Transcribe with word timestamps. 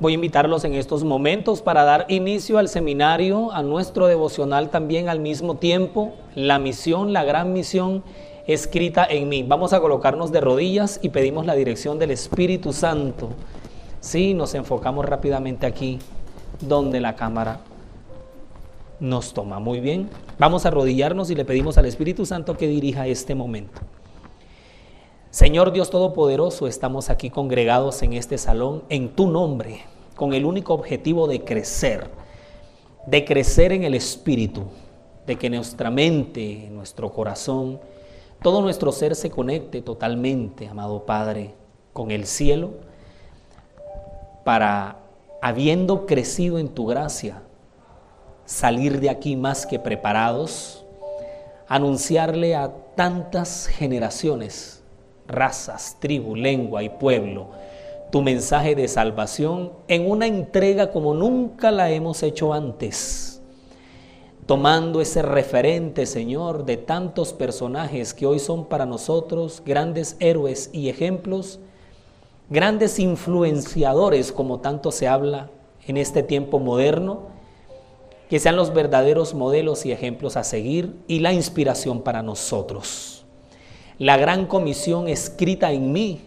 Voy 0.00 0.12
a 0.12 0.14
invitarlos 0.14 0.64
en 0.64 0.72
estos 0.72 1.04
momentos 1.04 1.60
para 1.60 1.84
dar 1.84 2.06
inicio 2.08 2.56
al 2.56 2.70
seminario, 2.70 3.52
a 3.52 3.62
nuestro 3.62 4.06
devocional 4.06 4.70
también 4.70 5.10
al 5.10 5.20
mismo 5.20 5.56
tiempo, 5.56 6.14
la 6.34 6.58
misión, 6.58 7.12
la 7.12 7.22
gran 7.22 7.52
misión 7.52 8.02
escrita 8.46 9.04
en 9.04 9.28
mí. 9.28 9.42
Vamos 9.42 9.74
a 9.74 9.80
colocarnos 9.80 10.32
de 10.32 10.40
rodillas 10.40 11.00
y 11.02 11.10
pedimos 11.10 11.44
la 11.44 11.54
dirección 11.54 11.98
del 11.98 12.12
Espíritu 12.12 12.72
Santo. 12.72 13.28
Sí, 14.00 14.32
nos 14.32 14.54
enfocamos 14.54 15.04
rápidamente 15.04 15.66
aquí, 15.66 15.98
donde 16.60 16.98
la 17.00 17.14
cámara 17.14 17.60
nos 19.00 19.34
toma. 19.34 19.58
Muy 19.58 19.80
bien, 19.80 20.08
vamos 20.38 20.64
a 20.64 20.68
arrodillarnos 20.68 21.30
y 21.30 21.34
le 21.34 21.44
pedimos 21.44 21.76
al 21.76 21.84
Espíritu 21.84 22.24
Santo 22.24 22.56
que 22.56 22.68
dirija 22.68 23.06
este 23.06 23.34
momento. 23.34 23.82
Señor 25.30 25.70
Dios 25.70 25.90
Todopoderoso, 25.90 26.66
estamos 26.66 27.08
aquí 27.08 27.30
congregados 27.30 28.02
en 28.02 28.14
este 28.14 28.36
salón 28.36 28.82
en 28.88 29.10
tu 29.10 29.30
nombre, 29.30 29.82
con 30.16 30.34
el 30.34 30.44
único 30.44 30.74
objetivo 30.74 31.28
de 31.28 31.44
crecer, 31.44 32.10
de 33.06 33.24
crecer 33.24 33.70
en 33.70 33.84
el 33.84 33.94
Espíritu, 33.94 34.64
de 35.28 35.36
que 35.36 35.48
nuestra 35.48 35.88
mente, 35.88 36.68
nuestro 36.72 37.12
corazón, 37.12 37.78
todo 38.42 38.60
nuestro 38.60 38.90
ser 38.90 39.14
se 39.14 39.30
conecte 39.30 39.82
totalmente, 39.82 40.66
amado 40.66 41.06
Padre, 41.06 41.54
con 41.92 42.10
el 42.10 42.26
cielo, 42.26 42.72
para, 44.42 44.96
habiendo 45.40 46.06
crecido 46.06 46.58
en 46.58 46.70
tu 46.70 46.86
gracia, 46.86 47.40
salir 48.46 48.98
de 48.98 49.10
aquí 49.10 49.36
más 49.36 49.64
que 49.64 49.78
preparados, 49.78 50.84
anunciarle 51.68 52.56
a 52.56 52.72
tantas 52.96 53.68
generaciones 53.68 54.79
razas, 55.30 55.96
tribu, 56.00 56.34
lengua 56.34 56.82
y 56.82 56.88
pueblo, 56.88 57.48
tu 58.10 58.22
mensaje 58.22 58.74
de 58.74 58.88
salvación 58.88 59.72
en 59.88 60.10
una 60.10 60.26
entrega 60.26 60.90
como 60.90 61.14
nunca 61.14 61.70
la 61.70 61.90
hemos 61.90 62.22
hecho 62.22 62.52
antes, 62.52 63.40
tomando 64.46 65.00
ese 65.00 65.22
referente, 65.22 66.06
Señor, 66.06 66.64
de 66.64 66.76
tantos 66.76 67.32
personajes 67.32 68.12
que 68.12 68.26
hoy 68.26 68.40
son 68.40 68.64
para 68.66 68.84
nosotros 68.84 69.62
grandes 69.64 70.16
héroes 70.18 70.70
y 70.72 70.88
ejemplos, 70.88 71.60
grandes 72.48 72.98
influenciadores, 72.98 74.32
como 74.32 74.58
tanto 74.58 74.90
se 74.90 75.06
habla 75.06 75.50
en 75.86 75.96
este 75.96 76.22
tiempo 76.22 76.58
moderno, 76.58 77.28
que 78.28 78.38
sean 78.38 78.56
los 78.56 78.72
verdaderos 78.72 79.34
modelos 79.34 79.86
y 79.86 79.92
ejemplos 79.92 80.36
a 80.36 80.44
seguir 80.44 80.96
y 81.06 81.20
la 81.20 81.32
inspiración 81.32 82.02
para 82.02 82.22
nosotros. 82.22 83.19
La 84.00 84.16
gran 84.16 84.46
comisión 84.46 85.08
escrita 85.08 85.72
en 85.72 85.92
mí 85.92 86.22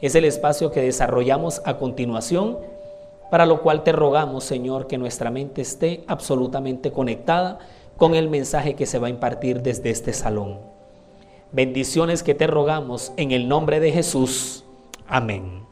es 0.00 0.16
el 0.16 0.24
espacio 0.24 0.72
que 0.72 0.82
desarrollamos 0.82 1.62
a 1.64 1.76
continuación, 1.76 2.58
para 3.30 3.46
lo 3.46 3.62
cual 3.62 3.84
te 3.84 3.92
rogamos, 3.92 4.42
Señor, 4.42 4.88
que 4.88 4.98
nuestra 4.98 5.30
mente 5.30 5.62
esté 5.62 6.02
absolutamente 6.08 6.90
conectada 6.90 7.60
con 7.96 8.16
el 8.16 8.28
mensaje 8.28 8.74
que 8.74 8.84
se 8.84 8.98
va 8.98 9.06
a 9.06 9.10
impartir 9.10 9.62
desde 9.62 9.90
este 9.90 10.12
salón. 10.12 10.58
Bendiciones 11.52 12.24
que 12.24 12.34
te 12.34 12.48
rogamos 12.48 13.12
en 13.16 13.30
el 13.30 13.46
nombre 13.46 13.78
de 13.78 13.92
Jesús. 13.92 14.64
Amén. 15.06 15.67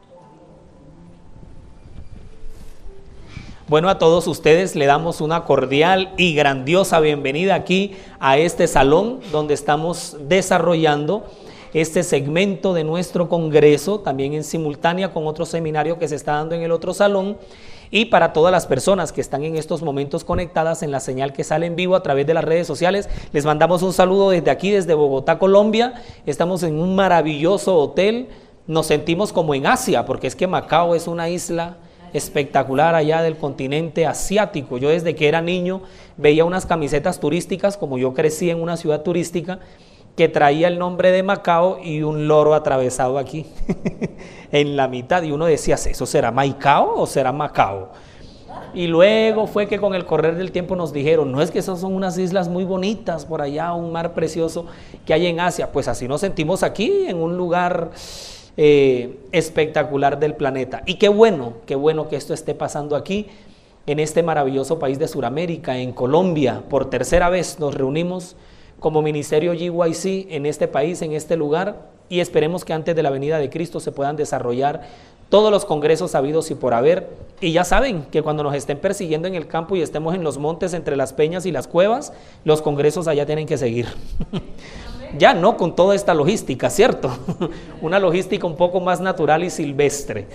Bueno, 3.69 3.89
a 3.89 3.99
todos 3.99 4.27
ustedes 4.27 4.77
le 4.77 4.85
damos 4.85 5.19
una 5.19 5.43
cordial 5.43 6.13
y 6.15 6.33
grandiosa 6.33 7.01
bienvenida 7.01 7.53
aquí 7.55 7.97
a 8.17 8.37
este 8.37 8.65
salón 8.65 9.19
donde 9.33 9.53
estamos 9.55 10.15
desarrollando 10.21 11.25
este 11.73 12.03
segmento 12.03 12.73
de 12.73 12.85
nuestro 12.85 13.27
congreso, 13.27 13.99
también 13.99 14.33
en 14.35 14.45
simultánea 14.45 15.11
con 15.11 15.27
otro 15.27 15.45
seminario 15.45 15.99
que 15.99 16.07
se 16.07 16.15
está 16.15 16.35
dando 16.35 16.55
en 16.55 16.61
el 16.61 16.71
otro 16.71 16.93
salón. 16.93 17.35
Y 17.91 18.05
para 18.05 18.31
todas 18.31 18.53
las 18.53 18.65
personas 18.67 19.11
que 19.11 19.19
están 19.19 19.43
en 19.43 19.57
estos 19.57 19.81
momentos 19.81 20.23
conectadas 20.23 20.81
en 20.81 20.91
la 20.91 21.01
señal 21.01 21.33
que 21.33 21.43
sale 21.43 21.65
en 21.65 21.75
vivo 21.75 21.97
a 21.97 22.03
través 22.03 22.25
de 22.25 22.35
las 22.35 22.45
redes 22.45 22.67
sociales, 22.67 23.09
les 23.33 23.43
mandamos 23.43 23.81
un 23.81 23.91
saludo 23.91 24.29
desde 24.29 24.49
aquí, 24.49 24.71
desde 24.71 24.93
Bogotá, 24.93 25.39
Colombia. 25.39 25.93
Estamos 26.25 26.63
en 26.63 26.79
un 26.79 26.95
maravilloso 26.95 27.75
hotel. 27.75 28.29
Nos 28.65 28.85
sentimos 28.85 29.33
como 29.33 29.53
en 29.53 29.67
Asia, 29.67 30.05
porque 30.05 30.27
es 30.27 30.37
que 30.37 30.47
Macao 30.47 30.95
es 30.95 31.05
una 31.05 31.27
isla 31.27 31.75
espectacular 32.17 32.95
allá 32.95 33.21
del 33.21 33.37
continente 33.37 34.05
asiático. 34.05 34.77
Yo 34.77 34.89
desde 34.89 35.15
que 35.15 35.27
era 35.27 35.41
niño 35.41 35.81
veía 36.17 36.45
unas 36.45 36.65
camisetas 36.65 37.19
turísticas, 37.19 37.77
como 37.77 37.97
yo 37.97 38.13
crecí 38.13 38.49
en 38.49 38.61
una 38.61 38.77
ciudad 38.77 39.01
turística, 39.01 39.59
que 40.15 40.27
traía 40.27 40.67
el 40.67 40.79
nombre 40.79 41.11
de 41.11 41.21
Macao 41.21 41.79
y 41.81 42.01
un 42.01 42.27
loro 42.27 42.55
atravesado 42.55 43.19
aquí 43.19 43.45
en 44.51 44.75
la 44.75 44.87
mitad. 44.87 45.21
Y 45.21 45.31
uno 45.31 45.45
decía, 45.45 45.75
¿eso 45.75 46.05
será 46.05 46.31
Maicao 46.31 46.99
o 46.99 47.05
será 47.05 47.31
Macao? 47.31 47.91
Y 48.73 48.87
luego 48.87 49.47
fue 49.47 49.67
que 49.67 49.79
con 49.79 49.93
el 49.93 50.05
correr 50.05 50.35
del 50.35 50.51
tiempo 50.51 50.75
nos 50.75 50.91
dijeron, 50.91 51.31
no 51.31 51.41
es 51.41 51.51
que 51.51 51.59
esas 51.59 51.79
son 51.79 51.93
unas 51.93 52.17
islas 52.17 52.49
muy 52.49 52.63
bonitas 52.63 53.25
por 53.25 53.41
allá, 53.41 53.73
un 53.73 53.91
mar 53.91 54.13
precioso 54.13 54.65
que 55.05 55.13
hay 55.13 55.27
en 55.27 55.39
Asia. 55.39 55.71
Pues 55.71 55.87
así 55.87 56.07
nos 56.07 56.21
sentimos 56.21 56.63
aquí, 56.63 57.05
en 57.07 57.17
un 57.17 57.37
lugar 57.37 57.91
eh, 58.57 59.19
espectacular 59.31 60.19
del 60.19 60.35
planeta. 60.35 60.81
Y 60.85 60.95
qué 60.95 61.09
bueno, 61.09 61.53
qué 61.65 61.75
bueno 61.75 62.09
que 62.09 62.15
esto 62.15 62.33
esté 62.33 62.55
pasando 62.55 62.95
aquí, 62.95 63.27
en 63.85 63.99
este 63.99 64.21
maravilloso 64.21 64.79
país 64.79 64.99
de 64.99 65.07
Sudamérica, 65.07 65.77
en 65.77 65.93
Colombia. 65.93 66.63
Por 66.69 66.89
tercera 66.89 67.29
vez 67.29 67.59
nos 67.59 67.73
reunimos 67.73 68.35
como 68.79 69.01
Ministerio 69.01 69.53
GYC 69.53 70.27
en 70.31 70.45
este 70.45 70.67
país, 70.67 71.01
en 71.01 71.13
este 71.13 71.37
lugar, 71.37 71.87
y 72.09 72.19
esperemos 72.19 72.65
que 72.65 72.73
antes 72.73 72.95
de 72.95 73.03
la 73.03 73.09
venida 73.09 73.37
de 73.37 73.49
Cristo 73.49 73.79
se 73.79 73.91
puedan 73.91 74.15
desarrollar 74.15 74.81
todos 75.29 75.51
los 75.51 75.65
congresos 75.65 76.15
habidos 76.15 76.51
y 76.51 76.55
por 76.55 76.73
haber. 76.73 77.09
Y 77.41 77.51
ya 77.51 77.63
saben 77.63 78.03
que 78.11 78.21
cuando 78.21 78.43
nos 78.43 78.55
estén 78.55 78.77
persiguiendo 78.79 79.27
en 79.27 79.35
el 79.35 79.47
campo 79.47 79.75
y 79.75 79.81
estemos 79.81 80.15
en 80.15 80.23
los 80.23 80.37
montes 80.37 80.73
entre 80.73 80.95
las 80.95 81.13
peñas 81.13 81.45
y 81.45 81.51
las 81.51 81.67
cuevas, 81.67 82.13
los 82.43 82.61
congresos 82.61 83.07
allá 83.07 83.25
tienen 83.25 83.45
que 83.45 83.57
seguir. 83.57 83.87
Ya 85.17 85.33
no 85.33 85.57
con 85.57 85.75
toda 85.75 85.95
esta 85.95 86.13
logística, 86.13 86.69
¿cierto? 86.69 87.11
una 87.81 87.99
logística 87.99 88.47
un 88.47 88.55
poco 88.55 88.79
más 88.79 88.99
natural 88.99 89.43
y 89.43 89.49
silvestre. 89.49 90.27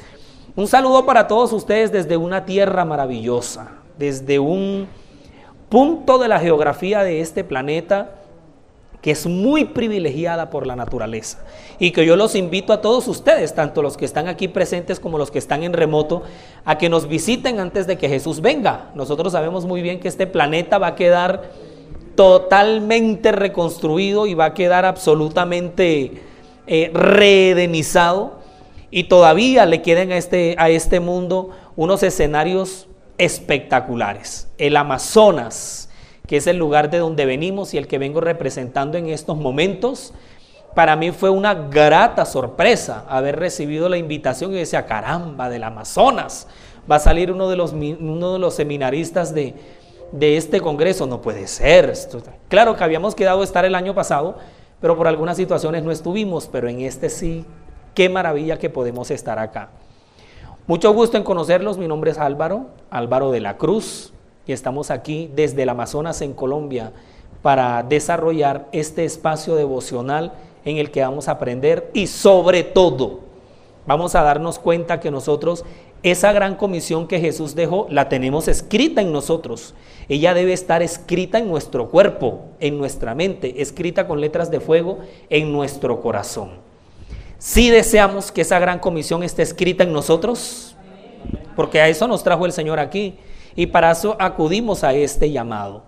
Un 0.55 0.69
saludo 0.69 1.07
para 1.07 1.27
todos 1.29 1.53
ustedes 1.53 1.93
desde 1.93 2.17
una 2.17 2.45
tierra 2.45 2.85
maravillosa, 2.85 3.71
desde 3.99 4.39
un 4.39 4.87
punto 5.69 6.19
de 6.19 6.29
la 6.29 6.39
geografía 6.39 7.03
de 7.03 7.21
este 7.21 7.45
planeta 7.45 8.11
que 9.03 9.11
es 9.11 9.27
muy 9.27 9.65
privilegiada 9.65 10.49
por 10.49 10.67
la 10.67 10.77
naturaleza. 10.77 11.39
Y 11.79 11.91
que 11.91 12.07
yo 12.07 12.15
los 12.15 12.37
invito 12.37 12.73
a 12.73 12.81
todos 12.81 13.09
ustedes, 13.09 13.53
tanto 13.55 13.83
los 13.83 13.97
que 13.97 14.05
están 14.05 14.29
aquí 14.29 14.47
presentes 14.47 15.01
como 15.01 15.19
los 15.19 15.33
que 15.33 15.41
están 15.41 15.65
en 15.65 15.73
remoto, 15.73 16.23
a 16.65 16.79
que 16.79 16.89
nos 16.89 17.09
visiten 17.09 17.59
antes 17.59 17.89
de 17.89 17.99
que 17.99 18.09
Jesús 18.09 18.41
venga. 18.41 18.91
Nosotros 18.95 19.33
sabemos 19.33 19.67
muy 19.67 19.83
bien 19.83 19.99
que 19.99 20.07
este 20.07 20.29
planeta 20.29 20.79
va 20.79 20.89
a 20.89 20.95
quedar 20.95 21.51
totalmente 22.15 23.33
reconstruido 23.33 24.27
y 24.27 24.35
va 24.35 24.47
a 24.47 24.55
quedar 24.55 24.85
absolutamente 24.85 26.23
eh, 26.67 26.91
reedenizado. 26.95 28.41
Y 28.91 29.05
todavía 29.05 29.65
le 29.67 29.83
quedan 29.83 30.13
a 30.13 30.19
este, 30.19 30.55
a 30.59 30.69
este 30.69 31.01
mundo 31.01 31.51
unos 31.77 32.03
escenarios 32.03 32.89
espectaculares. 33.19 34.49
El 34.59 34.77
Amazonas, 34.77 35.89
que 36.27 36.37
es 36.37 36.47
el 36.47 36.59
lugar 36.59 36.91
de 36.91 36.99
donde 36.99 37.25
venimos 37.25 37.73
y 37.73 37.79
el 37.79 37.87
que 37.87 37.99
vengo 37.99 38.21
representando 38.21 38.99
en 38.99 39.09
estos 39.09 39.37
momentos, 39.39 40.13
para 40.75 40.97
mí 40.97 41.11
fue 41.11 41.31
una 41.31 41.55
grata 41.55 42.25
sorpresa 42.25 43.05
haber 43.09 43.39
recibido 43.39 43.89
la 43.89 43.99
invitación 43.99 44.53
y 44.53 44.57
decía, 44.57 44.87
caramba, 44.87 45.49
del 45.49 45.65
Amazonas. 45.65 46.47
Va 46.91 46.97
a 46.97 47.01
salir 47.01 47.31
uno 47.31 47.49
de 47.49 47.57
los, 47.57 47.73
uno 47.73 48.33
de 48.33 48.39
los 48.39 48.55
seminaristas 48.55 49.35
de, 49.35 49.55
de 50.13 50.37
este 50.37 50.61
Congreso. 50.61 51.07
No 51.07 51.21
puede 51.21 51.47
ser. 51.47 51.93
Claro 52.49 52.77
que 52.77 52.85
habíamos 52.85 53.15
quedado 53.15 53.43
estar 53.43 53.65
el 53.65 53.75
año 53.75 53.95
pasado, 53.95 54.37
pero 54.81 54.97
por 54.97 55.09
algunas 55.09 55.37
situaciones 55.37 55.83
no 55.83 55.91
estuvimos, 55.91 56.49
pero 56.51 56.69
en 56.69 56.81
este 56.81 57.11
sí, 57.11 57.45
qué 57.95 58.09
maravilla 58.09 58.59
que 58.59 58.71
podemos 58.71 59.11
estar 59.11 59.39
acá. 59.39 59.71
Mucho 60.67 60.93
gusto 60.93 61.17
en 61.17 61.25
conocerlos, 61.25 61.77
mi 61.77 61.89
nombre 61.89 62.13
es 62.13 62.19
Álvaro, 62.19 62.67
Álvaro 62.89 63.33
de 63.33 63.41
la 63.41 63.57
Cruz, 63.57 64.13
y 64.47 64.53
estamos 64.53 64.91
aquí 64.91 65.31
desde 65.35 65.65
el 65.65 65.69
Amazonas 65.69 66.23
en 66.23 66.35
Colombia 66.35 66.93
para 67.43 67.83
desarrollar 67.83 68.69
este 68.73 69.05
espacio 69.05 69.57
devocional 69.57 70.33
en 70.65 70.77
el 70.77 70.91
que 70.91 71.03
vamos 71.03 71.29
a 71.29 71.33
aprender 71.33 71.91
y 71.95 72.07
sobre 72.07 72.63
todo 72.63 73.21
vamos 73.87 74.15
a 74.15 74.23
darnos 74.23 74.59
cuenta 74.59 75.01
que 75.01 75.11
nosotros 75.11 75.65
esa 76.03 76.33
gran 76.33 76.57
comisión 76.57 77.07
que 77.07 77.21
Jesús 77.21 77.55
dejó 77.55 77.87
la 77.89 78.09
tenemos 78.09 78.49
escrita 78.49 79.01
en 79.01 79.13
nosotros. 79.13 79.75
Ella 80.09 80.35
debe 80.35 80.53
estar 80.53 80.83
escrita 80.83 81.39
en 81.39 81.49
nuestro 81.49 81.91
cuerpo, 81.91 82.47
en 82.59 82.79
nuestra 82.79 83.15
mente, 83.15 83.63
escrita 83.63 84.07
con 84.07 84.21
letras 84.21 84.51
de 84.51 84.61
fuego 84.61 84.99
en 85.31 85.53
nuestro 85.53 86.01
corazón. 86.01 86.51
Si 87.39 87.71
deseamos 87.71 88.33
que 88.33 88.43
esa 88.43 88.59
gran 88.59 88.79
comisión 88.79 89.23
esté 89.23 89.43
escrita 89.43 89.85
en 89.85 89.93
nosotros, 89.93 90.77
porque 91.57 91.81
a 91.81 91.89
eso 91.89 92.09
nos 92.09 92.23
trajo 92.23 92.47
el 92.47 92.53
Señor 92.53 92.79
aquí 92.79 93.15
y 93.55 93.67
para 93.67 93.91
eso 93.91 94.17
acudimos 94.19 94.85
a 94.85 94.95
este 94.95 95.31
llamado. 95.31 95.83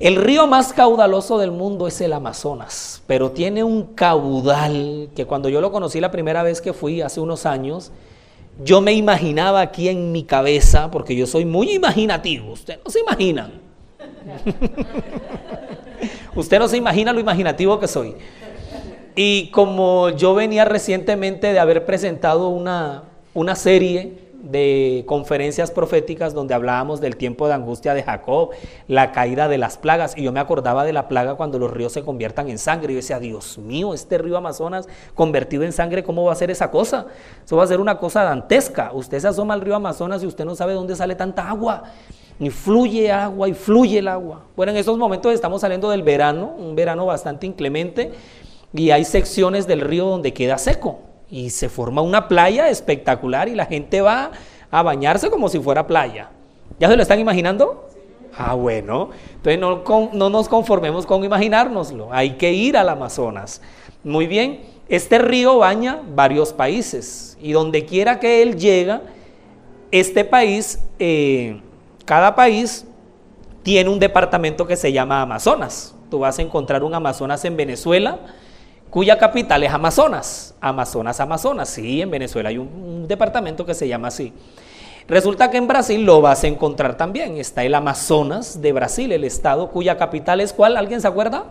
El 0.00 0.16
río 0.16 0.46
más 0.46 0.72
caudaloso 0.72 1.38
del 1.38 1.52
mundo 1.52 1.86
es 1.86 2.00
el 2.00 2.12
Amazonas, 2.12 3.02
pero 3.06 3.30
tiene 3.30 3.62
un 3.62 3.94
caudal 3.94 5.08
que 5.14 5.24
cuando 5.24 5.48
yo 5.48 5.60
lo 5.60 5.70
conocí 5.70 6.00
la 6.00 6.10
primera 6.10 6.42
vez 6.42 6.60
que 6.60 6.72
fui 6.72 7.00
hace 7.00 7.20
unos 7.20 7.46
años, 7.46 7.92
yo 8.62 8.80
me 8.80 8.92
imaginaba 8.92 9.60
aquí 9.60 9.88
en 9.88 10.12
mi 10.12 10.24
cabeza, 10.24 10.90
porque 10.90 11.16
yo 11.16 11.26
soy 11.26 11.44
muy 11.44 11.72
imaginativo, 11.72 12.52
usted 12.52 12.78
no 12.84 12.90
se 12.90 13.00
imagina. 13.00 13.50
usted 16.34 16.58
no 16.58 16.68
se 16.68 16.76
imagina 16.76 17.12
lo 17.12 17.20
imaginativo 17.20 17.80
que 17.80 17.88
soy. 17.88 18.14
Y 19.16 19.48
como 19.48 20.10
yo 20.10 20.34
venía 20.34 20.64
recientemente 20.64 21.52
de 21.52 21.58
haber 21.58 21.84
presentado 21.84 22.48
una, 22.48 23.04
una 23.32 23.54
serie 23.54 24.23
de 24.44 25.04
conferencias 25.06 25.70
proféticas 25.70 26.34
donde 26.34 26.54
hablábamos 26.54 27.00
del 27.00 27.16
tiempo 27.16 27.48
de 27.48 27.54
angustia 27.54 27.94
de 27.94 28.02
Jacob, 28.02 28.50
la 28.88 29.10
caída 29.12 29.48
de 29.48 29.58
las 29.58 29.78
plagas, 29.78 30.16
y 30.16 30.22
yo 30.22 30.32
me 30.32 30.40
acordaba 30.40 30.84
de 30.84 30.92
la 30.92 31.08
plaga 31.08 31.34
cuando 31.34 31.58
los 31.58 31.70
ríos 31.70 31.92
se 31.92 32.02
conviertan 32.02 32.48
en 32.48 32.58
sangre, 32.58 32.92
y 32.92 32.94
yo 32.94 32.98
decía, 32.98 33.18
Dios 33.18 33.58
mío, 33.58 33.94
este 33.94 34.18
río 34.18 34.36
Amazonas 34.36 34.88
convertido 35.14 35.62
en 35.64 35.72
sangre, 35.72 36.04
¿cómo 36.04 36.24
va 36.24 36.32
a 36.32 36.36
ser 36.36 36.50
esa 36.50 36.70
cosa? 36.70 37.06
Eso 37.44 37.56
va 37.56 37.64
a 37.64 37.66
ser 37.66 37.80
una 37.80 37.98
cosa 37.98 38.22
dantesca. 38.22 38.92
Usted 38.92 39.18
se 39.18 39.28
asoma 39.28 39.54
al 39.54 39.62
río 39.62 39.74
Amazonas 39.74 40.22
y 40.22 40.26
usted 40.26 40.44
no 40.44 40.54
sabe 40.54 40.74
dónde 40.74 40.94
sale 40.94 41.14
tanta 41.14 41.48
agua, 41.48 41.84
y 42.38 42.50
fluye 42.50 43.10
agua, 43.10 43.48
y 43.48 43.54
fluye 43.54 43.98
el 43.98 44.08
agua. 44.08 44.42
Bueno, 44.56 44.72
en 44.72 44.78
estos 44.78 44.98
momentos 44.98 45.32
estamos 45.32 45.60
saliendo 45.60 45.88
del 45.88 46.02
verano, 46.02 46.54
un 46.58 46.74
verano 46.74 47.06
bastante 47.06 47.46
inclemente, 47.46 48.12
y 48.74 48.90
hay 48.90 49.04
secciones 49.04 49.66
del 49.66 49.80
río 49.80 50.06
donde 50.06 50.34
queda 50.34 50.58
seco 50.58 50.98
y 51.30 51.50
se 51.50 51.68
forma 51.68 52.02
una 52.02 52.28
playa 52.28 52.68
espectacular 52.68 53.48
y 53.48 53.54
la 53.54 53.66
gente 53.66 54.00
va 54.00 54.30
a 54.70 54.82
bañarse 54.82 55.30
como 55.30 55.48
si 55.48 55.58
fuera 55.58 55.86
playa. 55.86 56.30
¿Ya 56.78 56.88
se 56.88 56.96
lo 56.96 57.02
están 57.02 57.20
imaginando? 57.20 57.88
Ah, 58.36 58.54
bueno. 58.54 59.10
Entonces 59.36 59.58
no, 59.58 59.82
no 60.12 60.30
nos 60.30 60.48
conformemos 60.48 61.06
con 61.06 61.24
imaginárnoslo. 61.24 62.12
Hay 62.12 62.32
que 62.32 62.52
ir 62.52 62.76
al 62.76 62.88
Amazonas. 62.88 63.60
Muy 64.02 64.26
bien. 64.26 64.62
Este 64.88 65.18
río 65.18 65.58
baña 65.58 66.02
varios 66.14 66.52
países 66.52 67.38
y 67.40 67.52
donde 67.52 67.86
quiera 67.86 68.20
que 68.20 68.42
él 68.42 68.56
llega, 68.56 69.02
este 69.90 70.24
país, 70.24 70.80
eh, 70.98 71.60
cada 72.04 72.34
país 72.34 72.86
tiene 73.62 73.88
un 73.88 73.98
departamento 73.98 74.66
que 74.66 74.76
se 74.76 74.92
llama 74.92 75.22
Amazonas. 75.22 75.94
Tú 76.10 76.18
vas 76.18 76.38
a 76.38 76.42
encontrar 76.42 76.84
un 76.84 76.94
Amazonas 76.94 77.44
en 77.44 77.56
Venezuela, 77.56 78.18
cuya 78.94 79.18
capital 79.18 79.60
es 79.64 79.72
Amazonas. 79.72 80.54
Amazonas, 80.60 81.18
Amazonas. 81.18 81.68
Sí, 81.68 82.00
en 82.00 82.12
Venezuela 82.12 82.50
hay 82.50 82.58
un, 82.58 83.08
departamento 83.08 83.66
que 83.66 83.74
se 83.74 83.88
llama 83.88 84.06
así. 84.06 84.32
Resulta 85.08 85.50
que 85.50 85.56
en 85.56 85.66
Brasil 85.66 86.04
lo 86.04 86.20
vas 86.20 86.44
a 86.44 86.46
encontrar 86.46 86.96
también. 86.96 87.36
Está 87.36 87.64
el 87.64 87.74
Amazonas 87.74 88.62
de 88.62 88.72
Brasil, 88.72 89.10
el 89.10 89.24
estado 89.24 89.70
cuya 89.70 89.96
capital 89.96 90.40
es 90.40 90.52
cuál, 90.52 90.76
¿alguien 90.76 91.00
se 91.00 91.08
acuerda? 91.08 91.46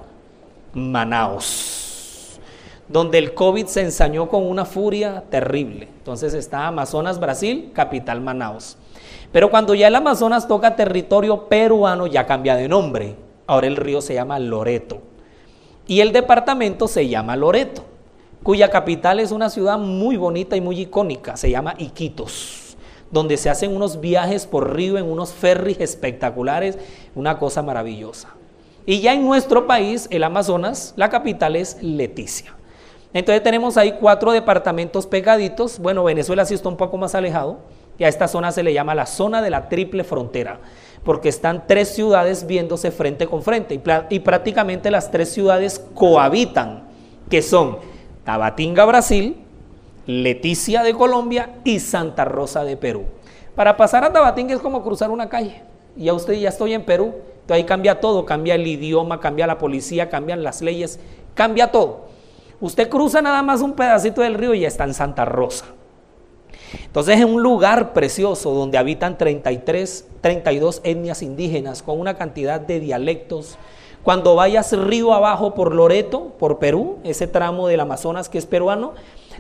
Manaos. 0.74 2.40
Donde 2.88 3.18
el 3.18 3.34
COVID 3.34 3.66
se 3.66 3.82
ensañó 3.82 4.30
con 4.30 4.48
una 4.48 4.64
furia 4.64 5.26
terrible. 5.30 5.90
Entonces 5.98 6.34
está 6.34 6.68
Amazonas, 6.68 7.20
Brasil, 7.20 7.72
capital 7.74 8.22
Manaos. 8.22 8.78
Pero 9.34 9.52
cuando 9.52 9.76
ya 9.76 9.90
el 9.90 9.96
Amazonas 9.96 10.48
toca 10.48 10.78
territorio 10.78 11.50
peruano, 11.50 12.08
ya 12.08 12.26
cambia 12.26 12.56
de 12.56 12.70
nombre. 12.70 13.18
Ahora 13.48 13.68
el 13.68 13.76
río 13.76 14.00
se 14.00 14.14
llama 14.14 14.40
Loreto. 14.40 15.13
Y 15.88 16.00
el 16.00 16.14
departamento 16.14 16.88
se 16.88 17.10
llama 17.10 17.36
Loreto, 17.36 17.84
cuya 18.42 18.70
capital 18.70 19.20
es 19.20 19.32
una 19.32 19.50
ciudad 19.50 19.78
muy 19.78 20.16
bonita 20.16 20.56
y 20.56 20.62
muy 20.62 20.80
icónica, 20.80 21.36
se 21.36 21.50
llama 21.50 21.76
Iquitos, 21.78 22.78
donde 23.12 23.38
se 23.38 23.50
hacen 23.50 23.76
unos 23.76 24.00
viajes 24.00 24.46
por 24.48 24.76
río 24.76 24.98
en 24.98 25.06
unos 25.06 25.34
ferries 25.34 25.80
espectaculares, 25.82 26.78
una 27.16 27.38
cosa 27.38 27.62
maravillosa. 27.62 28.30
Y 28.86 29.02
ya 29.02 29.14
en 29.14 29.26
nuestro 29.26 29.68
país, 29.68 30.08
el 30.10 30.24
Amazonas, 30.24 30.94
la 30.98 31.10
capital 31.10 31.56
es 31.56 31.82
Leticia. 31.82 32.54
Entonces 33.14 33.44
tenemos 33.44 33.78
ahí 33.78 33.96
cuatro 34.00 34.32
departamentos 34.32 35.06
pegaditos. 35.06 35.80
Bueno, 35.80 36.04
Venezuela 36.04 36.46
sí 36.46 36.54
está 36.54 36.68
un 36.68 36.78
poco 36.78 36.98
más 36.98 37.14
alejado. 37.16 37.60
Y 37.98 38.04
a 38.04 38.08
esta 38.08 38.28
zona 38.28 38.52
se 38.52 38.64
le 38.64 38.74
llama 38.74 38.96
la 38.96 39.06
zona 39.06 39.42
de 39.42 39.52
la 39.52 39.70
triple 39.70 40.04
frontera 40.04 40.60
porque 41.04 41.30
están 41.30 41.66
tres 41.68 41.90
ciudades 41.90 42.48
viéndose 42.48 42.92
frente 42.92 43.28
con 43.28 43.44
frente 43.44 43.80
y, 44.10 44.20
prácticamente 44.20 44.90
las 44.90 45.12
tres 45.12 45.32
ciudades 45.32 45.84
cohabitan, 45.94 46.84
que 47.30 47.42
son 47.42 47.78
Tabatinga, 48.24 48.86
Brasil, 48.86 49.38
Leticia 50.06 50.84
de 50.84 50.94
Colombia 50.94 51.56
y 51.64 51.80
Santa 51.80 52.26
Rosa 52.26 52.64
de 52.64 52.78
Perú. 52.78 53.04
Para 53.56 53.78
pasar 53.78 54.04
a 54.04 54.12
Tabatinga 54.12 54.54
es 54.56 54.62
como 54.62 54.84
cruzar 54.84 55.12
una 55.12 55.30
calle. 55.30 55.62
Ya 55.96 56.14
usted 56.14 56.34
ya 56.34 56.50
estoy 56.50 56.74
en 56.74 56.84
Perú. 56.84 57.14
Entonces 57.42 57.56
ahí 57.56 57.64
cambia 57.66 58.00
todo, 58.00 58.26
cambia 58.26 58.56
el 58.56 58.66
idioma, 58.66 59.20
cambia 59.20 59.46
la 59.46 59.58
policía, 59.58 60.10
cambian 60.10 60.44
las 60.44 60.62
leyes, 60.62 61.00
cambia 61.36 61.72
todo. 61.72 62.08
Usted 62.62 62.90
cruza 62.90 63.22
nada 63.22 63.44
más 63.44 63.62
un 63.62 63.74
pedacito 63.74 64.22
del 64.22 64.36
río 64.36 64.54
y 64.54 64.62
ya 64.62 64.68
está 64.70 64.86
en 64.86 64.94
Santa 64.94 65.26
Rosa. 65.26 65.66
Entonces 66.86 67.20
es 67.20 67.26
un 67.26 67.42
lugar 67.42 67.94
precioso 67.94 68.52
donde 68.54 68.78
habitan 68.78 69.18
33, 69.18 70.08
32 70.22 70.82
etnias 70.84 71.22
indígenas 71.22 71.84
con 71.84 72.00
una 72.00 72.16
cantidad 72.16 72.60
de 72.60 72.80
dialectos. 72.80 73.58
Cuando 74.04 74.36
vayas 74.36 74.74
río 74.78 75.14
abajo 75.14 75.54
por 75.54 75.74
Loreto, 75.74 76.34
por 76.38 76.60
Perú, 76.60 76.98
ese 77.04 77.28
tramo 77.28 77.68
del 77.68 77.80
Amazonas 77.80 78.30
que 78.30 78.38
es 78.38 78.46
peruano, 78.46 78.94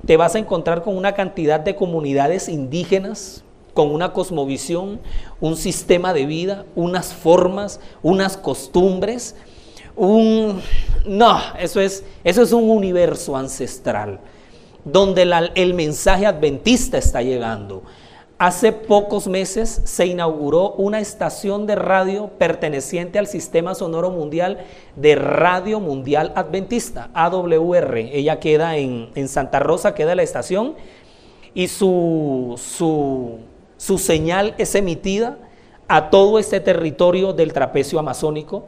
te 0.06 0.18
vas 0.18 0.36
a 0.36 0.40
encontrar 0.40 0.84
con 0.84 0.96
una 0.96 1.14
cantidad 1.14 1.60
de 1.60 1.76
comunidades 1.76 2.48
indígenas, 2.50 3.44
con 3.74 3.92
una 3.92 4.14
cosmovisión, 4.14 5.02
un 5.42 5.58
sistema 5.58 6.14
de 6.14 6.26
vida, 6.26 6.66
unas 6.76 7.14
formas, 7.14 7.80
unas 8.02 8.38
costumbres, 8.38 9.36
un... 9.96 10.62
No, 11.06 11.40
eso 11.60 11.82
es, 11.82 12.06
eso 12.24 12.42
es 12.42 12.54
un 12.54 12.70
universo 12.70 13.36
ancestral 13.36 14.20
donde 14.86 15.24
el 15.56 15.74
mensaje 15.74 16.26
adventista 16.26 16.98
está 16.98 17.22
llegando. 17.22 17.84
Hace 18.38 18.74
pocos 18.74 19.28
meses 19.28 19.82
se 19.86 20.06
inauguró 20.06 20.72
una 20.72 21.00
estación 21.00 21.66
de 21.66 21.76
radio 21.76 22.28
perteneciente 22.38 23.20
al 23.20 23.28
Sistema 23.28 23.76
Sonoro 23.76 24.10
Mundial 24.10 24.66
de 24.96 25.16
Radio 25.16 25.80
Mundial 25.80 26.34
Adventista, 26.36 27.10
AWR. 27.14 27.98
Ella 27.98 28.40
queda 28.40 28.76
en, 28.76 29.28
Santa 29.30 29.60
Rosa, 29.60 29.94
queda 29.94 30.16
la 30.16 30.24
estación, 30.24 30.76
y 31.54 31.68
su, 31.68 32.56
su, 32.58 33.38
su 33.78 33.98
señal 33.98 34.56
es 34.58 34.76
emitida 34.76 35.38
a 35.88 36.10
todo 36.10 36.40
este 36.40 36.60
territorio 36.60 37.34
del 37.34 37.54
trapecio 37.54 38.00
amazónico 38.00 38.66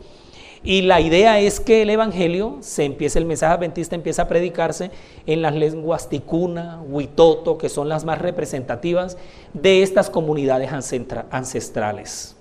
y 0.65 0.81
la 0.81 0.99
idea 0.99 1.39
es 1.39 1.59
que 1.59 1.83
el 1.83 1.91
Evangelio 1.91 2.57
se 2.61 2.85
empiece, 2.85 3.19
el 3.19 3.25
mensaje 3.25 3.53
adventista 3.53 3.93
empieza 3.93 4.23
a 4.23 4.27
predicarse 4.27 4.89
en 5.27 5.43
las 5.43 5.53
lenguas 5.53 6.09
ticuna, 6.09 6.81
huitoto, 6.87 7.59
que 7.59 7.69
son 7.69 7.87
las 7.87 8.03
más 8.03 8.19
representativas 8.19 9.15
de 9.53 9.83
estas 9.83 10.09
comunidades 10.09 10.71
ancestrales. 11.29 12.35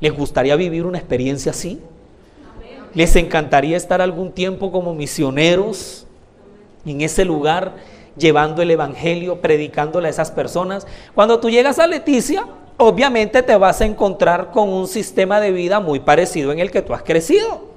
¿Les 0.00 0.12
gustaría 0.12 0.56
vivir 0.56 0.84
una 0.84 0.98
experiencia 0.98 1.52
así? 1.52 1.80
¿Les 2.92 3.14
encantaría 3.14 3.76
estar 3.76 4.00
algún 4.00 4.32
tiempo 4.32 4.72
como 4.72 4.92
misioneros 4.92 6.08
en 6.84 7.02
ese 7.02 7.24
lugar, 7.24 7.76
llevando 8.16 8.62
el 8.62 8.72
Evangelio, 8.72 9.40
predicándole 9.40 10.08
a 10.08 10.10
esas 10.10 10.32
personas? 10.32 10.88
Cuando 11.14 11.38
tú 11.38 11.48
llegas 11.48 11.78
a 11.78 11.86
Leticia, 11.86 12.46
obviamente 12.80 13.42
te 13.42 13.54
vas 13.56 13.82
a 13.82 13.84
encontrar 13.84 14.50
con 14.50 14.70
un 14.70 14.88
sistema 14.88 15.38
de 15.38 15.52
vida 15.52 15.80
muy 15.80 16.00
parecido 16.00 16.50
en 16.50 16.60
el 16.60 16.70
que 16.70 16.80
tú 16.80 16.94
has 16.94 17.02
crecido. 17.02 17.68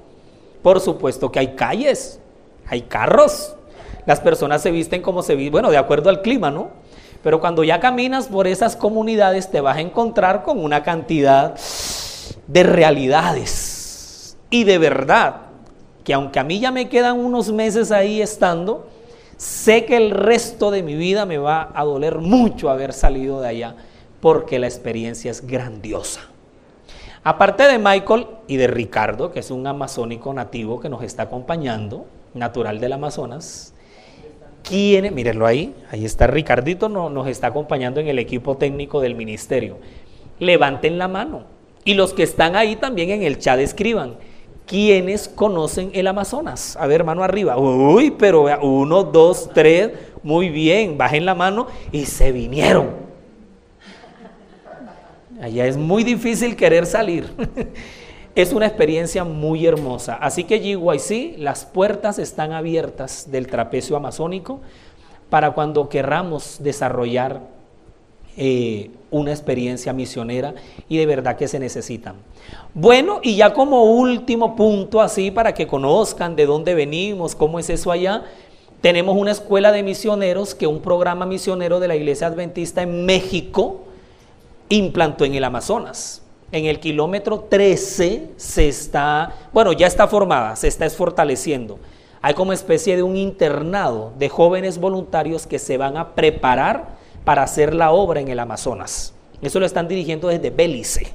Por 0.62 0.80
supuesto 0.80 1.30
que 1.30 1.40
hay 1.40 1.48
calles, 1.48 2.18
hay 2.66 2.82
carros, 2.82 3.54
las 4.06 4.20
personas 4.20 4.62
se 4.62 4.70
visten 4.70 5.02
como 5.02 5.22
se 5.22 5.34
visten, 5.34 5.52
bueno, 5.52 5.70
de 5.70 5.76
acuerdo 5.76 6.08
al 6.08 6.22
clima, 6.22 6.50
¿no? 6.50 6.70
Pero 7.22 7.38
cuando 7.38 7.64
ya 7.64 7.80
caminas 7.80 8.28
por 8.28 8.46
esas 8.46 8.76
comunidades 8.76 9.50
te 9.50 9.60
vas 9.60 9.76
a 9.76 9.82
encontrar 9.82 10.42
con 10.42 10.58
una 10.58 10.82
cantidad 10.82 11.54
de 12.46 12.62
realidades 12.62 14.38
y 14.48 14.64
de 14.64 14.78
verdad, 14.78 15.36
que 16.02 16.14
aunque 16.14 16.38
a 16.38 16.44
mí 16.44 16.60
ya 16.60 16.70
me 16.70 16.88
quedan 16.88 17.18
unos 17.18 17.52
meses 17.52 17.92
ahí 17.92 18.22
estando, 18.22 18.88
sé 19.36 19.84
que 19.84 19.98
el 19.98 20.12
resto 20.12 20.70
de 20.70 20.82
mi 20.82 20.94
vida 20.94 21.26
me 21.26 21.36
va 21.36 21.70
a 21.74 21.84
doler 21.84 22.18
mucho 22.18 22.70
haber 22.70 22.94
salido 22.94 23.42
de 23.42 23.48
allá 23.48 23.74
porque 24.24 24.58
la 24.58 24.66
experiencia 24.66 25.30
es 25.30 25.46
grandiosa. 25.46 26.22
Aparte 27.24 27.64
de 27.64 27.78
Michael 27.78 28.26
y 28.48 28.56
de 28.56 28.68
Ricardo, 28.68 29.30
que 29.30 29.40
es 29.40 29.50
un 29.50 29.66
amazónico 29.66 30.32
nativo 30.32 30.80
que 30.80 30.88
nos 30.88 31.02
está 31.02 31.24
acompañando, 31.24 32.06
natural 32.32 32.80
del 32.80 32.94
Amazonas, 32.94 33.74
¿quién? 34.62 35.14
Mírenlo 35.14 35.44
ahí, 35.44 35.74
ahí 35.90 36.06
está 36.06 36.26
Ricardito, 36.26 36.88
no, 36.88 37.10
nos 37.10 37.28
está 37.28 37.48
acompañando 37.48 38.00
en 38.00 38.08
el 38.08 38.18
equipo 38.18 38.56
técnico 38.56 39.02
del 39.02 39.14
ministerio. 39.14 39.76
Levanten 40.38 40.96
la 40.96 41.06
mano. 41.06 41.42
Y 41.84 41.92
los 41.92 42.14
que 42.14 42.22
están 42.22 42.56
ahí 42.56 42.76
también 42.76 43.10
en 43.10 43.24
el 43.24 43.38
chat 43.38 43.58
escriban. 43.58 44.14
¿Quiénes 44.66 45.28
conocen 45.28 45.90
el 45.92 46.06
Amazonas? 46.06 46.78
A 46.80 46.86
ver, 46.86 47.04
mano 47.04 47.24
arriba. 47.24 47.58
Uy, 47.58 48.10
pero 48.10 48.46
uno, 48.62 49.04
dos, 49.04 49.50
tres, 49.52 49.90
muy 50.22 50.48
bien, 50.48 50.96
bajen 50.96 51.26
la 51.26 51.34
mano 51.34 51.66
y 51.92 52.06
se 52.06 52.32
vinieron. 52.32 53.03
Allá 55.44 55.66
es 55.66 55.76
muy 55.76 56.04
difícil 56.04 56.56
querer 56.56 56.86
salir. 56.86 57.30
es 58.34 58.54
una 58.54 58.66
experiencia 58.66 59.24
muy 59.24 59.66
hermosa. 59.66 60.14
Así 60.14 60.44
que 60.44 60.58
GYC, 60.58 61.38
las 61.38 61.66
puertas 61.66 62.18
están 62.18 62.52
abiertas 62.52 63.30
del 63.30 63.46
trapecio 63.46 63.94
amazónico 63.94 64.60
para 65.28 65.50
cuando 65.50 65.90
querramos 65.90 66.62
desarrollar 66.62 67.42
eh, 68.38 68.90
una 69.10 69.32
experiencia 69.32 69.92
misionera 69.92 70.54
y 70.88 70.96
de 70.96 71.04
verdad 71.04 71.36
que 71.36 71.46
se 71.46 71.58
necesitan. 71.58 72.14
Bueno, 72.72 73.20
y 73.22 73.36
ya 73.36 73.52
como 73.52 73.84
último 73.84 74.56
punto 74.56 75.02
así 75.02 75.30
para 75.30 75.52
que 75.52 75.66
conozcan 75.66 76.36
de 76.36 76.46
dónde 76.46 76.74
venimos, 76.74 77.34
cómo 77.34 77.58
es 77.58 77.68
eso 77.68 77.92
allá, 77.92 78.22
tenemos 78.80 79.14
una 79.14 79.32
escuela 79.32 79.72
de 79.72 79.82
misioneros 79.82 80.54
que 80.54 80.66
un 80.66 80.80
programa 80.80 81.26
misionero 81.26 81.80
de 81.80 81.88
la 81.88 81.96
Iglesia 81.96 82.28
Adventista 82.28 82.80
en 82.80 83.04
México 83.04 83.82
implantó 84.68 85.24
en 85.24 85.34
el 85.34 85.44
Amazonas. 85.44 86.22
En 86.52 86.66
el 86.66 86.78
kilómetro 86.78 87.40
13 87.40 88.30
se 88.36 88.68
está, 88.68 89.34
bueno, 89.52 89.72
ya 89.72 89.86
está 89.86 90.06
formada, 90.06 90.54
se 90.56 90.68
está 90.68 90.88
fortaleciendo. 90.90 91.78
Hay 92.22 92.34
como 92.34 92.52
especie 92.52 92.96
de 92.96 93.02
un 93.02 93.16
internado 93.16 94.12
de 94.18 94.28
jóvenes 94.28 94.78
voluntarios 94.78 95.46
que 95.46 95.58
se 95.58 95.76
van 95.76 95.96
a 95.96 96.14
preparar 96.14 96.96
para 97.24 97.42
hacer 97.42 97.74
la 97.74 97.90
obra 97.90 98.20
en 98.20 98.28
el 98.28 98.38
Amazonas. 98.38 99.14
Eso 99.42 99.60
lo 99.60 99.66
están 99.66 99.88
dirigiendo 99.88 100.28
desde 100.28 100.50
Bélice. 100.50 101.08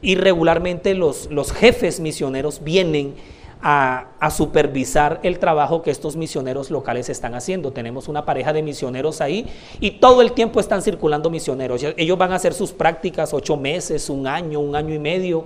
Y 0.00 0.14
regularmente 0.14 0.94
los, 0.94 1.30
los 1.30 1.50
jefes 1.50 1.98
misioneros 1.98 2.62
vienen 2.62 3.14
a, 3.62 4.30
supervisar 4.30 5.20
el 5.22 5.38
trabajo 5.38 5.82
que 5.82 5.90
estos 5.90 6.16
misioneros 6.16 6.70
locales 6.70 7.08
están 7.08 7.34
haciendo. 7.34 7.72
Tenemos 7.72 8.08
una 8.08 8.24
pareja 8.24 8.52
de 8.52 8.62
misioneros 8.62 9.20
ahí 9.20 9.46
y 9.80 9.92
todo 9.92 10.22
el 10.22 10.32
tiempo 10.32 10.60
están 10.60 10.82
circulando 10.82 11.30
misioneros. 11.30 11.82
Ellos 11.96 12.18
van 12.18 12.32
a 12.32 12.36
hacer 12.36 12.54
sus 12.54 12.72
prácticas 12.72 13.34
ocho 13.34 13.56
meses, 13.56 14.10
un 14.10 14.26
año, 14.26 14.60
un 14.60 14.76
año 14.76 14.94
y 14.94 14.98
medio 14.98 15.44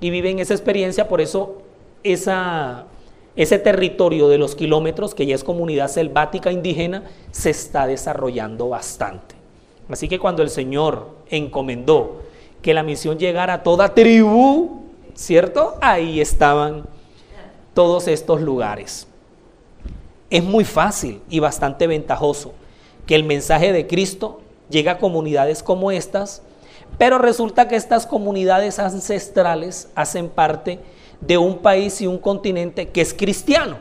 y 0.00 0.10
viven 0.10 0.38
esa 0.38 0.54
experiencia. 0.54 1.08
Por 1.08 1.20
eso 1.20 1.62
ese 2.02 3.58
territorio 3.58 4.28
de 4.28 4.38
los 4.38 4.54
kilómetros, 4.54 5.14
que 5.14 5.26
ya 5.26 5.34
es 5.34 5.44
comunidad 5.44 5.88
selvática 5.88 6.52
indígena, 6.52 7.04
se 7.30 7.50
está 7.50 7.86
desarrollando 7.86 8.68
bastante. 8.68 9.34
Así 9.88 10.08
que 10.08 10.18
cuando 10.18 10.42
el 10.42 10.48
Señor 10.48 11.08
encomendó 11.28 12.22
que 12.62 12.72
la 12.72 12.82
misión 12.82 13.18
llegara 13.18 13.54
a 13.54 13.62
toda 13.62 13.94
tribu, 13.94 14.82
¿cierto? 15.14 15.76
Ahí 15.80 16.20
estaban 16.20 16.84
todos 17.74 18.08
estos 18.08 18.40
lugares. 18.40 19.06
Es 20.30 20.42
muy 20.42 20.64
fácil 20.64 21.20
y 21.28 21.40
bastante 21.40 21.86
ventajoso 21.86 22.54
que 23.06 23.14
el 23.14 23.24
mensaje 23.24 23.72
de 23.72 23.86
Cristo 23.86 24.40
llegue 24.70 24.90
a 24.90 24.98
comunidades 24.98 25.62
como 25.62 25.90
estas, 25.90 26.42
pero 26.98 27.18
resulta 27.18 27.68
que 27.68 27.76
estas 27.76 28.06
comunidades 28.06 28.78
ancestrales 28.78 29.88
hacen 29.94 30.28
parte 30.28 30.78
de 31.20 31.38
un 31.38 31.58
país 31.58 32.00
y 32.00 32.06
un 32.06 32.18
continente 32.18 32.88
que 32.88 33.00
es 33.00 33.14
cristiano, 33.14 33.78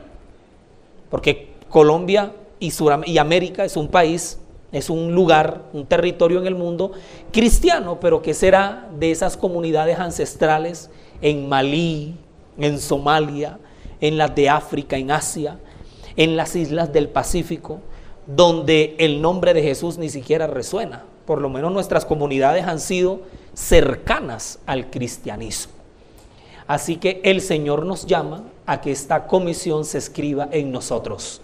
porque 1.09 1.53
Colombia 1.69 2.33
y, 2.59 2.71
y 3.05 3.17
América 3.17 3.65
es 3.65 3.75
un 3.77 3.87
país, 3.87 4.39
es 4.71 4.89
un 4.89 5.13
lugar, 5.13 5.63
un 5.73 5.85
territorio 5.85 6.39
en 6.39 6.47
el 6.47 6.55
mundo 6.55 6.91
cristiano, 7.31 7.99
pero 7.99 8.21
que 8.21 8.33
será 8.33 8.89
de 8.97 9.11
esas 9.11 9.35
comunidades 9.35 9.99
ancestrales 9.99 10.89
en 11.21 11.49
Malí, 11.49 12.15
en 12.57 12.79
Somalia, 12.79 13.57
en 14.01 14.17
las 14.17 14.35
de 14.35 14.49
África, 14.49 14.97
en 14.97 15.11
Asia, 15.11 15.59
en 16.17 16.35
las 16.35 16.55
islas 16.55 16.91
del 16.91 17.07
Pacífico, 17.07 17.79
donde 18.27 18.95
el 18.99 19.21
nombre 19.21 19.53
de 19.53 19.63
Jesús 19.63 19.97
ni 19.97 20.09
siquiera 20.09 20.47
resuena. 20.47 21.05
Por 21.25 21.39
lo 21.39 21.49
menos 21.49 21.71
nuestras 21.71 22.03
comunidades 22.03 22.65
han 22.65 22.79
sido 22.79 23.21
cercanas 23.53 24.59
al 24.65 24.89
cristianismo. 24.89 25.73
Así 26.67 26.97
que 26.97 27.21
el 27.23 27.41
Señor 27.41 27.85
nos 27.85 28.05
llama 28.05 28.43
a 28.65 28.81
que 28.81 28.91
esta 28.91 29.27
comisión 29.27 29.85
se 29.85 29.97
escriba 29.97 30.47
en 30.51 30.71
nosotros. 30.71 31.41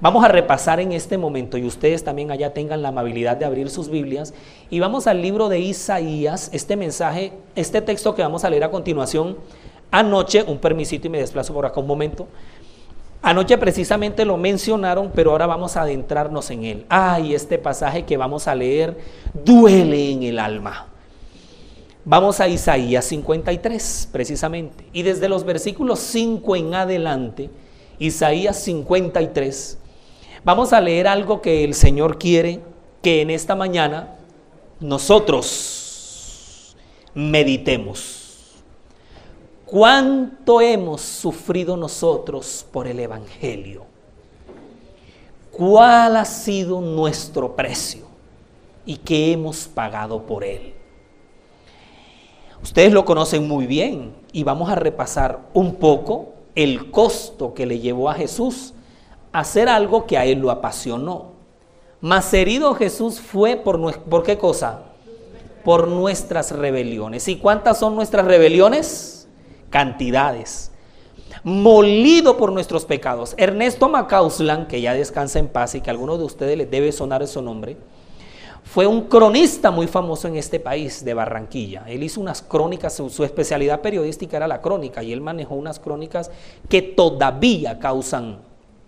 Vamos 0.00 0.24
a 0.24 0.28
repasar 0.28 0.78
en 0.80 0.92
este 0.92 1.16
momento 1.16 1.56
y 1.56 1.64
ustedes 1.64 2.04
también 2.04 2.30
allá 2.30 2.52
tengan 2.52 2.82
la 2.82 2.88
amabilidad 2.88 3.38
de 3.38 3.46
abrir 3.46 3.70
sus 3.70 3.88
Biblias 3.88 4.34
y 4.68 4.78
vamos 4.78 5.06
al 5.06 5.22
libro 5.22 5.48
de 5.48 5.60
Isaías, 5.60 6.50
este 6.52 6.76
mensaje, 6.76 7.32
este 7.54 7.80
texto 7.80 8.14
que 8.14 8.20
vamos 8.20 8.44
a 8.44 8.50
leer 8.50 8.64
a 8.64 8.70
continuación 8.70 9.38
Anoche, 9.90 10.42
un 10.42 10.58
permisito 10.58 11.06
y 11.06 11.10
me 11.10 11.18
desplazo 11.18 11.54
por 11.54 11.66
acá 11.66 11.80
un 11.80 11.86
momento. 11.86 12.26
Anoche 13.22 13.58
precisamente 13.58 14.24
lo 14.24 14.36
mencionaron, 14.36 15.10
pero 15.14 15.32
ahora 15.32 15.46
vamos 15.46 15.76
a 15.76 15.82
adentrarnos 15.82 16.50
en 16.50 16.64
él. 16.64 16.86
Ay, 16.88 17.34
este 17.34 17.58
pasaje 17.58 18.04
que 18.04 18.16
vamos 18.16 18.46
a 18.46 18.54
leer 18.54 18.96
duele 19.44 20.12
en 20.12 20.22
el 20.22 20.38
alma. 20.38 20.86
Vamos 22.04 22.38
a 22.38 22.46
Isaías 22.46 23.04
53, 23.06 24.10
precisamente. 24.12 24.84
Y 24.92 25.02
desde 25.02 25.28
los 25.28 25.42
versículos 25.44 25.98
5 25.98 26.54
en 26.54 26.74
adelante, 26.74 27.50
Isaías 27.98 28.62
53, 28.62 29.78
vamos 30.44 30.72
a 30.72 30.80
leer 30.80 31.08
algo 31.08 31.42
que 31.42 31.64
el 31.64 31.74
Señor 31.74 32.18
quiere 32.18 32.60
que 33.02 33.22
en 33.22 33.30
esta 33.30 33.56
mañana 33.56 34.14
nosotros 34.78 36.76
meditemos. 37.12 38.15
¿Cuánto 39.66 40.60
hemos 40.60 41.00
sufrido 41.00 41.76
nosotros 41.76 42.64
por 42.70 42.86
el 42.86 43.00
Evangelio? 43.00 43.82
¿Cuál 45.50 46.16
ha 46.16 46.24
sido 46.24 46.80
nuestro 46.80 47.56
precio 47.56 48.06
y 48.84 48.96
qué 48.96 49.32
hemos 49.32 49.66
pagado 49.66 50.22
por 50.22 50.44
él? 50.44 50.72
Ustedes 52.62 52.92
lo 52.92 53.04
conocen 53.04 53.48
muy 53.48 53.66
bien 53.66 54.14
y 54.30 54.44
vamos 54.44 54.70
a 54.70 54.76
repasar 54.76 55.40
un 55.52 55.74
poco 55.74 56.34
el 56.54 56.92
costo 56.92 57.52
que 57.52 57.66
le 57.66 57.80
llevó 57.80 58.08
a 58.08 58.14
Jesús 58.14 58.72
a 59.32 59.40
hacer 59.40 59.68
algo 59.68 60.06
que 60.06 60.16
a 60.16 60.24
él 60.26 60.38
lo 60.38 60.52
apasionó. 60.52 61.32
Mas 62.00 62.32
herido 62.34 62.72
Jesús 62.74 63.18
fue 63.18 63.56
por, 63.56 64.00
¿por 64.04 64.22
qué 64.22 64.38
cosa? 64.38 64.82
Por 65.64 65.88
nuestras 65.88 66.52
rebeliones. 66.52 67.26
¿Y 67.26 67.36
cuántas 67.38 67.80
son 67.80 67.96
nuestras 67.96 68.26
rebeliones? 68.26 69.15
Cantidades, 69.70 70.70
molido 71.44 72.36
por 72.36 72.52
nuestros 72.52 72.84
pecados. 72.84 73.34
Ernesto 73.36 73.88
Macauslan, 73.88 74.66
que 74.66 74.80
ya 74.80 74.94
descansa 74.94 75.38
en 75.38 75.48
paz 75.48 75.74
y 75.74 75.80
que 75.80 75.90
a 75.90 75.92
alguno 75.92 76.18
de 76.18 76.24
ustedes 76.24 76.56
les 76.56 76.70
debe 76.70 76.92
sonar 76.92 77.26
su 77.26 77.42
nombre, 77.42 77.76
fue 78.64 78.86
un 78.86 79.02
cronista 79.02 79.70
muy 79.70 79.86
famoso 79.86 80.26
en 80.26 80.36
este 80.36 80.58
país 80.58 81.04
de 81.04 81.14
Barranquilla. 81.14 81.84
Él 81.86 82.02
hizo 82.02 82.20
unas 82.20 82.42
crónicas, 82.42 82.96
su, 82.96 83.08
su, 83.10 83.22
especialidad 83.22 83.80
periodística 83.80 84.36
era 84.36 84.48
la 84.48 84.60
crónica 84.60 85.02
y 85.02 85.12
él 85.12 85.20
manejó 85.20 85.54
unas 85.54 85.78
crónicas 85.78 86.30
que 86.68 86.82
todavía 86.82 87.78
causan 87.78 88.38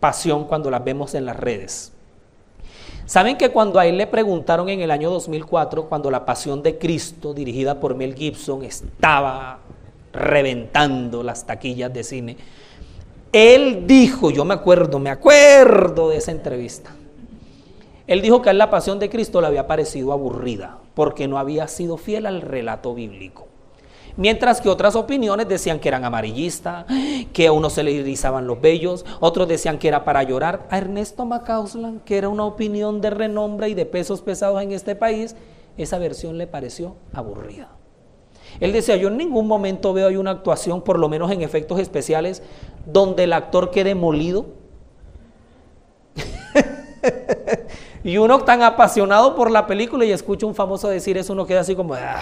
pasión 0.00 0.44
cuando 0.44 0.70
las 0.70 0.85
vemos 0.85 1.14
en 1.14 1.26
las 1.26 1.37
redes. 1.37 1.92
Saben 3.08 3.38
que 3.38 3.49
cuando 3.49 3.78
a 3.78 3.87
él 3.87 3.97
le 3.97 4.06
preguntaron 4.06 4.68
en 4.68 4.82
el 4.82 4.90
año 4.90 5.11
2004, 5.11 5.88
cuando 5.88 6.11
La 6.11 6.26
Pasión 6.26 6.62
de 6.62 6.76
Cristo, 6.76 7.32
dirigida 7.32 7.80
por 7.80 7.94
Mel 7.94 8.14
Gibson, 8.14 8.64
estaba 8.64 9.61
reventando 10.18 11.22
las 11.22 11.46
taquillas 11.46 11.92
de 11.92 12.04
cine. 12.04 12.37
Él 13.32 13.84
dijo, 13.87 14.30
yo 14.30 14.44
me 14.44 14.54
acuerdo, 14.54 14.98
me 14.98 15.10
acuerdo 15.10 16.10
de 16.10 16.16
esa 16.16 16.30
entrevista. 16.30 16.90
Él 18.06 18.22
dijo 18.22 18.40
que 18.40 18.50
a 18.50 18.54
la 18.54 18.70
pasión 18.70 18.98
de 18.98 19.10
Cristo 19.10 19.40
le 19.40 19.46
había 19.46 19.66
parecido 19.66 20.12
aburrida 20.12 20.78
porque 20.94 21.28
no 21.28 21.38
había 21.38 21.68
sido 21.68 21.96
fiel 21.98 22.26
al 22.26 22.40
relato 22.40 22.94
bíblico. 22.94 23.46
Mientras 24.16 24.60
que 24.60 24.68
otras 24.68 24.96
opiniones 24.96 25.46
decían 25.48 25.78
que 25.78 25.88
eran 25.88 26.04
amarillistas, 26.04 26.87
que 27.32 27.46
a 27.46 27.52
uno 27.52 27.70
se 27.70 27.84
le 27.84 27.92
irizaban 27.92 28.48
los 28.48 28.60
vellos, 28.60 29.06
otros 29.20 29.46
decían 29.46 29.78
que 29.78 29.87
era 29.87 30.04
para 30.04 30.25
llorar. 30.25 30.66
A 30.70 30.78
Ernesto 30.78 31.25
Macauslan, 31.25 32.00
que 32.00 32.18
era 32.18 32.28
una 32.28 32.44
opinión 32.44 33.00
de 33.00 33.10
renombre 33.10 33.68
y 33.68 33.75
de 33.75 33.87
pesos 33.87 34.20
pesados 34.20 34.60
en 34.60 34.72
este 34.72 34.96
país, 34.96 35.37
esa 35.76 35.98
versión 35.98 36.37
le 36.37 36.48
pareció 36.48 36.96
aburrida. 37.12 37.77
Él 38.60 38.72
decía, 38.72 38.96
yo 38.96 39.08
en 39.08 39.16
ningún 39.16 39.46
momento 39.46 39.92
veo 39.92 40.08
ahí 40.08 40.16
una 40.16 40.32
actuación, 40.32 40.82
por 40.82 40.98
lo 40.98 41.08
menos 41.08 41.30
en 41.30 41.42
efectos 41.42 41.78
especiales, 41.78 42.42
donde 42.86 43.24
el 43.24 43.32
actor 43.32 43.70
quede 43.70 43.94
molido. 43.94 44.46
y 48.04 48.18
uno 48.18 48.40
tan 48.40 48.62
apasionado 48.62 49.36
por 49.36 49.50
la 49.50 49.66
película 49.66 50.04
y 50.04 50.10
escucha 50.10 50.46
un 50.46 50.54
famoso 50.54 50.88
decir 50.88 51.16
eso, 51.16 51.32
uno 51.32 51.46
queda 51.46 51.60
así 51.60 51.76
como, 51.76 51.94
ah". 51.94 52.20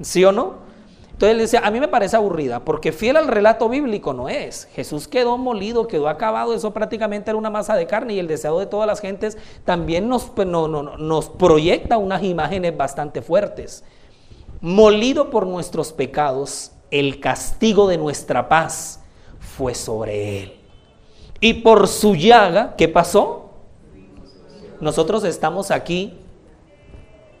¿sí 0.00 0.24
o 0.24 0.32
no? 0.32 0.66
Entonces 1.12 1.32
él 1.32 1.38
decía, 1.38 1.60
a 1.64 1.70
mí 1.70 1.80
me 1.80 1.88
parece 1.88 2.16
aburrida, 2.16 2.62
porque 2.62 2.92
fiel 2.92 3.16
al 3.16 3.28
relato 3.28 3.70
bíblico 3.70 4.12
no 4.12 4.28
es. 4.28 4.68
Jesús 4.74 5.08
quedó 5.08 5.38
molido, 5.38 5.86
quedó 5.86 6.08
acabado, 6.08 6.52
eso 6.52 6.74
prácticamente 6.74 7.30
era 7.30 7.38
una 7.38 7.48
masa 7.48 7.74
de 7.74 7.86
carne 7.86 8.12
y 8.12 8.18
el 8.18 8.26
deseo 8.26 8.58
de 8.58 8.66
todas 8.66 8.86
las 8.86 9.00
gentes 9.00 9.38
también 9.64 10.10
nos, 10.10 10.24
pues, 10.24 10.46
nos 10.46 11.30
proyecta 11.30 11.96
unas 11.96 12.22
imágenes 12.22 12.76
bastante 12.76 13.22
fuertes 13.22 13.82
molido 14.60 15.30
por 15.30 15.46
nuestros 15.46 15.92
pecados, 15.92 16.72
el 16.90 17.20
castigo 17.20 17.88
de 17.88 17.98
nuestra 17.98 18.48
paz 18.48 19.00
fue 19.38 19.74
sobre 19.74 20.42
él. 20.42 20.56
Y 21.40 21.54
por 21.54 21.88
su 21.88 22.14
llaga, 22.14 22.74
¿qué 22.76 22.88
pasó? 22.88 23.50
Nosotros 24.80 25.24
estamos 25.24 25.70
aquí 25.70 26.14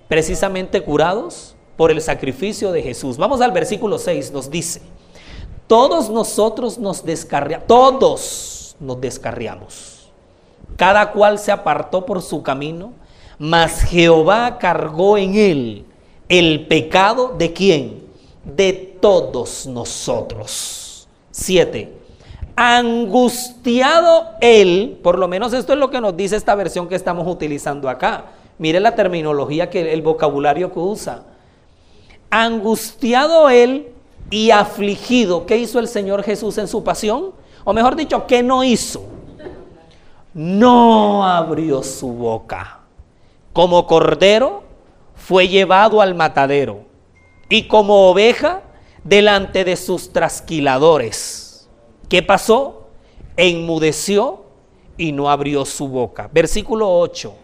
precisamente 0.08 0.82
curados 0.82 1.54
por 1.76 1.90
el 1.90 2.00
sacrificio 2.00 2.72
de 2.72 2.82
Jesús. 2.82 3.16
Vamos 3.16 3.40
al 3.40 3.52
versículo 3.52 3.98
6, 3.98 4.32
nos 4.32 4.50
dice, 4.50 4.82
todos 5.66 6.10
nosotros 6.10 6.78
nos 6.78 7.04
descarriamos, 7.04 7.66
todos 7.66 8.76
nos 8.80 9.00
descarriamos. 9.00 10.10
Cada 10.76 11.12
cual 11.12 11.38
se 11.38 11.52
apartó 11.52 12.04
por 12.04 12.22
su 12.22 12.42
camino 12.42 12.92
mas 13.38 13.82
Jehová 13.82 14.58
cargó 14.58 15.18
en 15.18 15.34
él 15.34 15.84
el 16.28 16.66
pecado 16.66 17.34
de 17.36 17.52
quién? 17.52 18.02
De 18.44 18.72
todos 19.00 19.66
nosotros. 19.66 21.08
Siete. 21.30 21.92
Angustiado 22.56 24.28
él, 24.40 24.98
por 25.02 25.18
lo 25.18 25.28
menos 25.28 25.52
esto 25.52 25.74
es 25.74 25.78
lo 25.78 25.90
que 25.90 26.00
nos 26.00 26.16
dice 26.16 26.36
esta 26.36 26.54
versión 26.54 26.88
que 26.88 26.94
estamos 26.94 27.26
utilizando 27.28 27.88
acá. 27.88 28.26
Mire 28.58 28.80
la 28.80 28.94
terminología, 28.94 29.68
que 29.68 29.92
el 29.92 30.00
vocabulario 30.00 30.72
que 30.72 30.78
usa. 30.78 31.24
Angustiado 32.30 33.50
él 33.50 33.88
y 34.30 34.50
afligido. 34.50 35.44
¿Qué 35.44 35.58
hizo 35.58 35.78
el 35.78 35.88
Señor 35.88 36.22
Jesús 36.22 36.56
en 36.58 36.66
su 36.66 36.82
pasión? 36.82 37.32
O 37.64 37.72
mejor 37.72 37.94
dicho, 37.94 38.26
¿qué 38.26 38.42
no 38.42 38.64
hizo? 38.64 39.04
No 40.32 41.26
abrió 41.26 41.82
su 41.82 42.08
boca. 42.08 42.80
Como 43.52 43.86
cordero 43.86 44.65
fue 45.26 45.48
llevado 45.48 46.00
al 46.00 46.14
matadero 46.14 46.84
y 47.48 47.64
como 47.64 48.08
oveja 48.10 48.62
delante 49.02 49.64
de 49.64 49.74
sus 49.74 50.12
trasquiladores. 50.12 51.68
¿Qué 52.08 52.22
pasó? 52.22 52.90
Enmudeció 53.36 54.44
y 54.96 55.10
no 55.10 55.28
abrió 55.28 55.64
su 55.64 55.88
boca. 55.88 56.30
Versículo 56.32 56.96
8. 57.00 57.34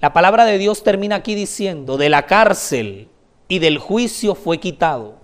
La 0.00 0.12
palabra 0.12 0.44
de 0.44 0.58
Dios 0.58 0.82
termina 0.82 1.14
aquí 1.14 1.36
diciendo, 1.36 1.96
de 1.96 2.08
la 2.08 2.26
cárcel 2.26 3.08
y 3.46 3.60
del 3.60 3.78
juicio 3.78 4.34
fue 4.34 4.58
quitado. 4.58 5.14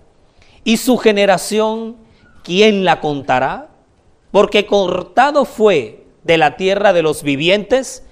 Y 0.63 0.77
su 0.77 0.95
generación, 0.95 1.97
¿quién 2.41 2.85
la 2.85 3.01
contará? 3.01 3.67
Porque 4.31 4.65
cortado 4.65 5.43
fue 5.43 6.05
de 6.23 6.37
la 6.37 6.55
tierra 6.55 6.93
de 6.93 7.01
los 7.01 7.21
vivientes 7.21 8.04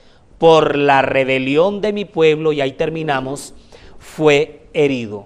por 0.43 0.75
la 0.75 1.01
rebelión 1.01 1.79
de 1.79 1.93
mi 1.93 2.03
pueblo, 2.03 2.51
y 2.51 2.59
ahí 2.59 2.73
terminamos, 2.73 3.53
fue 3.97 4.67
herido. 4.73 5.25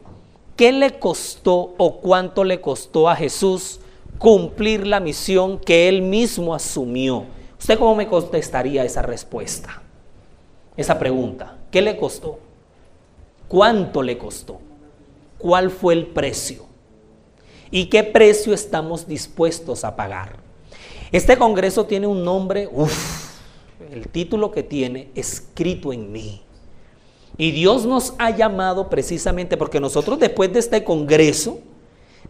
¿Qué 0.55 0.71
le 0.71 0.99
costó 0.99 1.73
o 1.79 2.01
cuánto 2.01 2.43
le 2.43 2.61
costó 2.61 3.09
a 3.09 3.15
Jesús 3.15 3.79
cumplir 4.19 4.85
la 4.85 4.99
misión 4.99 5.57
que 5.57 5.89
él 5.89 6.03
mismo 6.03 6.53
asumió? 6.53 7.25
¿Usted 7.57 7.79
cómo 7.79 7.95
me 7.95 8.07
contestaría 8.07 8.85
esa 8.85 9.01
respuesta? 9.01 9.81
Esa 10.75 10.99
pregunta. 10.99 11.57
¿Qué 11.71 11.81
le 11.81 11.97
costó? 11.97 12.37
¿Cuánto 13.47 14.03
le 14.03 14.19
costó? 14.19 14.59
¿Cuál 15.39 15.71
fue 15.71 15.95
el 15.95 16.05
precio? 16.05 16.67
¿Y 17.71 17.87
qué 17.87 18.03
precio 18.03 18.53
estamos 18.53 19.07
dispuestos 19.07 19.83
a 19.83 19.95
pagar? 19.95 20.35
Este 21.11 21.37
congreso 21.37 21.87
tiene 21.87 22.05
un 22.05 22.23
nombre, 22.23 22.69
uff, 22.71 23.26
el 23.91 24.07
título 24.07 24.51
que 24.51 24.63
tiene, 24.63 25.09
escrito 25.15 25.93
en 25.93 26.11
mí. 26.11 26.41
Y 27.37 27.51
Dios 27.51 27.85
nos 27.85 28.15
ha 28.17 28.31
llamado 28.31 28.89
precisamente 28.89 29.57
porque 29.57 29.79
nosotros 29.79 30.19
después 30.19 30.51
de 30.51 30.59
este 30.59 30.83
congreso 30.83 31.59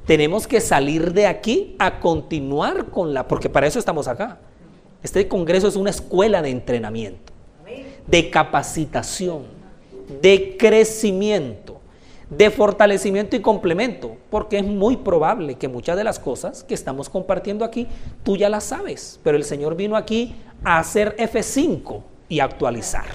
tenemos 0.06 0.48
que 0.48 0.60
salir 0.60 1.14
de 1.14 1.28
aquí 1.28 1.76
a 1.80 2.00
continuar 2.00 2.88
con 2.88 3.14
la, 3.14 3.28
porque 3.28 3.50
para 3.50 3.68
eso 3.68 3.80
estamos 3.80 4.08
acá. 4.08 4.40
Este 5.04 5.28
congreso 5.28 5.68
es 5.68 5.76
una 5.76 5.90
escuela 5.90 6.42
de 6.42 6.50
entrenamiento, 6.50 7.32
de 8.08 8.30
capacitación, 8.30 9.44
de 10.22 10.58
crecimiento 10.58 11.78
de 12.30 12.50
fortalecimiento 12.50 13.36
y 13.36 13.42
complemento, 13.42 14.18
porque 14.30 14.58
es 14.58 14.66
muy 14.66 14.98
probable 14.98 15.56
que 15.56 15.68
muchas 15.68 15.96
de 15.96 16.04
las 16.04 16.20
cosas 16.20 16.64
que 16.64 16.74
estamos 16.74 17.10
compartiendo 17.10 17.64
aquí 17.64 17.88
tú 18.24 18.36
ya 18.36 18.50
las 18.50 18.66
sabes, 18.66 19.20
pero 19.24 19.38
el 19.38 19.46
Señor 19.46 19.76
vino 19.76 19.96
aquí 19.96 20.36
hacer 20.64 21.16
F5 21.18 22.02
y 22.30 22.40
actualizar 22.40 23.06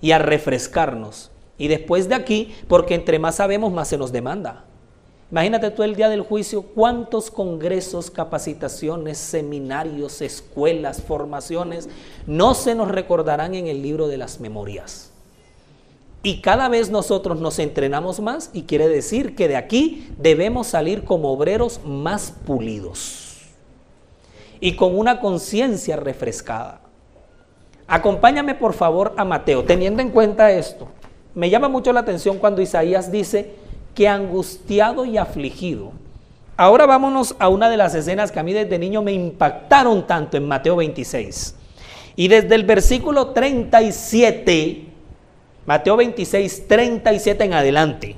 y 0.00 0.12
a 0.12 0.18
refrescarnos. 0.18 1.30
Y 1.56 1.68
después 1.68 2.08
de 2.08 2.14
aquí, 2.14 2.54
porque 2.68 2.94
entre 2.94 3.18
más 3.18 3.36
sabemos, 3.36 3.72
más 3.72 3.88
se 3.88 3.96
nos 3.96 4.12
demanda. 4.12 4.64
Imagínate 5.30 5.70
tú 5.70 5.82
el 5.82 5.96
día 5.96 6.08
del 6.08 6.20
juicio, 6.20 6.62
cuántos 6.62 7.30
congresos, 7.30 8.10
capacitaciones, 8.10 9.18
seminarios, 9.18 10.20
escuelas, 10.20 11.02
formaciones 11.02 11.88
no 12.26 12.54
se 12.54 12.74
nos 12.74 12.88
recordarán 12.88 13.54
en 13.54 13.66
el 13.66 13.82
libro 13.82 14.06
de 14.06 14.18
las 14.18 14.40
memorias. 14.40 15.10
Y 16.22 16.40
cada 16.40 16.68
vez 16.68 16.90
nosotros 16.90 17.40
nos 17.40 17.58
entrenamos 17.58 18.20
más 18.20 18.50
y 18.52 18.62
quiere 18.62 18.88
decir 18.88 19.34
que 19.34 19.48
de 19.48 19.56
aquí 19.56 20.08
debemos 20.18 20.66
salir 20.66 21.04
como 21.04 21.32
obreros 21.32 21.80
más 21.84 22.32
pulidos 22.46 23.23
y 24.64 24.76
con 24.76 24.98
una 24.98 25.20
conciencia 25.20 25.94
refrescada. 25.96 26.80
Acompáñame 27.86 28.54
por 28.54 28.72
favor 28.72 29.12
a 29.18 29.22
Mateo, 29.22 29.62
teniendo 29.64 30.00
en 30.00 30.08
cuenta 30.08 30.52
esto. 30.52 30.88
Me 31.34 31.50
llama 31.50 31.68
mucho 31.68 31.92
la 31.92 32.00
atención 32.00 32.38
cuando 32.38 32.62
Isaías 32.62 33.12
dice 33.12 33.56
que 33.94 34.08
angustiado 34.08 35.04
y 35.04 35.18
afligido. 35.18 35.92
Ahora 36.56 36.86
vámonos 36.86 37.36
a 37.40 37.50
una 37.50 37.68
de 37.68 37.76
las 37.76 37.94
escenas 37.94 38.32
que 38.32 38.40
a 38.40 38.42
mí 38.42 38.54
desde 38.54 38.78
niño 38.78 39.02
me 39.02 39.12
impactaron 39.12 40.06
tanto 40.06 40.38
en 40.38 40.48
Mateo 40.48 40.76
26. 40.76 41.56
Y 42.16 42.28
desde 42.28 42.54
el 42.54 42.64
versículo 42.64 43.32
37 43.32 44.86
Mateo 45.66 45.98
26, 45.98 46.68
37 46.68 47.44
en 47.44 47.52
adelante. 47.52 48.16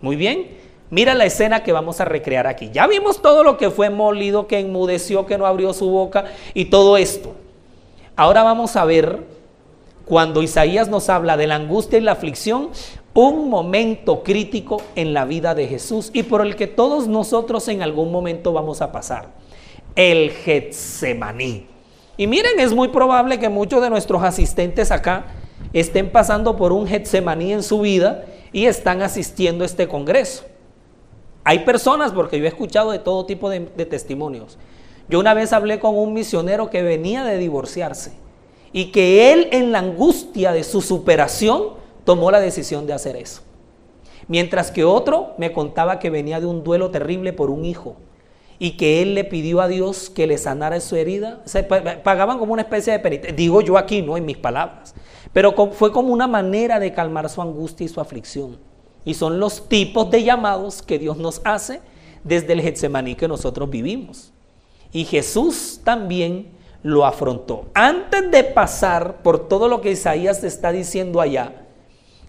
Muy 0.00 0.16
bien. 0.16 0.61
Mira 0.92 1.14
la 1.14 1.24
escena 1.24 1.62
que 1.62 1.72
vamos 1.72 2.02
a 2.02 2.04
recrear 2.04 2.46
aquí. 2.46 2.68
Ya 2.70 2.86
vimos 2.86 3.22
todo 3.22 3.44
lo 3.44 3.56
que 3.56 3.70
fue 3.70 3.88
molido, 3.88 4.46
que 4.46 4.58
enmudeció, 4.58 5.24
que 5.24 5.38
no 5.38 5.46
abrió 5.46 5.72
su 5.72 5.88
boca 5.88 6.26
y 6.52 6.66
todo 6.66 6.98
esto. 6.98 7.34
Ahora 8.14 8.42
vamos 8.42 8.76
a 8.76 8.84
ver, 8.84 9.20
cuando 10.04 10.42
Isaías 10.42 10.90
nos 10.90 11.08
habla 11.08 11.38
de 11.38 11.46
la 11.46 11.54
angustia 11.54 11.98
y 11.98 12.02
la 12.02 12.12
aflicción, 12.12 12.68
un 13.14 13.48
momento 13.48 14.22
crítico 14.22 14.82
en 14.94 15.14
la 15.14 15.24
vida 15.24 15.54
de 15.54 15.66
Jesús 15.66 16.10
y 16.12 16.24
por 16.24 16.42
el 16.42 16.56
que 16.56 16.66
todos 16.66 17.08
nosotros 17.08 17.68
en 17.68 17.80
algún 17.80 18.12
momento 18.12 18.52
vamos 18.52 18.82
a 18.82 18.92
pasar. 18.92 19.30
El 19.96 20.30
Getsemaní. 20.30 21.68
Y 22.18 22.26
miren, 22.26 22.60
es 22.60 22.74
muy 22.74 22.88
probable 22.88 23.38
que 23.38 23.48
muchos 23.48 23.80
de 23.80 23.88
nuestros 23.88 24.22
asistentes 24.22 24.90
acá 24.90 25.24
estén 25.72 26.12
pasando 26.12 26.54
por 26.54 26.70
un 26.70 26.86
Getsemaní 26.86 27.54
en 27.54 27.62
su 27.62 27.80
vida 27.80 28.26
y 28.52 28.66
están 28.66 29.00
asistiendo 29.00 29.64
a 29.64 29.66
este 29.66 29.88
congreso. 29.88 30.51
Hay 31.44 31.60
personas, 31.60 32.12
porque 32.12 32.38
yo 32.38 32.44
he 32.44 32.48
escuchado 32.48 32.92
de 32.92 32.98
todo 32.98 33.26
tipo 33.26 33.50
de, 33.50 33.60
testimonios. 33.60 34.58
Yo 35.08 35.18
una 35.18 35.34
vez 35.34 35.52
hablé 35.52 35.80
con 35.80 35.96
un 35.96 36.12
misionero 36.12 36.70
que 36.70 36.82
venía 36.82 37.24
de 37.24 37.38
divorciarse 37.38 38.12
y 38.72 38.92
que 38.92 39.32
él 39.32 39.48
en 39.52 39.72
la 39.72 39.80
angustia 39.80 40.52
de 40.52 40.64
su 40.64 40.80
superación 40.80 41.70
tomó 42.04 42.30
la 42.30 42.40
decisión 42.40 42.86
de 42.86 42.92
hacer 42.92 43.16
eso. 43.16 43.42
Mientras 44.28 44.70
que 44.70 44.84
otro 44.84 45.34
me 45.36 45.52
contaba 45.52 45.98
que 45.98 46.10
venía 46.10 46.40
de 46.40 46.46
un 46.46 46.62
duelo 46.62 46.90
terrible 46.90 47.32
por 47.32 47.50
un 47.50 47.64
hijo 47.64 47.96
y 48.58 48.76
que 48.76 49.02
él 49.02 49.16
le 49.16 49.24
pidió 49.24 49.60
a 49.60 49.66
Dios 49.66 50.08
que 50.08 50.28
le 50.28 50.38
sanara 50.38 50.78
su 50.78 50.94
herida. 50.94 51.42
Se 51.44 51.64
pagaban 51.64 52.38
como 52.38 52.52
una 52.52 52.62
especie 52.62 52.92
de 52.92 53.00
penitencia. 53.00 53.34
Digo 53.34 53.60
yo 53.60 53.76
aquí, 53.76 54.02
no 54.02 54.16
en 54.16 54.24
mis 54.24 54.36
palabras. 54.36 54.94
Pero 55.32 55.52
fue 55.72 55.90
como 55.90 56.12
una 56.12 56.28
manera 56.28 56.78
de 56.78 56.92
calmar 56.92 57.28
su 57.28 57.42
angustia 57.42 57.84
y 57.84 57.88
su 57.88 58.00
aflicción. 58.00 58.58
Y 59.04 59.14
son 59.14 59.40
los 59.40 59.68
tipos 59.68 60.10
de 60.10 60.22
llamados 60.22 60.82
que 60.82 60.98
Dios 60.98 61.16
nos 61.16 61.40
hace 61.44 61.80
desde 62.24 62.52
el 62.52 62.62
Getsemaní 62.62 63.14
que 63.14 63.28
nosotros 63.28 63.68
vivimos. 63.68 64.32
Y 64.92 65.04
Jesús 65.04 65.80
también 65.82 66.50
lo 66.82 67.04
afrontó. 67.04 67.66
Antes 67.74 68.30
de 68.30 68.44
pasar 68.44 69.22
por 69.22 69.48
todo 69.48 69.68
lo 69.68 69.80
que 69.80 69.92
Isaías 69.92 70.44
está 70.44 70.72
diciendo 70.72 71.20
allá, 71.20 71.66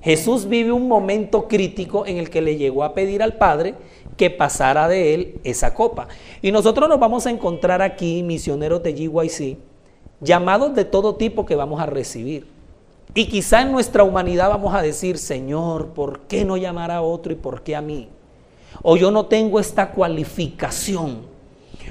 Jesús 0.02 0.48
vive 0.48 0.72
un 0.72 0.88
momento 0.88 1.48
crítico 1.48 2.06
en 2.06 2.18
el 2.18 2.30
que 2.30 2.42
le 2.42 2.58
llegó 2.58 2.84
a 2.84 2.94
pedir 2.94 3.24
al 3.24 3.38
Padre 3.38 3.76
que 4.18 4.30
pasara 4.30 4.88
de 4.88 5.14
él 5.14 5.40
esa 5.44 5.74
copa. 5.74 6.08
Y 6.42 6.52
nosotros 6.52 6.90
nos 6.90 7.00
vamos 7.00 7.26
a 7.26 7.32
encontrar 7.32 7.82
aquí, 7.82 8.22
misioneros 8.22 8.84
de 8.84 8.94
GYC, 8.94 9.58
llamados 10.20 10.76
de 10.76 10.86
todo 10.86 11.16
tipo 11.16 11.46
que 11.46 11.56
vamos 11.56 11.82
a 11.82 11.86
recibir. 11.86 12.48
Y 13.16 13.28
quizá 13.28 13.62
en 13.62 13.72
nuestra 13.72 14.04
humanidad 14.04 14.50
vamos 14.50 14.74
a 14.74 14.82
decir, 14.82 15.18
Señor, 15.18 15.90
¿por 15.90 16.22
qué 16.22 16.46
no 16.46 16.58
llamar 16.58 16.90
a 16.90 17.02
otro 17.02 17.32
y 17.32 17.36
por 17.36 17.62
qué 17.62 17.76
a 17.76 17.82
mí? 17.82 18.10
O 18.82 18.98
yo 18.98 19.12
no 19.12 19.28
tengo 19.28 19.60
esta 19.60 19.92
cualificación. 19.92 21.22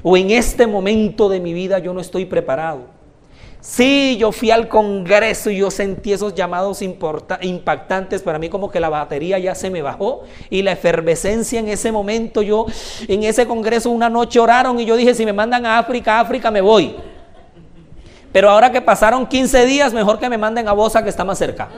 O 0.01 0.17
en 0.17 0.31
este 0.31 0.67
momento 0.67 1.29
de 1.29 1.39
mi 1.39 1.53
vida 1.53 1.79
yo 1.79 1.93
no 1.93 2.01
estoy 2.01 2.25
preparado. 2.25 2.93
Sí, 3.61 4.17
yo 4.19 4.33
fui 4.33 4.51
al 4.51 4.67
Congreso 4.67 5.49
y 5.49 5.59
yo 5.59 5.71
sentí 5.71 6.11
esos 6.11 6.35
llamados 6.35 6.81
impactantes. 6.81 8.21
Para 8.21 8.37
mí 8.37 8.49
como 8.49 8.69
que 8.69 8.81
la 8.81 8.89
batería 8.89 9.39
ya 9.39 9.55
se 9.55 9.69
me 9.69 9.81
bajó 9.81 10.23
y 10.49 10.61
la 10.63 10.73
efervescencia 10.73 11.61
en 11.61 11.69
ese 11.69 11.89
momento. 11.93 12.41
Yo 12.41 12.65
en 13.07 13.23
ese 13.23 13.47
Congreso 13.47 13.89
una 13.89 14.09
noche 14.09 14.41
oraron 14.41 14.77
y 14.81 14.85
yo 14.85 14.97
dije, 14.97 15.15
si 15.15 15.25
me 15.25 15.31
mandan 15.31 15.65
a 15.65 15.79
África, 15.79 16.19
África 16.19 16.51
me 16.51 16.59
voy. 16.59 16.93
Pero 18.33 18.49
ahora 18.49 18.71
que 18.71 18.81
pasaron 18.81 19.27
15 19.27 19.65
días, 19.65 19.93
mejor 19.93 20.19
que 20.19 20.27
me 20.27 20.37
manden 20.37 20.67
a 20.67 20.73
Bosa 20.73 21.03
que 21.03 21.09
está 21.09 21.23
más 21.23 21.37
cerca. 21.37 21.69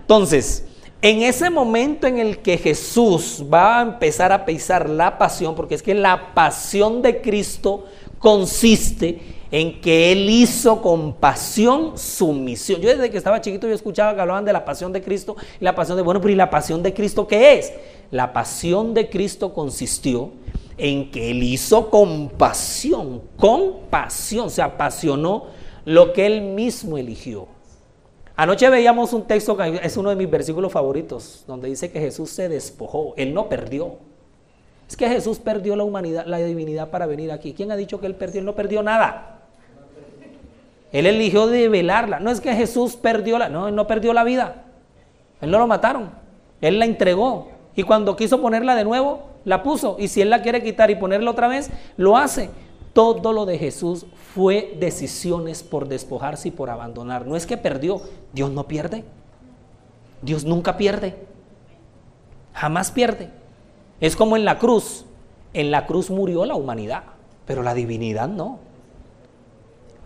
Entonces, 0.00 0.64
en 1.02 1.22
ese 1.22 1.50
momento 1.50 2.06
en 2.06 2.18
el 2.18 2.38
que 2.38 2.56
Jesús 2.56 3.44
va 3.52 3.78
a 3.78 3.82
empezar 3.82 4.32
a 4.32 4.46
pisar 4.46 4.88
la 4.88 5.18
pasión, 5.18 5.54
porque 5.54 5.74
es 5.74 5.82
que 5.82 5.94
la 5.94 6.32
pasión 6.32 7.02
de 7.02 7.20
Cristo 7.20 7.84
consiste 8.18 9.20
en 9.50 9.82
que 9.82 10.10
Él 10.10 10.30
hizo 10.30 10.80
con 10.80 11.12
pasión 11.12 11.98
su 11.98 12.32
misión. 12.32 12.80
Yo 12.80 12.88
desde 12.88 13.10
que 13.10 13.18
estaba 13.18 13.42
chiquito 13.42 13.68
yo 13.68 13.74
escuchaba 13.74 14.14
que 14.14 14.20
hablaban 14.22 14.46
de 14.46 14.52
la 14.54 14.64
pasión 14.64 14.92
de 14.92 15.02
Cristo 15.02 15.36
y 15.60 15.64
la 15.64 15.74
pasión 15.74 15.98
de, 15.98 16.02
bueno, 16.02 16.20
pero 16.20 16.32
¿y 16.32 16.36
la 16.36 16.48
pasión 16.48 16.82
de 16.82 16.94
Cristo 16.94 17.26
qué 17.28 17.58
es? 17.58 17.72
La 18.10 18.32
pasión 18.32 18.94
de 18.94 19.10
Cristo 19.10 19.52
consistió 19.52 20.32
en 20.78 21.10
que 21.10 21.30
Él 21.30 21.42
hizo 21.42 21.90
con 21.90 22.30
pasión, 22.30 23.20
con 23.36 23.80
pasión, 23.90 24.50
se 24.50 24.62
apasionó 24.62 25.44
lo 25.84 26.12
que 26.12 26.26
Él 26.26 26.42
mismo 26.42 26.98
eligió. 26.98 27.48
Anoche 28.36 28.68
veíamos 28.68 29.12
un 29.12 29.26
texto 29.26 29.56
que 29.56 29.80
es 29.82 29.96
uno 29.96 30.10
de 30.10 30.16
mis 30.16 30.28
versículos 30.28 30.72
favoritos, 30.72 31.44
donde 31.46 31.68
dice 31.68 31.92
que 31.92 32.00
Jesús 32.00 32.30
se 32.30 32.48
despojó, 32.48 33.14
Él 33.16 33.32
no 33.32 33.48
perdió. 33.48 33.96
Es 34.88 34.96
que 34.96 35.08
Jesús 35.08 35.38
perdió 35.38 35.76
la 35.76 35.84
humanidad, 35.84 36.26
la 36.26 36.38
divinidad 36.38 36.90
para 36.90 37.06
venir 37.06 37.32
aquí. 37.32 37.54
¿Quién 37.54 37.70
ha 37.70 37.76
dicho 37.76 38.00
que 38.00 38.06
Él 38.06 38.16
perdió? 38.16 38.40
Él 38.40 38.44
no 38.44 38.54
perdió 38.54 38.82
nada. 38.82 39.42
Él 40.92 41.06
eligió 41.06 41.46
develarla. 41.46 42.20
No 42.20 42.30
es 42.30 42.40
que 42.40 42.54
Jesús 42.54 42.96
perdió 42.96 43.38
la, 43.38 43.48
no, 43.48 43.68
Él 43.68 43.74
no 43.74 43.86
perdió 43.86 44.12
la 44.12 44.24
vida. 44.24 44.64
Él 45.40 45.50
no 45.50 45.58
lo 45.58 45.66
mataron. 45.66 46.10
Él 46.60 46.78
la 46.78 46.84
entregó. 46.84 47.48
Y 47.74 47.82
cuando 47.82 48.14
quiso 48.16 48.40
ponerla 48.40 48.74
de 48.74 48.84
nuevo, 48.84 49.22
la 49.44 49.62
puso. 49.62 49.96
Y 49.98 50.08
si 50.08 50.20
Él 50.20 50.30
la 50.30 50.42
quiere 50.42 50.62
quitar 50.62 50.90
y 50.90 50.94
ponerla 50.96 51.30
otra 51.30 51.48
vez, 51.48 51.70
lo 51.96 52.16
hace. 52.16 52.50
Todo 52.94 53.32
lo 53.32 53.44
de 53.44 53.58
Jesús 53.58 54.06
fue 54.34 54.76
decisiones 54.78 55.62
por 55.62 55.88
despojarse 55.88 56.48
y 56.48 56.52
por 56.52 56.70
abandonar. 56.70 57.26
No 57.26 57.36
es 57.36 57.44
que 57.44 57.56
perdió. 57.56 58.00
Dios 58.32 58.50
no 58.50 58.66
pierde. 58.66 59.04
Dios 60.22 60.44
nunca 60.44 60.76
pierde. 60.76 61.16
Jamás 62.54 62.92
pierde. 62.92 63.30
Es 64.00 64.16
como 64.16 64.36
en 64.36 64.44
la 64.44 64.58
cruz. 64.58 65.04
En 65.52 65.70
la 65.70 65.86
cruz 65.86 66.08
murió 66.08 66.44
la 66.46 66.54
humanidad, 66.54 67.02
pero 67.46 67.62
la 67.62 67.74
divinidad 67.74 68.28
no. 68.28 68.60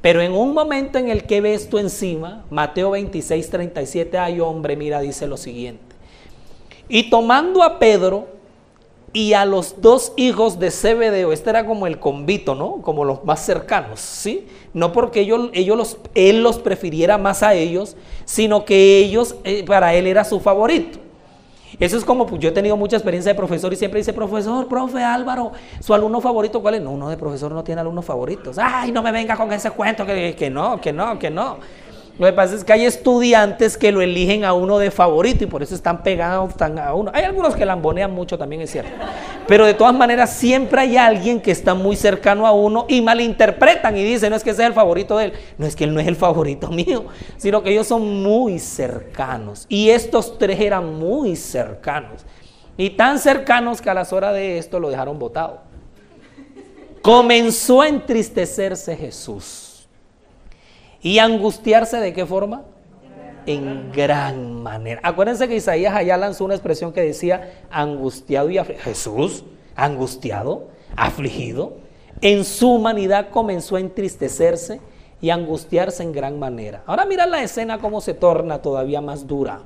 Pero 0.00 0.22
en 0.22 0.32
un 0.32 0.54
momento 0.54 0.98
en 0.98 1.08
el 1.08 1.24
que 1.24 1.40
ves 1.40 1.68
tú 1.68 1.78
encima, 1.78 2.44
Mateo 2.50 2.92
26, 2.92 3.50
37, 3.50 4.18
ay 4.18 4.40
hombre, 4.40 4.76
mira, 4.76 5.00
dice 5.00 5.26
lo 5.26 5.36
siguiente. 5.36 5.96
Y 6.88 7.10
tomando 7.10 7.62
a 7.62 7.78
Pedro 7.78 8.37
y 9.12 9.32
a 9.32 9.44
los 9.44 9.80
dos 9.80 10.12
hijos 10.16 10.58
de 10.58 10.70
Zebedeo, 10.70 11.32
este 11.32 11.50
era 11.50 11.66
como 11.66 11.86
el 11.86 11.98
convito, 11.98 12.54
¿no? 12.54 12.82
Como 12.82 13.04
los 13.04 13.24
más 13.24 13.44
cercanos, 13.44 14.00
¿sí? 14.00 14.46
No 14.74 14.92
porque 14.92 15.20
ellos, 15.20 15.50
ellos 15.54 15.76
los, 15.76 15.96
él 16.14 16.42
los 16.42 16.58
prefiriera 16.58 17.16
más 17.16 17.42
a 17.42 17.54
ellos, 17.54 17.96
sino 18.24 18.64
que 18.64 18.98
ellos, 18.98 19.36
eh, 19.44 19.64
para 19.64 19.94
él 19.94 20.06
era 20.06 20.24
su 20.24 20.40
favorito. 20.40 20.98
Eso 21.80 21.96
es 21.96 22.04
como, 22.04 22.26
pues 22.26 22.40
yo 22.40 22.48
he 22.48 22.52
tenido 22.52 22.76
mucha 22.76 22.96
experiencia 22.96 23.32
de 23.32 23.36
profesor 23.36 23.72
y 23.72 23.76
siempre 23.76 24.00
dice, 24.00 24.12
profesor, 24.12 24.66
profe 24.66 25.02
Álvaro, 25.02 25.52
su 25.80 25.94
alumno 25.94 26.20
favorito, 26.20 26.60
¿cuál 26.60 26.74
es? 26.74 26.82
No, 26.82 26.90
uno 26.90 27.08
de 27.08 27.16
profesor 27.16 27.52
no 27.52 27.62
tiene 27.62 27.80
alumnos 27.80 28.04
favoritos. 28.04 28.58
Ay, 28.58 28.90
no 28.90 29.02
me 29.02 29.12
venga 29.12 29.36
con 29.36 29.52
ese 29.52 29.70
cuento, 29.70 30.04
que, 30.04 30.34
que 30.36 30.50
no, 30.50 30.80
que 30.80 30.92
no, 30.92 31.18
que 31.18 31.30
no. 31.30 31.58
Lo 32.18 32.26
que 32.26 32.32
pasa 32.32 32.56
es 32.56 32.64
que 32.64 32.72
hay 32.72 32.84
estudiantes 32.84 33.78
que 33.78 33.92
lo 33.92 34.00
eligen 34.02 34.44
a 34.44 34.52
uno 34.52 34.78
de 34.78 34.90
favorito 34.90 35.44
y 35.44 35.46
por 35.46 35.62
eso 35.62 35.76
están 35.76 36.02
pegados 36.02 36.52
a 36.60 36.92
uno. 36.92 37.12
Hay 37.14 37.22
algunos 37.22 37.54
que 37.54 37.64
lambonean 37.64 38.12
mucho 38.12 38.36
también, 38.36 38.62
es 38.62 38.72
cierto. 38.72 38.90
Pero 39.46 39.64
de 39.64 39.74
todas 39.74 39.94
maneras 39.94 40.32
siempre 40.32 40.80
hay 40.80 40.96
alguien 40.96 41.40
que 41.40 41.52
está 41.52 41.74
muy 41.74 41.94
cercano 41.94 42.44
a 42.44 42.50
uno 42.50 42.86
y 42.88 43.02
malinterpretan 43.02 43.96
y 43.96 44.02
dicen, 44.02 44.30
no 44.30 44.36
es 44.36 44.42
que 44.42 44.52
sea 44.52 44.66
el 44.66 44.72
favorito 44.72 45.16
de 45.16 45.26
él, 45.26 45.32
no 45.58 45.66
es 45.66 45.76
que 45.76 45.84
él 45.84 45.94
no 45.94 46.00
es 46.00 46.08
el 46.08 46.16
favorito 46.16 46.68
mío, 46.72 47.06
sino 47.36 47.62
que 47.62 47.70
ellos 47.70 47.86
son 47.86 48.20
muy 48.20 48.58
cercanos. 48.58 49.66
Y 49.68 49.90
estos 49.90 50.38
tres 50.38 50.58
eran 50.58 50.98
muy 50.98 51.36
cercanos. 51.36 52.26
Y 52.76 52.90
tan 52.90 53.20
cercanos 53.20 53.80
que 53.80 53.90
a 53.90 53.94
las 53.94 54.12
horas 54.12 54.34
de 54.34 54.58
esto 54.58 54.80
lo 54.80 54.90
dejaron 54.90 55.20
botado. 55.20 55.60
Comenzó 57.00 57.82
a 57.82 57.88
entristecerse 57.88 58.96
Jesús 58.96 59.67
¿Y 61.02 61.18
angustiarse 61.18 61.98
de 61.98 62.12
qué 62.12 62.26
forma? 62.26 62.62
En 63.46 63.92
gran 63.92 64.62
manera. 64.62 65.00
Acuérdense 65.02 65.48
que 65.48 65.56
Isaías 65.56 65.94
allá 65.94 66.16
lanzó 66.16 66.44
una 66.44 66.54
expresión 66.54 66.92
que 66.92 67.00
decía 67.00 67.62
angustiado 67.70 68.50
y 68.50 68.58
afligido. 68.58 68.84
Jesús, 68.84 69.44
angustiado, 69.74 70.68
afligido, 70.96 71.76
en 72.20 72.44
su 72.44 72.70
humanidad 72.70 73.30
comenzó 73.30 73.76
a 73.76 73.80
entristecerse 73.80 74.80
y 75.20 75.30
angustiarse 75.30 76.02
en 76.02 76.12
gran 76.12 76.38
manera. 76.38 76.82
Ahora 76.86 77.06
mira 77.06 77.26
la 77.26 77.42
escena 77.42 77.78
cómo 77.78 78.00
se 78.00 78.14
torna 78.14 78.60
todavía 78.60 79.00
más 79.00 79.26
dura. 79.26 79.62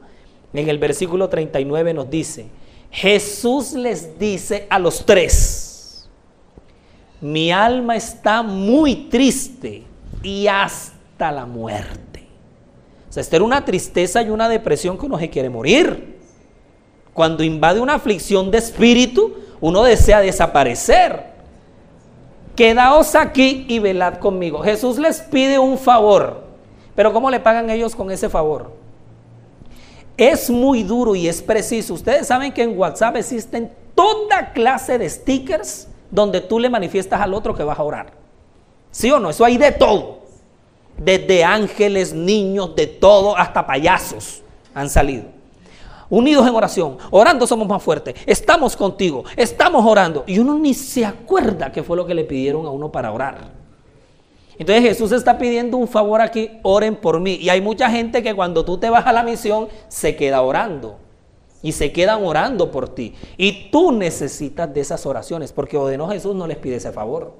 En 0.52 0.68
el 0.68 0.78
versículo 0.78 1.28
39 1.28 1.94
nos 1.94 2.10
dice, 2.10 2.46
Jesús 2.90 3.72
les 3.72 4.18
dice 4.18 4.66
a 4.68 4.78
los 4.78 5.04
tres, 5.06 6.08
mi 7.20 7.50
alma 7.50 7.96
está 7.96 8.42
muy 8.42 9.08
triste 9.08 9.84
y 10.22 10.46
hasta 10.46 10.91
la 11.30 11.46
muerte. 11.46 12.26
O 13.12 13.12
sea, 13.12 13.20
esta 13.20 13.36
era 13.36 13.44
una 13.44 13.62
tristeza 13.62 14.22
y 14.22 14.30
una 14.30 14.48
depresión 14.48 14.96
que 14.96 15.04
uno 15.04 15.18
se 15.18 15.28
quiere 15.28 15.50
morir. 15.50 16.18
Cuando 17.12 17.44
invade 17.44 17.78
una 17.78 17.96
aflicción 17.96 18.50
de 18.50 18.56
espíritu, 18.56 19.34
uno 19.60 19.82
desea 19.82 20.20
desaparecer. 20.20 21.24
Quedaos 22.56 23.14
aquí 23.14 23.66
y 23.68 23.80
velad 23.80 24.14
conmigo. 24.14 24.60
Jesús 24.60 24.98
les 24.98 25.20
pide 25.20 25.58
un 25.58 25.76
favor. 25.76 26.44
Pero 26.94 27.12
¿cómo 27.12 27.30
le 27.30 27.38
pagan 27.38 27.68
ellos 27.68 27.94
con 27.94 28.10
ese 28.10 28.30
favor? 28.30 28.72
Es 30.16 30.48
muy 30.48 30.82
duro 30.82 31.14
y 31.14 31.28
es 31.28 31.42
preciso. 31.42 31.92
Ustedes 31.92 32.26
saben 32.26 32.50
que 32.50 32.62
en 32.62 32.78
WhatsApp 32.78 33.16
existen 33.16 33.70
toda 33.94 34.54
clase 34.54 34.96
de 34.96 35.10
stickers 35.10 35.86
donde 36.10 36.40
tú 36.40 36.58
le 36.58 36.70
manifiestas 36.70 37.20
al 37.20 37.34
otro 37.34 37.54
que 37.54 37.62
vas 37.62 37.78
a 37.78 37.82
orar. 37.82 38.12
¿Sí 38.90 39.10
o 39.10 39.20
no? 39.20 39.28
Eso 39.28 39.44
hay 39.44 39.58
de 39.58 39.72
todo 39.72 40.21
desde 41.04 41.44
ángeles, 41.44 42.12
niños, 42.12 42.74
de 42.76 42.86
todo, 42.86 43.36
hasta 43.36 43.66
payasos 43.66 44.42
han 44.74 44.88
salido. 44.88 45.24
Unidos 46.08 46.46
en 46.46 46.54
oración, 46.54 46.98
orando 47.10 47.46
somos 47.46 47.66
más 47.66 47.82
fuertes, 47.82 48.14
estamos 48.26 48.76
contigo, 48.76 49.24
estamos 49.36 49.84
orando. 49.86 50.24
Y 50.26 50.38
uno 50.38 50.58
ni 50.58 50.74
se 50.74 51.06
acuerda 51.06 51.72
qué 51.72 51.82
fue 51.82 51.96
lo 51.96 52.04
que 52.04 52.14
le 52.14 52.24
pidieron 52.24 52.66
a 52.66 52.70
uno 52.70 52.92
para 52.92 53.10
orar. 53.12 53.62
Entonces 54.58 54.84
Jesús 54.84 55.10
está 55.12 55.38
pidiendo 55.38 55.78
un 55.78 55.88
favor 55.88 56.20
aquí, 56.20 56.50
oren 56.62 56.96
por 56.96 57.18
mí. 57.18 57.36
Y 57.40 57.48
hay 57.48 57.60
mucha 57.60 57.90
gente 57.90 58.22
que 58.22 58.34
cuando 58.34 58.64
tú 58.64 58.78
te 58.78 58.90
vas 58.90 59.06
a 59.06 59.12
la 59.12 59.22
misión 59.22 59.68
se 59.88 60.14
queda 60.14 60.42
orando. 60.42 60.98
Y 61.62 61.72
se 61.72 61.92
quedan 61.92 62.24
orando 62.24 62.70
por 62.70 62.88
ti. 62.88 63.14
Y 63.36 63.70
tú 63.70 63.92
necesitas 63.92 64.72
de 64.72 64.80
esas 64.80 65.06
oraciones, 65.06 65.52
porque 65.52 65.76
o 65.76 65.86
de 65.86 65.96
no 65.96 66.08
Jesús 66.08 66.34
no 66.34 66.46
les 66.46 66.58
pide 66.58 66.76
ese 66.76 66.92
favor. 66.92 67.32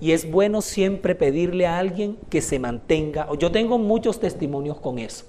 Y 0.00 0.12
es 0.12 0.30
bueno 0.30 0.60
siempre 0.62 1.14
pedirle 1.14 1.66
a 1.66 1.78
alguien 1.78 2.18
que 2.30 2.42
se 2.42 2.58
mantenga. 2.58 3.28
Yo 3.38 3.50
tengo 3.50 3.78
muchos 3.78 4.20
testimonios 4.20 4.78
con 4.80 4.98
eso. 4.98 5.24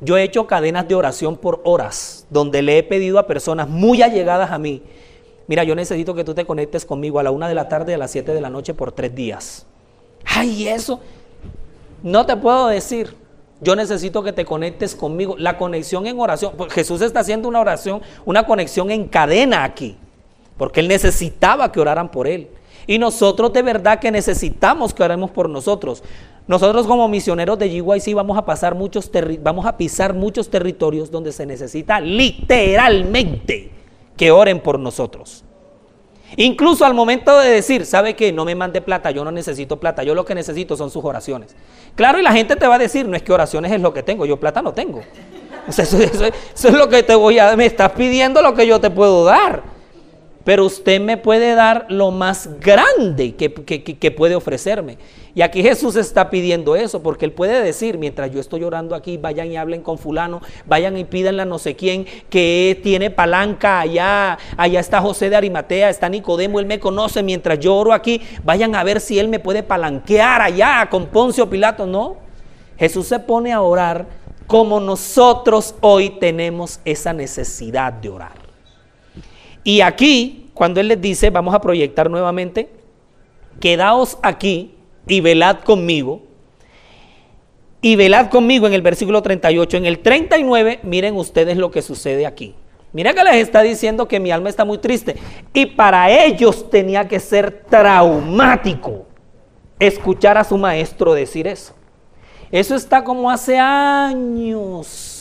Yo 0.00 0.16
he 0.16 0.24
hecho 0.24 0.46
cadenas 0.46 0.88
de 0.88 0.96
oración 0.96 1.36
por 1.36 1.60
horas, 1.64 2.26
donde 2.28 2.60
le 2.60 2.78
he 2.78 2.82
pedido 2.82 3.18
a 3.18 3.26
personas 3.26 3.68
muy 3.68 4.02
allegadas 4.02 4.50
a 4.50 4.58
mí, 4.58 4.82
mira, 5.46 5.62
yo 5.62 5.74
necesito 5.74 6.14
que 6.14 6.24
tú 6.24 6.34
te 6.34 6.44
conectes 6.44 6.84
conmigo 6.84 7.20
a 7.20 7.22
la 7.22 7.30
una 7.30 7.48
de 7.48 7.54
la 7.54 7.68
tarde 7.68 7.94
a 7.94 7.98
las 7.98 8.10
siete 8.10 8.34
de 8.34 8.40
la 8.40 8.50
noche 8.50 8.74
por 8.74 8.90
tres 8.90 9.14
días. 9.14 9.66
Ay, 10.24 10.68
eso. 10.68 11.00
No 12.02 12.26
te 12.26 12.36
puedo 12.36 12.68
decir. 12.68 13.14
Yo 13.60 13.76
necesito 13.76 14.24
que 14.24 14.32
te 14.32 14.44
conectes 14.44 14.96
conmigo. 14.96 15.36
La 15.38 15.56
conexión 15.56 16.06
en 16.06 16.18
oración. 16.18 16.54
Pues 16.56 16.72
Jesús 16.72 17.00
está 17.00 17.20
haciendo 17.20 17.48
una 17.48 17.60
oración, 17.60 18.02
una 18.24 18.44
conexión 18.44 18.90
en 18.90 19.06
cadena 19.06 19.62
aquí. 19.62 19.96
Porque 20.56 20.80
Él 20.80 20.88
necesitaba 20.88 21.70
que 21.70 21.80
oraran 21.80 22.10
por 22.10 22.26
Él. 22.26 22.50
Y 22.86 22.98
nosotros 22.98 23.52
de 23.52 23.62
verdad 23.62 23.98
que 23.98 24.10
necesitamos 24.10 24.92
que 24.94 25.02
oremos 25.02 25.30
por 25.30 25.48
nosotros. 25.48 26.02
Nosotros 26.46 26.86
como 26.86 27.06
misioneros 27.08 27.58
de 27.58 27.68
GYC 27.68 28.14
vamos 28.14 28.36
a 28.36 28.44
pasar 28.44 28.74
muchos 28.74 29.10
vamos 29.40 29.64
a 29.64 29.76
pisar 29.76 30.12
muchos 30.12 30.50
territorios 30.50 31.10
donde 31.10 31.30
se 31.32 31.46
necesita 31.46 32.00
literalmente 32.00 33.70
que 34.16 34.30
oren 34.30 34.60
por 34.60 34.78
nosotros. 34.78 35.44
Incluso 36.36 36.84
al 36.84 36.94
momento 36.94 37.38
de 37.38 37.50
decir, 37.50 37.84
¿sabe 37.84 38.16
qué? 38.16 38.32
No 38.32 38.44
me 38.44 38.54
mande 38.54 38.80
plata, 38.80 39.10
yo 39.10 39.22
no 39.22 39.30
necesito 39.30 39.78
plata, 39.78 40.02
yo 40.02 40.14
lo 40.14 40.24
que 40.24 40.34
necesito 40.34 40.76
son 40.76 40.90
sus 40.90 41.04
oraciones. 41.04 41.54
Claro, 41.94 42.18
y 42.18 42.22
la 42.22 42.32
gente 42.32 42.56
te 42.56 42.66
va 42.66 42.76
a 42.76 42.78
decir, 42.78 43.06
no 43.06 43.16
es 43.16 43.22
que 43.22 43.32
oraciones 43.32 43.70
es 43.70 43.80
lo 43.80 43.92
que 43.92 44.02
tengo, 44.02 44.24
yo 44.24 44.40
plata 44.40 44.62
no 44.62 44.72
tengo. 44.72 45.02
eso, 45.68 45.98
eso 45.98 46.26
es 46.68 46.74
lo 46.74 46.88
que 46.88 47.02
te 47.02 47.14
voy 47.14 47.38
a, 47.38 47.54
me 47.54 47.66
estás 47.66 47.92
pidiendo 47.92 48.40
lo 48.40 48.54
que 48.54 48.66
yo 48.66 48.80
te 48.80 48.90
puedo 48.90 49.24
dar 49.24 49.71
pero 50.44 50.64
usted 50.64 51.00
me 51.00 51.16
puede 51.16 51.54
dar 51.54 51.86
lo 51.88 52.10
más 52.10 52.48
grande 52.60 53.34
que, 53.34 54.10
puede 54.10 54.34
ofrecerme. 54.34 54.98
Y 55.34 55.42
aquí 55.42 55.62
Jesús 55.62 55.96
está 55.96 56.28
pidiendo 56.28 56.76
eso, 56.76 57.02
porque 57.02 57.24
Él 57.24 57.32
puede 57.32 57.62
decir, 57.62 57.96
mientras 57.96 58.30
yo 58.30 58.40
estoy 58.40 58.64
orando 58.64 58.94
aquí, 58.94 59.16
vayan 59.16 59.50
y 59.50 59.56
hablen 59.56 59.82
con 59.82 59.98
fulano, 59.98 60.42
vayan 60.66 60.98
y 60.98 61.04
pídanle 61.04 61.42
a 61.42 61.46
no 61.46 61.58
sé 61.58 61.74
quién 61.74 62.06
que 62.28 62.78
tiene 62.82 63.10
palanca 63.10 63.80
allá, 63.80 64.38
allá 64.56 64.80
está 64.80 65.00
José 65.00 65.30
de 65.30 65.36
Arimatea, 65.36 65.88
está 65.88 66.08
Nicodemo, 66.08 66.60
Él 66.60 66.66
me 66.66 66.80
conoce, 66.80 67.22
mientras 67.22 67.58
yo 67.60 67.76
oro 67.76 67.92
aquí, 67.92 68.20
vayan 68.44 68.74
a 68.74 68.84
ver 68.84 69.00
si 69.00 69.18
Él 69.18 69.28
me 69.28 69.38
puede 69.38 69.62
palanquear 69.62 70.42
allá 70.42 70.88
con 70.90 71.06
Poncio 71.06 71.48
Pilato. 71.48 71.86
No, 71.86 72.16
Jesús 72.76 73.06
se 73.06 73.18
pone 73.18 73.52
a 73.52 73.62
orar 73.62 74.06
como 74.46 74.80
nosotros 74.80 75.74
hoy 75.80 76.10
tenemos 76.18 76.80
esa 76.84 77.14
necesidad 77.14 77.92
de 77.92 78.10
orar. 78.10 78.41
Y 79.64 79.80
aquí, 79.80 80.50
cuando 80.54 80.80
Él 80.80 80.88
les 80.88 81.00
dice, 81.00 81.30
vamos 81.30 81.54
a 81.54 81.60
proyectar 81.60 82.10
nuevamente, 82.10 82.68
quedaos 83.60 84.18
aquí 84.22 84.74
y 85.06 85.20
velad 85.20 85.60
conmigo. 85.60 86.22
Y 87.80 87.96
velad 87.96 88.28
conmigo 88.30 88.66
en 88.66 88.74
el 88.74 88.82
versículo 88.82 89.22
38. 89.22 89.76
En 89.76 89.86
el 89.86 89.98
39, 89.98 90.80
miren 90.82 91.16
ustedes 91.16 91.56
lo 91.56 91.70
que 91.70 91.82
sucede 91.82 92.26
aquí. 92.26 92.54
Mira 92.92 93.14
que 93.14 93.24
les 93.24 93.36
está 93.36 93.62
diciendo 93.62 94.06
que 94.06 94.20
mi 94.20 94.30
alma 94.30 94.48
está 94.48 94.64
muy 94.64 94.78
triste. 94.78 95.16
Y 95.52 95.66
para 95.66 96.10
ellos 96.10 96.70
tenía 96.70 97.08
que 97.08 97.18
ser 97.18 97.64
traumático 97.68 99.06
escuchar 99.78 100.38
a 100.38 100.44
su 100.44 100.58
maestro 100.58 101.14
decir 101.14 101.46
eso. 101.46 101.74
Eso 102.50 102.74
está 102.74 103.02
como 103.02 103.30
hace 103.30 103.58
años. 103.58 105.11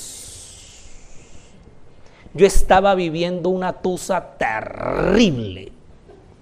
Yo 2.34 2.46
estaba 2.46 2.96
viviendo 2.96 3.50
una 3.50 3.74
tusa 3.74 4.38
terrible. 4.38 5.72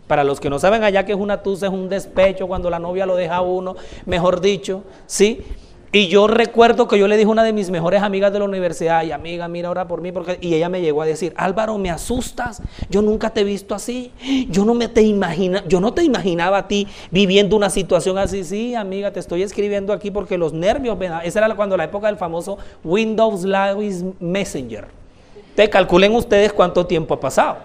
Para 0.08 0.24
los 0.24 0.40
que 0.40 0.50
no 0.50 0.60
saben 0.60 0.84
allá 0.84 1.06
que 1.06 1.12
es 1.12 1.20
una 1.20 1.44
tusa, 1.44 1.68
es 1.68 1.72
un 1.72 1.88
despecho 1.88 2.48
cuando 2.48 2.70
la 2.70 2.80
novia 2.80 3.06
lo 3.06 3.16
deja 3.16 3.38
a 3.38 3.42
uno, 3.42 3.76
mejor 4.06 4.42
dicho, 4.42 4.84
¿sí? 5.06 5.44
Y 5.92 6.08
yo 6.08 6.28
recuerdo 6.28 6.88
que 6.88 7.00
yo 7.00 7.08
le 7.08 7.18
dije 7.18 7.28
a 7.28 7.32
una 7.32 7.44
de 7.44 7.52
mis 7.52 7.72
mejores 7.72 8.04
amigas 8.04 8.32
de 8.32 8.38
la 8.38 8.46
universidad, 8.46 9.04
y 9.04 9.12
amiga, 9.12 9.48
mira, 9.48 9.70
ahora 9.70 9.88
por 9.88 10.02
mí, 10.02 10.12
porque... 10.12 10.38
y 10.40 10.54
ella 10.54 10.70
me 10.70 10.82
llegó 10.82 11.02
a 11.02 11.06
decir, 11.08 11.34
Álvaro, 11.36 11.80
me 11.80 11.90
asustas, 11.90 12.62
yo 12.92 13.02
nunca 13.02 13.32
te 13.32 13.42
he 13.42 13.44
visto 13.44 13.74
así, 13.74 14.12
yo 14.50 14.66
no 14.66 14.76
me 14.76 14.88
te 14.88 15.02
imagina, 15.02 15.64
yo 15.68 15.80
no 15.80 15.92
te 15.94 16.04
imaginaba 16.04 16.60
a 16.60 16.68
ti 16.68 16.88
viviendo 17.10 17.56
una 17.56 17.72
situación 17.72 18.20
así, 18.20 18.44
sí, 18.44 18.76
amiga, 18.76 19.12
te 19.12 19.20
estoy 19.20 19.42
escribiendo 19.42 19.92
aquí 19.92 20.12
porque 20.12 20.38
los 20.38 20.54
nervios, 20.54 20.96
esa 21.24 21.40
era 21.44 21.56
cuando 21.56 21.76
la 21.76 21.86
época 21.86 22.06
del 22.06 22.18
famoso 22.18 22.60
Windows 22.84 23.44
Live 23.44 24.14
Messenger. 24.20 25.00
Te 25.56 25.70
calculen 25.70 26.16
ustedes 26.16 26.54
cuánto 26.54 26.86
tiempo 26.86 27.14
ha 27.14 27.20
pasado. 27.20 27.58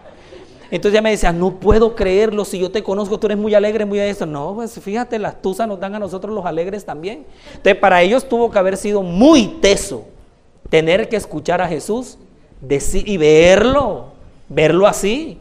Entonces 0.70 0.94
ella 0.94 1.02
me 1.02 1.10
decía, 1.10 1.32
no 1.32 1.52
puedo 1.52 1.94
creerlo, 1.94 2.44
si 2.44 2.58
yo 2.58 2.70
te 2.70 2.82
conozco, 2.82 3.18
tú 3.18 3.26
eres 3.26 3.38
muy 3.38 3.54
alegre, 3.54 3.84
muy 3.84 3.98
de 3.98 4.10
eso. 4.10 4.26
No, 4.26 4.54
pues 4.54 4.80
fíjate, 4.80 5.18
las 5.18 5.40
tusas 5.40 5.68
nos 5.68 5.78
dan 5.78 5.94
a 5.94 5.98
nosotros 5.98 6.34
los 6.34 6.44
alegres 6.44 6.84
también. 6.84 7.24
Entonces 7.48 7.76
para 7.76 8.02
ellos 8.02 8.28
tuvo 8.28 8.50
que 8.50 8.58
haber 8.58 8.76
sido 8.76 9.02
muy 9.02 9.46
teso 9.60 10.04
tener 10.70 11.08
que 11.08 11.16
escuchar 11.16 11.60
a 11.60 11.68
Jesús 11.68 12.18
decir, 12.60 13.08
y 13.08 13.16
verlo, 13.16 14.06
verlo 14.48 14.86
así. 14.86 15.38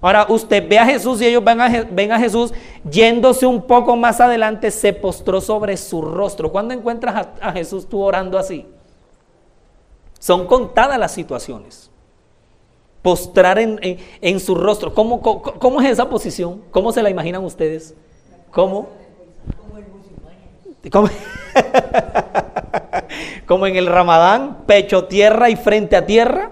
Ahora 0.00 0.26
usted 0.28 0.68
ve 0.68 0.78
a 0.78 0.86
Jesús 0.86 1.20
y 1.20 1.26
ellos 1.26 1.42
ven 1.42 1.60
a, 1.60 1.68
ven 1.90 2.12
a 2.12 2.18
Jesús 2.20 2.52
yéndose 2.88 3.46
un 3.46 3.62
poco 3.62 3.96
más 3.96 4.20
adelante, 4.20 4.70
se 4.70 4.92
postró 4.92 5.40
sobre 5.40 5.76
su 5.76 6.02
rostro. 6.02 6.52
¿Cuándo 6.52 6.72
encuentras 6.72 7.26
a, 7.40 7.48
a 7.48 7.52
Jesús 7.52 7.88
tú 7.88 8.00
orando 8.00 8.38
así? 8.38 8.64
Son 10.18 10.46
contadas 10.46 10.98
las 10.98 11.12
situaciones 11.12 11.90
postrar 13.02 13.58
en, 13.58 14.40
su 14.40 14.54
rostro. 14.54 14.92
¿Cómo, 14.94 15.22
¿Cómo, 15.22 15.80
es 15.80 15.90
esa 15.90 16.08
posición? 16.08 16.62
¿Cómo 16.70 16.92
se 16.92 17.02
la 17.02 17.10
imaginan 17.10 17.44
ustedes? 17.44 17.94
¿Cómo? 18.50 18.88
¿Cómo? 20.90 21.08
Como 23.46 23.66
en 23.66 23.76
el 23.76 23.86
Ramadán, 23.86 24.58
pecho 24.66 25.04
tierra 25.04 25.48
y 25.48 25.56
frente 25.56 25.96
a 25.96 26.04
tierra, 26.04 26.50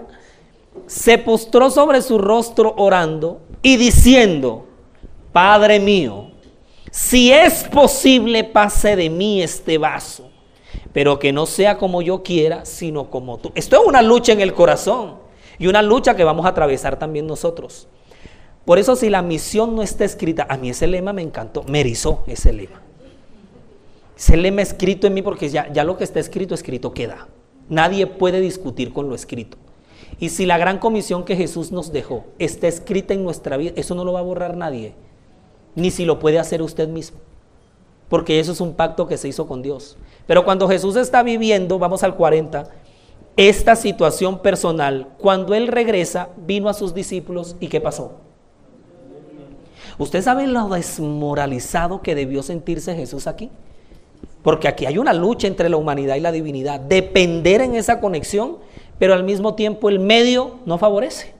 se 0.87 1.17
postró 1.17 1.69
sobre 1.69 2.01
su 2.01 2.17
rostro 2.17 2.73
orando 2.77 3.41
y 3.61 3.77
diciendo, 3.77 4.65
Padre 5.31 5.79
mío, 5.79 6.31
si 6.89 7.31
es 7.31 7.65
posible 7.65 8.43
pase 8.43 8.95
de 8.95 9.09
mí 9.09 9.43
este 9.43 9.77
vaso, 9.77 10.31
pero 10.97 11.19
que 11.19 11.31
no 11.31 11.45
sea 11.45 11.77
como 11.77 12.01
yo 12.01 12.23
quiera, 12.23 12.65
sino 12.65 13.11
como 13.11 13.37
tú. 13.37 13.51
Esto 13.53 13.79
es 13.79 13.87
una 13.87 14.01
lucha 14.01 14.33
en 14.33 14.41
el 14.41 14.55
corazón. 14.55 15.17
Y 15.59 15.67
una 15.67 15.83
lucha 15.83 16.15
que 16.15 16.23
vamos 16.23 16.47
a 16.47 16.49
atravesar 16.49 16.97
también 16.97 17.27
nosotros. 17.27 17.87
Por 18.65 18.79
eso 18.79 18.95
si 18.95 19.11
la 19.11 19.21
misión 19.21 19.75
no 19.75 19.83
está 19.83 20.05
escrita, 20.05 20.47
a 20.49 20.57
mí 20.57 20.71
ese 20.71 20.87
lema 20.87 21.13
me 21.13 21.21
encantó, 21.21 21.63
me 21.65 21.81
erizó 21.81 22.23
ese 22.25 22.51
lema. 22.51 22.81
Ese 24.17 24.37
lema 24.37 24.63
escrito 24.63 25.05
en 25.05 25.13
mí 25.13 25.21
porque 25.21 25.49
ya, 25.49 25.71
ya 25.71 25.83
lo 25.83 25.97
que 25.97 26.03
está 26.03 26.19
escrito, 26.19 26.55
escrito 26.55 26.95
queda. 26.95 27.27
Nadie 27.69 28.07
puede 28.07 28.41
discutir 28.41 28.91
con 28.91 29.07
lo 29.07 29.13
escrito. 29.13 29.55
Y 30.19 30.29
si 30.29 30.47
la 30.47 30.57
gran 30.57 30.79
comisión 30.79 31.25
que 31.25 31.35
Jesús 31.35 31.71
nos 31.71 31.91
dejó 31.91 32.25
está 32.39 32.67
escrita 32.67 33.13
en 33.13 33.23
nuestra 33.23 33.55
vida, 33.57 33.73
eso 33.75 33.93
no 33.93 34.03
lo 34.03 34.13
va 34.13 34.21
a 34.21 34.23
borrar 34.23 34.57
nadie. 34.57 34.95
Ni 35.75 35.91
si 35.91 36.05
lo 36.05 36.17
puede 36.17 36.39
hacer 36.39 36.63
usted 36.63 36.87
mismo. 36.87 37.19
Porque 38.09 38.39
eso 38.39 38.51
es 38.51 38.61
un 38.61 38.73
pacto 38.73 39.07
que 39.07 39.17
se 39.17 39.27
hizo 39.27 39.47
con 39.47 39.61
Dios. 39.61 39.97
Pero 40.25 40.45
cuando 40.45 40.67
Jesús 40.67 40.95
está 40.95 41.23
viviendo, 41.23 41.79
vamos 41.79 42.03
al 42.03 42.15
40, 42.15 42.69
esta 43.37 43.75
situación 43.75 44.41
personal, 44.41 45.09
cuando 45.19 45.53
él 45.53 45.67
regresa, 45.67 46.29
vino 46.37 46.69
a 46.69 46.73
sus 46.73 46.93
discípulos 46.93 47.55
y 47.59 47.67
¿qué 47.67 47.79
pasó? 47.79 48.13
¿Usted 49.99 50.21
sabe 50.21 50.47
lo 50.47 50.69
desmoralizado 50.69 52.01
que 52.01 52.15
debió 52.15 52.43
sentirse 52.43 52.95
Jesús 52.95 53.27
aquí? 53.27 53.49
Porque 54.43 54.67
aquí 54.67 54.85
hay 54.85 54.97
una 54.97 55.13
lucha 55.13 55.47
entre 55.47 55.69
la 55.69 55.77
humanidad 55.77 56.15
y 56.15 56.19
la 56.19 56.31
divinidad. 56.31 56.79
Depender 56.79 57.61
en 57.61 57.75
esa 57.75 57.99
conexión, 57.99 58.57
pero 58.99 59.13
al 59.13 59.23
mismo 59.23 59.55
tiempo 59.55 59.89
el 59.89 59.99
medio 59.99 60.55
no 60.65 60.77
favorece. 60.77 61.36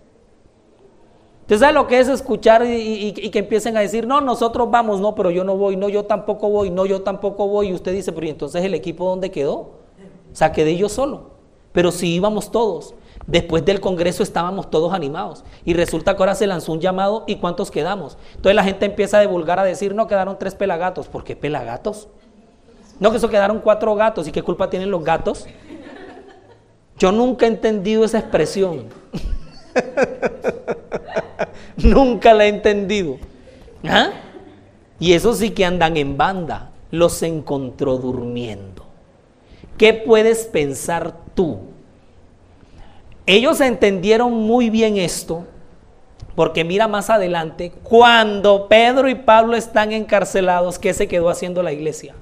¿Usted 1.47 1.59
sabe 1.59 1.71
lo 1.71 1.87
que 1.87 1.97
es 1.97 2.09
escuchar 2.09 2.65
y, 2.65 3.13
que 3.13 3.39
empiecen 3.39 3.77
a 3.77 3.79
decir, 3.79 4.05
no, 4.05 4.19
nosotros 4.19 4.69
vamos, 4.69 4.99
no, 4.99 5.15
pero 5.15 5.31
yo 5.31 5.45
no 5.45 5.55
voy, 5.55 5.77
no, 5.77 5.87
yo 5.87 6.03
tampoco 6.03 6.49
voy, 6.49 6.71
no, 6.71 6.85
yo 6.85 7.03
tampoco 7.03 7.47
voy? 7.47 7.69
Y 7.69 7.73
usted 7.73 7.93
dice, 7.93 8.11
pero 8.11 8.27
¿y 8.27 8.31
entonces 8.31 8.65
el 8.65 8.73
equipo 8.73 9.07
dónde 9.07 9.31
quedó? 9.31 9.55
O 9.55 10.33
sea, 10.33 10.51
quedé 10.51 10.75
yo 10.75 10.89
solo. 10.89 11.29
Pero 11.71 11.93
si 11.93 12.13
íbamos 12.13 12.51
todos, 12.51 12.95
después 13.27 13.63
del 13.63 13.79
Congreso 13.79 14.23
estábamos 14.23 14.69
todos 14.69 14.93
animados. 14.93 15.45
Y 15.63 15.73
resulta 15.73 16.17
que 16.17 16.21
ahora 16.21 16.35
se 16.35 16.47
lanzó 16.47 16.73
un 16.73 16.81
llamado 16.81 17.23
y 17.27 17.37
¿cuántos 17.37 17.71
quedamos? 17.71 18.17
Entonces 18.35 18.53
la 18.53 18.65
gente 18.65 18.85
empieza 18.85 19.19
a 19.19 19.21
divulgar, 19.21 19.57
a 19.57 19.63
decir, 19.63 19.95
no, 19.95 20.05
quedaron 20.05 20.37
tres 20.37 20.53
pelagatos. 20.53 21.07
¿Por 21.07 21.23
qué 21.23 21.37
pelagatos? 21.37 22.09
No, 22.99 23.09
que 23.09 23.17
eso 23.17 23.29
quedaron 23.29 23.61
cuatro 23.61 23.95
gatos. 23.95 24.27
¿Y 24.27 24.33
qué 24.33 24.41
culpa 24.43 24.69
tienen 24.69 24.91
los 24.91 25.01
gatos? 25.01 25.45
Yo 26.97 27.13
nunca 27.13 27.45
he 27.45 27.49
entendido 27.49 28.03
esa 28.03 28.19
expresión. 28.19 28.87
nunca 31.77 32.33
la 32.33 32.45
he 32.45 32.49
entendido. 32.49 33.17
¿Ah? 33.83 34.11
Y 34.99 35.13
eso 35.13 35.33
sí 35.33 35.51
que 35.51 35.65
andan 35.65 35.97
en 35.97 36.17
banda. 36.17 36.71
Los 36.91 37.21
encontró 37.23 37.97
durmiendo. 37.97 38.85
¿Qué 39.77 39.93
puedes 39.93 40.45
pensar 40.45 41.13
tú? 41.35 41.59
Ellos 43.25 43.59
entendieron 43.59 44.33
muy 44.33 44.69
bien 44.69 44.97
esto, 44.97 45.45
porque 46.33 46.63
mira 46.63 46.87
más 46.87 47.09
adelante, 47.09 47.73
cuando 47.83 48.67
Pedro 48.69 49.09
y 49.09 49.15
Pablo 49.15 49.57
están 49.57 49.91
encarcelados, 49.91 50.79
¿qué 50.79 50.93
se 50.93 51.09
quedó 51.09 51.29
haciendo 51.29 51.61
la 51.61 51.73
iglesia? 51.73 52.15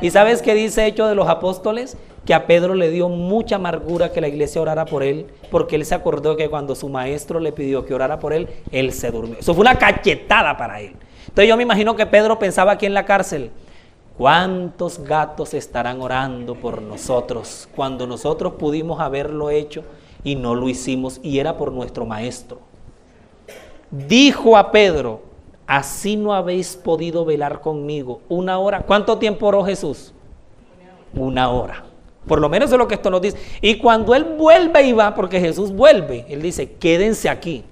¿Y 0.00 0.10
sabes 0.10 0.42
qué 0.42 0.54
dice 0.54 0.86
Hecho 0.86 1.06
de 1.06 1.14
los 1.14 1.28
Apóstoles? 1.28 1.96
Que 2.24 2.34
a 2.34 2.46
Pedro 2.46 2.74
le 2.74 2.90
dio 2.90 3.08
mucha 3.08 3.56
amargura 3.56 4.12
que 4.12 4.20
la 4.20 4.28
iglesia 4.28 4.60
orara 4.60 4.84
por 4.84 5.02
él, 5.02 5.26
porque 5.50 5.76
él 5.76 5.84
se 5.84 5.94
acordó 5.94 6.36
que 6.36 6.48
cuando 6.48 6.74
su 6.74 6.88
maestro 6.88 7.40
le 7.40 7.52
pidió 7.52 7.84
que 7.84 7.94
orara 7.94 8.18
por 8.18 8.32
él, 8.32 8.48
él 8.70 8.92
se 8.92 9.10
durmió. 9.10 9.38
Eso 9.38 9.54
fue 9.54 9.62
una 9.62 9.78
cachetada 9.78 10.56
para 10.56 10.80
él. 10.80 10.94
Entonces 11.22 11.48
yo 11.48 11.56
me 11.56 11.62
imagino 11.62 11.96
que 11.96 12.06
Pedro 12.06 12.38
pensaba 12.38 12.72
aquí 12.72 12.86
en 12.86 12.94
la 12.94 13.04
cárcel, 13.04 13.50
¿Cuántos 14.20 15.02
gatos 15.02 15.54
estarán 15.54 16.02
orando 16.02 16.54
por 16.54 16.82
nosotros 16.82 17.66
cuando 17.74 18.06
nosotros 18.06 18.52
pudimos 18.58 19.00
haberlo 19.00 19.48
hecho 19.48 19.82
y 20.22 20.36
no 20.36 20.54
lo 20.54 20.68
hicimos 20.68 21.20
y 21.22 21.38
era 21.38 21.56
por 21.56 21.72
nuestro 21.72 22.04
maestro? 22.04 22.60
Dijo 23.90 24.58
a 24.58 24.72
Pedro, 24.72 25.22
así 25.70 26.16
no 26.16 26.34
habéis 26.34 26.74
podido 26.74 27.24
velar 27.24 27.60
conmigo 27.60 28.22
una 28.28 28.58
hora. 28.58 28.80
¿Cuánto 28.80 29.18
tiempo 29.18 29.46
oró 29.46 29.64
Jesús? 29.64 30.12
Una 31.14 31.48
hora. 31.48 31.84
Por 32.26 32.40
lo 32.40 32.48
menos 32.48 32.72
es 32.72 32.76
lo 32.76 32.88
que 32.88 32.96
esto 32.96 33.08
nos 33.08 33.22
dice. 33.22 33.38
Y 33.60 33.78
cuando 33.78 34.16
Él 34.16 34.24
vuelve 34.36 34.82
y 34.82 34.92
va, 34.92 35.14
porque 35.14 35.38
Jesús 35.38 35.70
vuelve, 35.72 36.26
Él 36.28 36.42
dice, 36.42 36.72
quédense 36.72 37.28
aquí. 37.28 37.62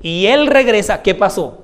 Y 0.00 0.24
Él 0.24 0.46
regresa, 0.46 1.02
¿qué 1.02 1.14
pasó? 1.14 1.58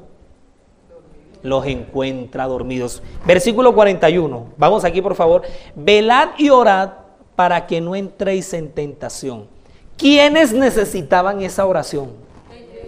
los 1.43 1.67
encuentra 1.67 2.47
dormidos. 2.47 3.03
Versículo 3.27 3.75
41. 3.75 4.53
Vamos 4.57 4.85
aquí, 4.85 5.03
por 5.03 5.17
favor. 5.17 5.43
Velad 5.75 6.29
y 6.39 6.51
orad 6.51 6.91
para 7.35 7.67
que 7.67 7.81
no 7.81 7.97
entréis 7.97 8.53
en 8.53 8.71
tentación. 8.71 9.47
¿Quiénes 9.97 10.53
necesitaban 10.53 11.41
esa 11.41 11.67
oración? 11.67 12.11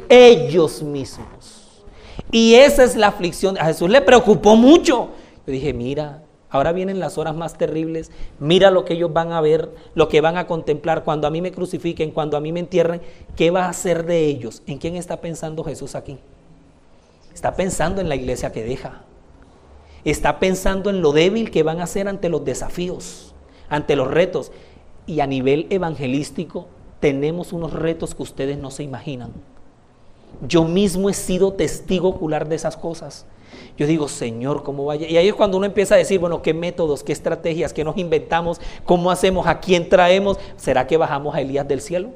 Ellos 0.09 0.83
mismos. 0.83 1.54
Y 2.31 2.55
esa 2.55 2.85
es 2.85 2.97
la 2.97 3.09
aflicción. 3.09 3.59
A 3.59 3.67
Jesús 3.67 3.91
le 3.91 4.01
preocupó 4.01 4.57
mucho. 4.57 5.11
Yo 5.47 5.53
dije, 5.53 5.73
mira, 5.73 6.23
ahora 6.51 6.73
vienen 6.73 7.01
las 7.01 7.19
horas 7.19 7.35
más 7.35 7.59
terribles. 7.59 8.11
Mira 8.39 8.71
lo 8.71 8.85
que 8.85 8.95
ellos 8.95 9.13
van 9.13 9.33
a 9.33 9.41
ver, 9.41 9.71
lo 9.95 10.09
que 10.09 10.21
van 10.21 10.37
a 10.37 10.47
contemplar 10.47 11.05
cuando 11.05 11.27
a 11.27 11.31
mí 11.31 11.41
me 11.41 11.53
crucifiquen, 11.53 12.11
cuando 12.11 12.37
a 12.37 12.41
mí 12.41 12.53
me 12.53 12.61
entierren. 12.61 13.01
¿Qué 13.37 13.51
va 13.51 13.67
a 13.67 13.71
hacer 13.71 14.07
de 14.07 14.27
ellos? 14.27 14.63
¿En 14.67 14.79
quién 14.79 14.97
está 14.97 15.21
pensando 15.21 15.65
Jesús 15.65 15.95
aquí? 15.95 16.19
Está 17.35 17.57
pensando 17.57 18.01
en 18.01 18.09
la 18.09 18.17
iglesia 18.17 18.53
que 18.53 18.65
deja. 18.65 19.03
Está 20.05 20.39
pensando 20.39 20.91
en 20.91 21.03
lo 21.03 21.13
débil 21.13 21.51
que 21.51 21.63
van 21.63 21.81
a 21.81 21.87
ser 21.87 22.09
ante 22.09 22.29
los 22.29 22.45
desafíos, 22.45 23.35
ante 23.69 23.97
los 23.97 24.11
retos. 24.11 24.53
Y 25.07 25.21
a 25.21 25.27
nivel 25.27 25.67
evangelístico 25.71 26.69
tenemos 27.01 27.53
unos 27.53 27.73
retos 27.73 28.15
que 28.15 28.23
ustedes 28.23 28.59
no 28.59 28.71
se 28.71 28.83
imaginan. 28.83 29.33
Yo 30.47 30.65
mismo 30.65 31.11
he 31.11 31.15
sido 31.15 31.53
testigo 31.53 32.09
ocular 32.09 32.49
de 32.49 32.57
esas 32.57 32.77
cosas. 32.77 33.27
Yo 33.77 33.87
digo, 33.87 34.09
Señor, 34.09 34.63
¿cómo 34.63 34.85
vaya? 34.85 35.09
Y 35.09 35.17
ahí 35.17 35.29
es 35.29 35.35
cuando 35.35 35.57
uno 35.57 35.67
empieza 35.67 35.95
a 35.95 35.99
decir, 35.99 36.21
bueno, 36.21 36.43
¿qué 36.43 36.55
métodos, 36.55 37.03
qué 37.03 37.13
estrategias, 37.13 37.73
qué 37.73 37.83
nos 37.83 37.97
inventamos, 37.97 38.61
cómo 38.85 39.11
hacemos, 39.11 39.47
a 39.47 39.59
quién 39.59 39.89
traemos? 39.89 40.39
¿Será 40.57 40.87
que 40.87 40.97
bajamos 40.97 41.35
a 41.35 41.41
Elías 41.41 41.67
del 41.67 41.81
cielo? 41.81 42.11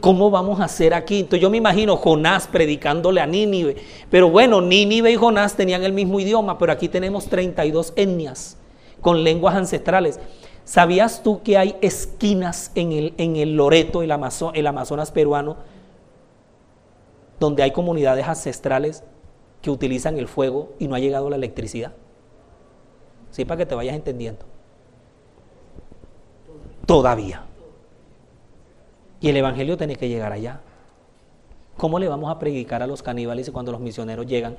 ¿Cómo 0.00 0.30
vamos 0.30 0.60
a 0.60 0.64
hacer 0.64 0.92
aquí? 0.92 1.20
Entonces 1.20 1.40
yo 1.40 1.50
me 1.50 1.56
imagino 1.56 1.96
Jonás 1.96 2.48
predicándole 2.48 3.20
a 3.20 3.26
Nínive. 3.26 3.76
Pero 4.10 4.28
bueno, 4.28 4.60
Nínive 4.60 5.12
y 5.12 5.16
Jonás 5.16 5.56
tenían 5.56 5.84
el 5.84 5.92
mismo 5.92 6.18
idioma, 6.18 6.58
pero 6.58 6.72
aquí 6.72 6.88
tenemos 6.88 7.26
32 7.26 7.92
etnias 7.96 8.56
con 9.00 9.22
lenguas 9.22 9.54
ancestrales. 9.54 10.18
¿Sabías 10.64 11.22
tú 11.22 11.42
que 11.42 11.56
hay 11.56 11.76
esquinas 11.82 12.72
en 12.74 12.92
el, 12.92 13.14
en 13.18 13.36
el 13.36 13.54
Loreto, 13.56 14.02
el, 14.02 14.10
el 14.54 14.66
Amazonas 14.66 15.12
peruano, 15.12 15.56
donde 17.44 17.62
hay 17.62 17.72
comunidades 17.72 18.26
ancestrales 18.26 19.04
que 19.60 19.70
utilizan 19.70 20.16
el 20.16 20.28
fuego 20.28 20.72
y 20.78 20.88
no 20.88 20.94
ha 20.94 20.98
llegado 20.98 21.28
la 21.28 21.36
electricidad? 21.36 21.92
Sí, 23.30 23.44
para 23.44 23.58
que 23.58 23.66
te 23.66 23.74
vayas 23.74 23.94
entendiendo. 23.94 24.46
Todavía. 26.86 27.44
Y 29.20 29.28
el 29.28 29.36
Evangelio 29.36 29.76
tiene 29.76 29.96
que 29.96 30.08
llegar 30.08 30.32
allá. 30.32 30.60
¿Cómo 31.76 31.98
le 31.98 32.08
vamos 32.08 32.30
a 32.30 32.38
predicar 32.38 32.82
a 32.82 32.86
los 32.86 33.02
caníbales 33.02 33.50
cuando 33.50 33.72
los 33.72 33.80
misioneros 33.80 34.26
llegan? 34.26 34.56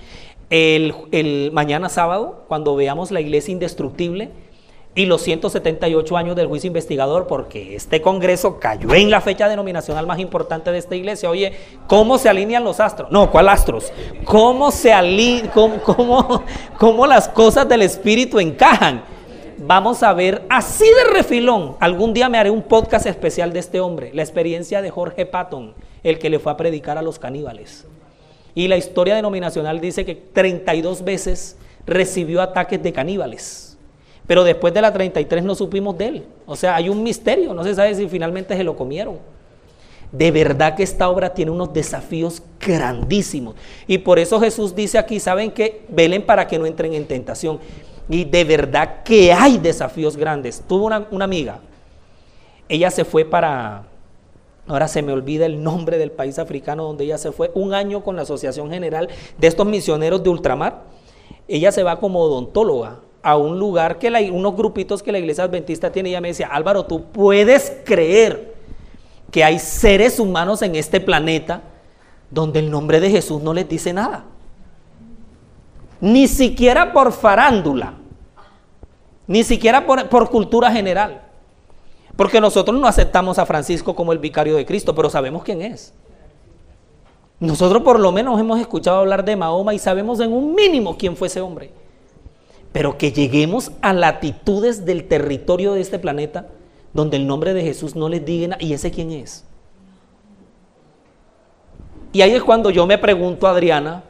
El, 0.52 1.52
mañana 1.54 1.90
sábado, 1.90 2.44
cuando 2.48 2.76
veamos 2.76 3.10
la 3.10 3.22
iglesia 3.22 3.52
indestructible 3.52 4.32
y 4.96 5.06
los 5.06 5.22
178 5.22 6.18
años 6.18 6.36
del 6.38 6.48
juicio 6.48 6.70
investigador, 6.70 7.28
porque 7.28 7.76
este 7.76 8.02
congreso 8.02 8.60
cayó 8.60 8.94
en 8.94 9.12
la 9.12 9.20
fecha 9.20 9.50
denominacional 9.50 10.08
más 10.08 10.20
importante 10.20 10.72
de 10.72 10.78
esta 10.78 10.96
iglesia. 10.96 11.30
Oye, 11.30 11.52
¿cómo 11.88 12.18
se 12.18 12.30
alinean 12.30 12.64
los 12.64 12.80
astros? 12.80 13.12
No, 13.12 13.30
¿cuál 13.30 13.50
astros? 13.50 13.92
¿Cómo 14.24 14.72
se 14.72 14.94
alinean, 14.94 15.50
cómo, 15.50 16.44
cómo 16.80 17.06
las 17.06 17.28
cosas 17.28 17.68
del 17.68 17.82
espíritu 17.82 18.40
encajan? 18.40 19.04
vamos 19.58 20.04
a 20.04 20.14
ver 20.14 20.44
así 20.50 20.86
de 20.86 21.14
refilón. 21.14 21.76
Algún 21.80 22.14
día 22.14 22.30
me 22.30 22.38
haré 22.38 22.50
un 22.50 22.64
podcast 22.64 23.06
especial 23.06 23.54
de 23.54 23.60
este 23.60 23.80
hombre, 23.80 24.12
la 24.14 24.22
experiencia 24.22 24.82
de 24.82 24.90
Jorge 24.90 25.26
Patton, 25.26 25.74
el 26.04 26.20
que 26.20 26.30
le 26.30 26.40
fue 26.40 26.52
a 26.52 26.58
predicar 26.58 26.98
a 26.98 27.02
los 27.02 27.20
caníbales. 27.20 27.86
Y 28.54 28.68
la 28.68 28.78
historia 28.78 29.16
denominacional 29.16 29.82
dice 29.82 30.06
que 30.06 30.16
32 30.16 31.04
veces 31.04 31.58
recibió 31.86 32.42
ataques 32.42 32.82
de 32.82 32.94
caníbales. 32.94 33.65
Pero 34.28 34.44
después 34.44 34.74
de 34.74 34.82
la 34.82 34.92
33 34.92 35.44
no 35.44 35.56
supimos 35.56 35.98
de 35.98 36.08
él. 36.08 36.24
O 36.46 36.56
sea, 36.56 36.76
hay 36.76 36.90
un 36.90 37.04
misterio, 37.04 37.54
no 37.54 37.64
se 37.64 37.76
sabe 37.76 37.94
si 37.94 38.08
finalmente 38.08 38.56
se 38.56 38.64
lo 38.64 38.76
comieron. 38.76 39.20
De 40.12 40.32
verdad 40.32 40.76
que 40.76 40.84
esta 40.84 41.10
obra 41.10 41.34
tiene 41.34 41.52
unos 41.52 41.74
desafíos 41.74 42.42
grandísimos. 42.60 43.56
Y 43.86 43.98
por 44.00 44.18
eso 44.18 44.40
Jesús 44.40 44.74
dice 44.76 44.98
aquí, 44.98 45.20
¿saben 45.20 45.52
qué? 45.52 45.86
Velen 45.90 46.26
para 46.26 46.48
que 46.48 46.58
no 46.58 46.66
entren 46.66 46.94
en 46.94 47.06
tentación. 47.06 47.60
Y 48.10 48.24
de 48.24 48.44
verdad 48.44 49.04
que 49.04 49.34
hay 49.34 49.58
desafíos 49.58 50.16
grandes. 50.16 50.64
Tuve 50.68 50.86
una, 50.86 51.26
amiga, 51.26 51.60
ella 52.70 52.90
se 52.92 53.04
fue 53.04 53.26
para, 53.26 53.84
ahora 54.68 54.88
se 54.88 55.02
me 55.02 55.12
olvida 55.12 55.46
el 55.46 55.62
nombre 55.62 55.98
del 55.98 56.12
país 56.12 56.40
africano 56.40 56.84
donde 56.84 57.04
ella 57.04 57.18
se 57.18 57.32
fue, 57.32 57.52
un 57.54 57.74
año 57.74 58.04
con 58.04 58.16
la 58.16 58.24
Asociación 58.24 58.70
General 58.72 59.10
de 59.38 59.48
estos 59.48 59.66
misioneros 59.66 60.24
de 60.24 60.30
ultramar. 60.30 60.84
Ella 61.48 61.72
se 61.72 61.84
va 61.84 62.00
como 62.00 62.22
odontóloga 62.22 63.00
a 63.26 63.38
un 63.38 63.60
lugar 63.60 64.00
que 64.00 64.10
unos 64.32 64.56
grupitos 64.56 65.04
que 65.04 65.12
la 65.12 65.20
iglesia 65.20 65.44
adventista 65.44 65.92
tiene. 65.92 66.10
Ella 66.10 66.22
me 66.22 66.30
decía, 66.30 66.48
Álvaro, 66.48 66.86
tú 66.86 67.06
puedes 67.12 67.82
creer 67.84 68.54
que 69.32 69.44
hay 69.44 69.60
seres 69.60 70.20
humanos 70.20 70.62
en 70.62 70.76
este 70.76 71.02
planeta 71.02 71.62
donde 72.32 72.60
el 72.60 72.72
nombre 72.72 73.00
de 73.00 73.10
Jesús 73.10 73.42
no 73.42 73.54
les 73.54 73.68
dice 73.68 73.92
nada 73.92 74.26
ni 76.06 76.28
siquiera 76.28 76.94
por 76.94 77.12
farándula, 77.12 77.96
ni 79.28 79.44
siquiera 79.44 79.86
por, 79.86 80.30
cultura 80.30 80.72
general. 80.72 81.22
Porque 82.16 82.40
nosotros 82.40 82.80
no 82.80 82.88
aceptamos 82.88 83.40
a 83.40 83.46
Francisco 83.46 83.96
como 83.96 84.14
el 84.14 84.20
vicario 84.20 84.56
de 84.56 84.66
Cristo, 84.66 84.96
pero 84.96 85.10
sabemos 85.10 85.44
quién 85.44 85.62
es. 85.62 85.94
Nosotros 87.40 87.82
por 87.84 88.00
lo 88.00 88.12
menos 88.12 88.40
hemos 88.40 88.60
escuchado 88.60 89.00
hablar 89.00 89.26
de 89.26 89.36
Mahoma 89.36 89.74
y 89.74 89.80
sabemos 89.80 90.20
en 90.20 90.32
un 90.32 90.56
mínimo 90.56 90.96
quién 90.98 91.18
fue 91.18 91.28
ese 91.28 91.42
hombre. 91.42 91.72
Pero 92.76 92.98
que 92.98 93.14
lleguemos 93.14 93.72
a 93.82 93.94
latitudes 93.94 94.84
del 94.84 95.08
territorio 95.08 95.72
de 95.72 95.80
este 95.80 95.98
planeta 95.98 96.48
donde 96.92 97.16
el 97.16 97.26
nombre 97.26 97.54
de 97.54 97.62
Jesús 97.62 97.96
no 97.96 98.10
les 98.10 98.26
diga, 98.26 98.58
¿y 98.60 98.74
ese 98.74 98.92
quién 98.92 99.14
es? 99.14 99.46
Y 102.12 102.22
ahí 102.22 102.32
es 102.32 102.44
cuando 102.44 102.72
yo 102.72 102.86
me 102.86 102.98
pregunto, 102.98 103.48
Adriana, 103.48 104.04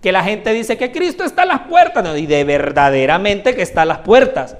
que 0.00 0.12
la 0.12 0.22
gente 0.22 0.52
dice 0.52 0.78
que 0.78 0.92
Cristo 0.92 1.24
está 1.24 1.42
a 1.42 1.46
las 1.46 1.62
puertas, 1.62 2.16
y 2.16 2.26
de 2.26 2.44
verdaderamente 2.44 3.56
que 3.56 3.62
está 3.62 3.82
a 3.82 3.86
las 3.86 3.98
puertas. 3.98 4.56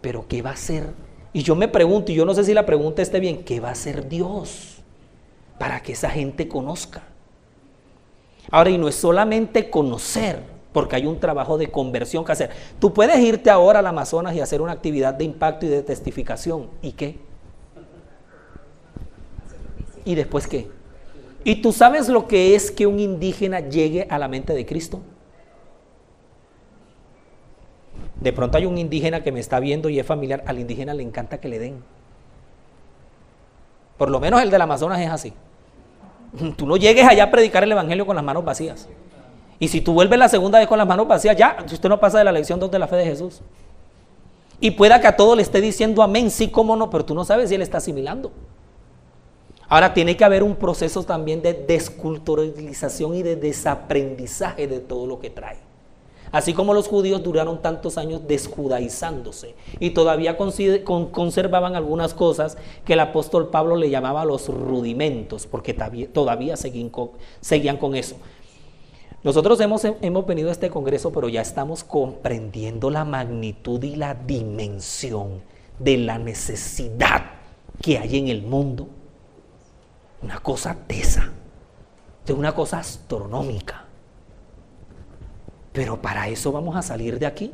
Pero 0.00 0.26
¿qué 0.26 0.42
va 0.42 0.50
a 0.50 0.54
hacer? 0.54 0.88
Y 1.32 1.44
yo 1.44 1.54
me 1.54 1.68
pregunto, 1.68 2.10
y 2.10 2.16
yo 2.16 2.24
no 2.24 2.34
sé 2.34 2.42
si 2.42 2.54
la 2.54 2.66
pregunta 2.66 3.02
esté 3.02 3.20
bien, 3.20 3.44
¿qué 3.44 3.60
va 3.60 3.68
a 3.68 3.72
hacer 3.72 4.08
Dios 4.08 4.78
para 5.60 5.80
que 5.80 5.92
esa 5.92 6.10
gente 6.10 6.48
conozca? 6.48 7.04
Ahora, 8.50 8.70
y 8.70 8.78
no 8.78 8.88
es 8.88 8.96
solamente 8.96 9.70
conocer, 9.70 10.51
porque 10.72 10.96
hay 10.96 11.06
un 11.06 11.20
trabajo 11.20 11.58
de 11.58 11.70
conversión 11.70 12.24
que 12.24 12.32
hacer. 12.32 12.50
Tú 12.80 12.92
puedes 12.92 13.18
irte 13.18 13.50
ahora 13.50 13.80
al 13.80 13.86
Amazonas 13.86 14.34
y 14.34 14.40
hacer 14.40 14.60
una 14.60 14.72
actividad 14.72 15.14
de 15.14 15.24
impacto 15.24 15.66
y 15.66 15.68
de 15.68 15.82
testificación. 15.82 16.68
¿Y 16.80 16.92
qué? 16.92 17.18
¿Y 20.04 20.14
después 20.14 20.46
qué? 20.46 20.68
¿Y 21.44 21.56
tú 21.60 21.72
sabes 21.72 22.08
lo 22.08 22.26
que 22.26 22.54
es 22.54 22.70
que 22.70 22.86
un 22.86 22.98
indígena 22.98 23.60
llegue 23.60 24.06
a 24.08 24.18
la 24.18 24.28
mente 24.28 24.54
de 24.54 24.64
Cristo? 24.64 25.00
De 28.20 28.32
pronto 28.32 28.56
hay 28.56 28.66
un 28.66 28.78
indígena 28.78 29.22
que 29.22 29.32
me 29.32 29.40
está 29.40 29.58
viendo 29.58 29.88
y 29.88 29.98
es 29.98 30.06
familiar. 30.06 30.44
Al 30.46 30.58
indígena 30.58 30.94
le 30.94 31.02
encanta 31.02 31.38
que 31.38 31.48
le 31.48 31.58
den. 31.58 31.82
Por 33.98 34.10
lo 34.10 34.20
menos 34.20 34.40
el 34.40 34.50
del 34.50 34.62
Amazonas 34.62 35.00
es 35.00 35.10
así. 35.10 35.32
Tú 36.56 36.66
no 36.66 36.76
llegues 36.76 37.06
allá 37.06 37.24
a 37.24 37.30
predicar 37.30 37.64
el 37.64 37.72
Evangelio 37.72 38.06
con 38.06 38.16
las 38.16 38.24
manos 38.24 38.44
vacías. 38.44 38.88
Y 39.62 39.68
si 39.68 39.80
tú 39.80 39.92
vuelves 39.92 40.18
la 40.18 40.28
segunda 40.28 40.58
vez 40.58 40.66
con 40.66 40.76
las 40.76 40.88
manos 40.88 41.06
vacías, 41.06 41.36
ya 41.36 41.56
usted 41.64 41.88
no 41.88 42.00
pasa 42.00 42.18
de 42.18 42.24
la 42.24 42.32
lección 42.32 42.58
2 42.58 42.68
de 42.68 42.80
la 42.80 42.88
fe 42.88 42.96
de 42.96 43.04
Jesús. 43.04 43.42
Y 44.58 44.72
pueda 44.72 45.00
que 45.00 45.06
a 45.06 45.14
todo 45.16 45.36
le 45.36 45.42
esté 45.42 45.60
diciendo 45.60 46.02
amén, 46.02 46.32
sí, 46.32 46.48
cómo 46.48 46.74
no, 46.74 46.90
pero 46.90 47.04
tú 47.04 47.14
no 47.14 47.24
sabes 47.24 47.48
si 47.48 47.54
él 47.54 47.62
está 47.62 47.78
asimilando. 47.78 48.32
Ahora 49.68 49.94
tiene 49.94 50.16
que 50.16 50.24
haber 50.24 50.42
un 50.42 50.56
proceso 50.56 51.04
también 51.04 51.42
de 51.42 51.52
desculturalización 51.52 53.14
y 53.14 53.22
de 53.22 53.36
desaprendizaje 53.36 54.66
de 54.66 54.80
todo 54.80 55.06
lo 55.06 55.20
que 55.20 55.30
trae. 55.30 55.58
Así 56.32 56.54
como 56.54 56.74
los 56.74 56.88
judíos 56.88 57.22
duraron 57.22 57.62
tantos 57.62 57.98
años 57.98 58.22
desjudaizándose 58.26 59.54
y 59.78 59.90
todavía 59.90 60.36
conservaban 60.36 61.76
algunas 61.76 62.14
cosas 62.14 62.58
que 62.84 62.94
el 62.94 63.00
apóstol 63.00 63.50
Pablo 63.50 63.76
le 63.76 63.90
llamaba 63.90 64.24
los 64.24 64.48
rudimentos, 64.48 65.46
porque 65.46 65.72
todavía 65.72 66.56
seguían 66.56 67.76
con 67.76 67.94
eso. 67.94 68.16
Nosotros 69.24 69.60
hemos, 69.60 69.84
hemos 69.84 70.26
venido 70.26 70.48
a 70.48 70.52
este 70.52 70.70
congreso, 70.70 71.12
pero 71.12 71.28
ya 71.28 71.42
estamos 71.42 71.84
comprendiendo 71.84 72.90
la 72.90 73.04
magnitud 73.04 73.82
y 73.82 73.96
la 73.96 74.14
dimensión 74.14 75.42
de 75.78 75.96
la 75.98 76.18
necesidad 76.18 77.22
que 77.80 77.98
hay 77.98 78.18
en 78.18 78.28
el 78.28 78.42
mundo 78.42 78.88
una 80.22 80.38
cosa 80.38 80.76
tesa, 80.86 81.30
de 82.24 82.32
una 82.32 82.54
cosa 82.54 82.78
astronómica. 82.78 83.84
Pero 85.72 86.00
para 86.00 86.28
eso 86.28 86.52
vamos 86.52 86.76
a 86.76 86.82
salir 86.82 87.18
de 87.18 87.26
aquí. 87.26 87.52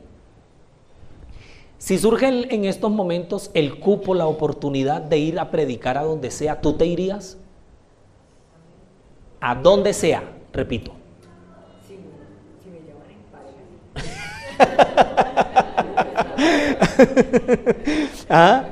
Si 1.78 1.96
surge 1.96 2.26
en 2.26 2.64
estos 2.64 2.90
momentos 2.90 3.50
el 3.54 3.78
cupo, 3.78 4.14
la 4.14 4.26
oportunidad 4.26 5.00
de 5.00 5.18
ir 5.18 5.38
a 5.38 5.50
predicar 5.50 5.96
a 5.96 6.02
donde 6.02 6.30
sea, 6.30 6.60
¿tú 6.60 6.72
te 6.72 6.86
irías? 6.86 7.38
A 9.40 9.54
donde 9.54 9.94
sea, 9.94 10.24
repito. 10.52 10.92
Si, 11.86 11.94
me 11.94 12.80
¿Ah? 18.28 18.64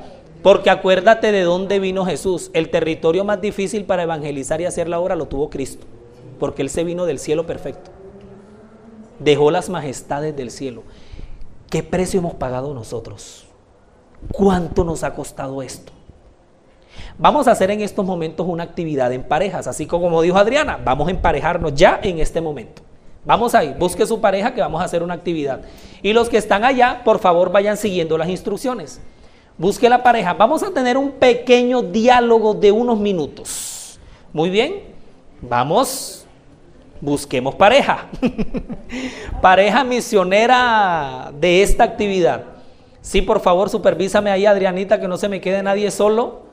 Porque 0.43 0.69
acuérdate 0.69 1.31
de 1.31 1.41
dónde 1.41 1.79
vino 1.79 2.05
Jesús. 2.05 2.51
El 2.53 2.69
territorio 2.69 3.23
más 3.23 3.41
difícil 3.41 3.85
para 3.85 4.03
evangelizar 4.03 4.61
y 4.61 4.65
hacer 4.65 4.87
la 4.87 4.99
obra 4.99 5.15
lo 5.15 5.27
tuvo 5.27 5.49
Cristo. 5.49 5.85
Porque 6.39 6.61
Él 6.61 6.69
se 6.69 6.83
vino 6.83 7.05
del 7.05 7.19
cielo 7.19 7.45
perfecto. 7.45 7.91
Dejó 9.19 9.51
las 9.51 9.69
majestades 9.69 10.35
del 10.35 10.51
cielo. 10.51 10.83
¿Qué 11.69 11.83
precio 11.83 12.19
hemos 12.19 12.35
pagado 12.35 12.73
nosotros? 12.73 13.47
¿Cuánto 14.31 14.83
nos 14.83 15.03
ha 15.03 15.13
costado 15.13 15.61
esto? 15.61 15.91
Vamos 17.17 17.47
a 17.47 17.51
hacer 17.51 17.71
en 17.71 17.81
estos 17.81 18.05
momentos 18.05 18.47
una 18.47 18.63
actividad 18.63 19.11
en 19.11 19.23
parejas, 19.23 19.67
así 19.67 19.85
como 19.85 20.21
dijo 20.21 20.37
Adriana, 20.37 20.79
vamos 20.83 21.07
a 21.07 21.11
emparejarnos 21.11 21.73
ya 21.73 21.99
en 22.03 22.19
este 22.19 22.41
momento. 22.41 22.83
Vamos 23.27 23.53
ahí, 23.53 23.75
busque 23.77 24.07
su 24.07 24.19
pareja 24.19 24.55
que 24.55 24.61
vamos 24.61 24.81
a 24.81 24.85
hacer 24.85 25.03
una 25.03 25.13
actividad. 25.13 25.61
Y 26.01 26.13
los 26.13 26.29
que 26.29 26.37
están 26.37 26.63
allá, 26.63 27.01
por 27.03 27.19
favor, 27.19 27.51
vayan 27.51 27.77
siguiendo 27.77 28.17
las 28.17 28.29
instrucciones 28.29 28.99
busque 29.57 29.89
la 29.89 30.03
pareja. 30.03 30.33
Vamos 30.33 30.63
a 30.63 30.71
tener 30.71 30.97
un 30.97 31.11
pequeño 31.11 31.81
diálogo 31.81 32.53
de 32.53 32.71
unos 32.71 32.99
minutos. 32.99 33.99
Muy 34.31 34.49
bien, 34.49 34.83
vamos, 35.41 36.25
busquemos 37.01 37.55
pareja. 37.55 38.07
pareja 39.41 39.83
misionera 39.83 41.31
de 41.33 41.63
esta 41.63 41.83
actividad. 41.83 42.43
Sí, 43.01 43.21
por 43.21 43.39
favor, 43.39 43.69
supervísame 43.69 44.29
ahí, 44.29 44.45
Adrianita, 44.45 44.99
que 44.99 45.07
no 45.07 45.17
se 45.17 45.29
me 45.29 45.41
quede 45.41 45.63
nadie 45.63 45.89
solo. 45.91 46.47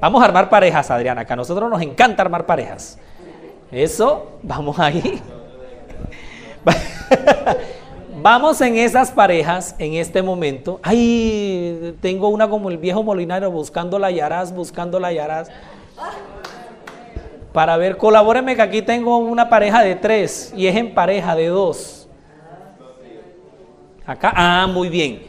Vamos 0.00 0.22
a 0.22 0.26
armar 0.26 0.48
parejas, 0.48 0.90
Adriana, 0.90 1.24
que 1.24 1.32
a 1.32 1.36
nosotros 1.36 1.68
nos 1.68 1.82
encanta 1.82 2.22
armar 2.22 2.46
parejas. 2.46 2.98
Eso, 3.70 4.38
vamos 4.42 4.78
ahí. 4.78 5.20
Vamos 8.20 8.60
en 8.62 8.76
esas 8.76 9.12
parejas 9.12 9.76
en 9.78 9.94
este 9.94 10.22
momento. 10.22 10.80
Ay, 10.82 11.94
tengo 12.00 12.28
una 12.28 12.50
como 12.50 12.68
el 12.68 12.76
viejo 12.76 13.04
molinario 13.04 13.48
buscando 13.48 13.96
la 13.96 14.10
yaraz, 14.10 14.52
buscando 14.52 14.98
la 14.98 15.12
yaraz. 15.12 15.48
Para 17.52 17.76
ver, 17.76 17.96
colabórenme 17.96 18.56
que 18.56 18.62
aquí 18.62 18.82
tengo 18.82 19.18
una 19.18 19.48
pareja 19.48 19.84
de 19.84 19.94
tres 19.94 20.52
y 20.56 20.66
es 20.66 20.74
en 20.74 20.94
pareja 20.94 21.36
de 21.36 21.46
dos. 21.46 22.08
Acá, 24.04 24.32
ah, 24.34 24.66
muy 24.66 24.88
bien. 24.88 25.22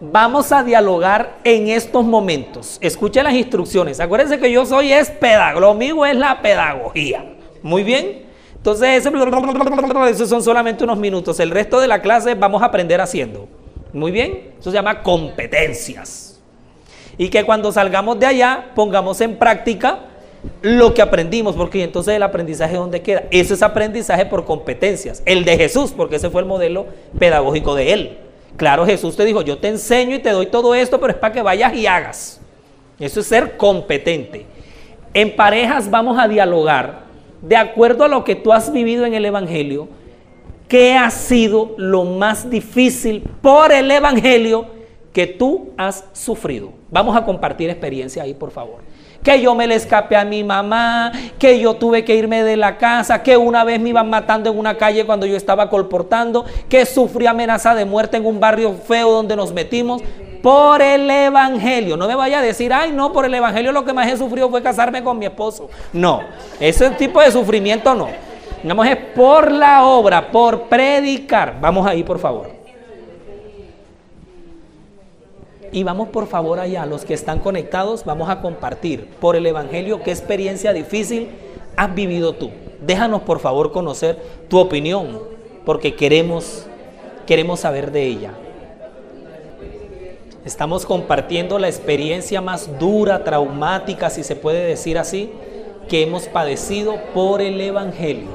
Vamos 0.00 0.52
a 0.52 0.62
dialogar 0.62 1.38
en 1.42 1.66
estos 1.66 2.04
momentos. 2.04 2.78
Escuchen 2.80 3.24
las 3.24 3.34
instrucciones. 3.34 3.98
Acuérdense 3.98 4.38
que 4.38 4.52
yo 4.52 4.64
soy 4.64 4.92
es 4.92 5.10
pedagogo. 5.10 5.60
Lo 5.60 5.74
mío 5.74 6.06
es 6.06 6.14
la 6.14 6.40
pedagogía. 6.40 7.37
Muy 7.62 7.82
bien. 7.82 8.26
Entonces, 8.56 9.06
esos 9.06 10.28
son 10.28 10.42
solamente 10.42 10.84
unos 10.84 10.98
minutos. 10.98 11.38
El 11.40 11.50
resto 11.50 11.80
de 11.80 11.86
la 11.86 12.02
clase 12.02 12.34
vamos 12.34 12.62
a 12.62 12.66
aprender 12.66 13.00
haciendo. 13.00 13.48
Muy 13.92 14.10
bien, 14.10 14.52
eso 14.58 14.70
se 14.70 14.76
llama 14.76 15.02
competencias. 15.02 16.40
Y 17.16 17.28
que 17.30 17.44
cuando 17.44 17.72
salgamos 17.72 18.18
de 18.18 18.26
allá 18.26 18.66
pongamos 18.74 19.20
en 19.20 19.36
práctica 19.36 20.00
lo 20.62 20.94
que 20.94 21.02
aprendimos, 21.02 21.56
porque 21.56 21.82
entonces 21.82 22.14
el 22.14 22.22
aprendizaje 22.22 22.76
¿dónde 22.76 23.02
queda? 23.02 23.24
Ese 23.30 23.54
es 23.54 23.62
aprendizaje 23.62 24.26
por 24.26 24.44
competencias. 24.44 25.22
El 25.24 25.44
de 25.44 25.56
Jesús, 25.56 25.92
porque 25.96 26.16
ese 26.16 26.30
fue 26.30 26.42
el 26.42 26.46
modelo 26.46 26.86
pedagógico 27.18 27.74
de 27.74 27.92
él. 27.92 28.18
Claro, 28.56 28.86
Jesús 28.86 29.16
te 29.16 29.24
dijo, 29.24 29.42
yo 29.42 29.58
te 29.58 29.68
enseño 29.68 30.16
y 30.16 30.18
te 30.20 30.30
doy 30.30 30.46
todo 30.46 30.74
esto, 30.74 31.00
pero 31.00 31.12
es 31.12 31.18
para 31.18 31.32
que 31.32 31.42
vayas 31.42 31.74
y 31.74 31.86
hagas. 31.86 32.40
Eso 32.98 33.20
es 33.20 33.26
ser 33.26 33.56
competente. 33.56 34.46
En 35.14 35.34
parejas 35.34 35.90
vamos 35.90 36.18
a 36.18 36.28
dialogar 36.28 37.07
de 37.42 37.56
acuerdo 37.56 38.04
a 38.04 38.08
lo 38.08 38.24
que 38.24 38.34
tú 38.34 38.52
has 38.52 38.72
vivido 38.72 39.04
en 39.04 39.14
el 39.14 39.24
Evangelio, 39.24 39.88
¿qué 40.68 40.94
ha 40.94 41.10
sido 41.10 41.74
lo 41.76 42.04
más 42.04 42.50
difícil 42.50 43.22
por 43.42 43.72
el 43.72 43.90
Evangelio 43.90 44.66
que 45.12 45.26
tú 45.26 45.70
has 45.76 46.04
sufrido? 46.12 46.72
Vamos 46.90 47.16
a 47.16 47.24
compartir 47.24 47.70
experiencia 47.70 48.22
ahí, 48.22 48.34
por 48.34 48.50
favor. 48.50 48.80
Que 49.22 49.40
yo 49.40 49.54
me 49.54 49.66
le 49.66 49.74
escapé 49.74 50.16
a 50.16 50.24
mi 50.24 50.44
mamá, 50.44 51.12
que 51.38 51.58
yo 51.58 51.74
tuve 51.74 52.04
que 52.04 52.14
irme 52.14 52.42
de 52.42 52.56
la 52.56 52.78
casa, 52.78 53.22
que 53.22 53.36
una 53.36 53.64
vez 53.64 53.80
me 53.80 53.90
iban 53.90 54.08
matando 54.08 54.50
en 54.50 54.58
una 54.58 54.76
calle 54.76 55.04
cuando 55.04 55.26
yo 55.26 55.36
estaba 55.36 55.68
colportando, 55.68 56.44
que 56.68 56.86
sufrí 56.86 57.26
amenaza 57.26 57.74
de 57.74 57.84
muerte 57.84 58.16
en 58.16 58.26
un 58.26 58.40
barrio 58.40 58.74
feo 58.74 59.10
donde 59.10 59.36
nos 59.36 59.52
metimos 59.52 60.02
por 60.42 60.80
el 60.80 61.10
Evangelio. 61.10 61.96
No 61.96 62.06
me 62.06 62.14
vaya 62.14 62.38
a 62.38 62.42
decir, 62.42 62.72
ay, 62.72 62.92
no, 62.92 63.12
por 63.12 63.24
el 63.24 63.34
Evangelio 63.34 63.72
lo 63.72 63.84
que 63.84 63.92
más 63.92 64.08
he 64.08 64.16
sufrido 64.16 64.48
fue 64.48 64.62
casarme 64.62 65.02
con 65.02 65.18
mi 65.18 65.26
esposo. 65.26 65.68
No, 65.92 66.22
ese 66.60 66.90
tipo 66.90 67.20
de 67.20 67.30
sufrimiento 67.30 67.94
no. 67.94 68.08
Vamos 68.64 68.86
es 68.86 68.96
por 69.14 69.52
la 69.52 69.84
obra, 69.84 70.30
por 70.30 70.62
predicar. 70.62 71.58
Vamos 71.60 71.86
ahí, 71.86 72.02
por 72.02 72.18
favor. 72.18 72.57
Y 75.70 75.82
vamos 75.82 76.08
por 76.08 76.26
favor 76.26 76.60
allá, 76.60 76.86
los 76.86 77.04
que 77.04 77.14
están 77.14 77.40
conectados, 77.40 78.04
vamos 78.04 78.30
a 78.30 78.40
compartir 78.40 79.06
por 79.20 79.36
el 79.36 79.46
Evangelio 79.46 80.02
qué 80.02 80.10
experiencia 80.10 80.72
difícil 80.72 81.28
has 81.76 81.94
vivido 81.94 82.32
tú. 82.32 82.50
Déjanos 82.80 83.22
por 83.22 83.40
favor 83.40 83.72
conocer 83.72 84.18
tu 84.48 84.58
opinión, 84.58 85.20
porque 85.64 85.94
queremos, 85.94 86.66
queremos 87.26 87.60
saber 87.60 87.92
de 87.92 88.06
ella. 88.06 88.32
Estamos 90.44 90.86
compartiendo 90.86 91.58
la 91.58 91.68
experiencia 91.68 92.40
más 92.40 92.78
dura, 92.78 93.22
traumática, 93.22 94.08
si 94.08 94.24
se 94.24 94.36
puede 94.36 94.64
decir 94.64 94.96
así, 94.96 95.30
que 95.88 96.02
hemos 96.02 96.28
padecido 96.28 96.96
por 97.12 97.42
el 97.42 97.60
Evangelio. 97.60 98.28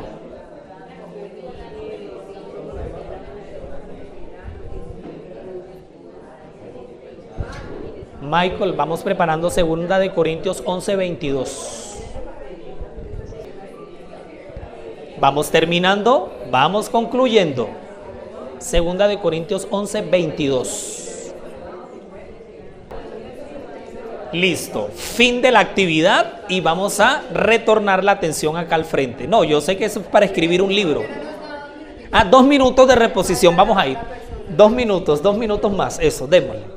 Michael, 8.34 8.74
vamos 8.74 9.04
preparando 9.04 9.52
segunda 9.52 10.00
de 10.00 10.12
Corintios 10.12 10.64
11, 10.66 10.96
22. 10.96 12.00
Vamos 15.20 15.52
terminando, 15.52 16.34
vamos 16.50 16.90
concluyendo. 16.90 17.70
Segunda 18.58 19.08
de 19.08 19.20
Corintios 19.20 19.68
11, 19.70 20.02
22. 20.02 21.34
Listo, 24.32 24.90
fin 24.96 25.44
de 25.44 25.52
la 25.52 25.60
actividad 25.60 26.40
y 26.50 26.60
vamos 26.60 27.00
a 27.00 27.22
retornar 27.32 28.04
la 28.04 28.14
atención 28.14 28.58
acá 28.58 28.74
al 28.74 28.86
frente. 28.86 29.28
No, 29.28 29.44
yo 29.44 29.62
sé 29.62 29.78
que 29.78 29.86
eso 29.86 30.00
es 30.00 30.08
para 30.08 30.26
escribir 30.26 30.64
un 30.64 30.74
libro. 30.74 31.04
Ah, 32.12 32.26
dos 32.26 32.44
minutos 32.44 32.88
de 32.88 32.96
reposición, 32.96 33.56
vamos 33.56 33.78
a 33.78 33.86
ir. 33.86 33.98
Dos 34.58 34.72
minutos, 34.72 35.22
dos 35.22 35.38
minutos 35.38 35.72
más, 35.72 36.00
eso, 36.00 36.26
démosle. 36.26 36.73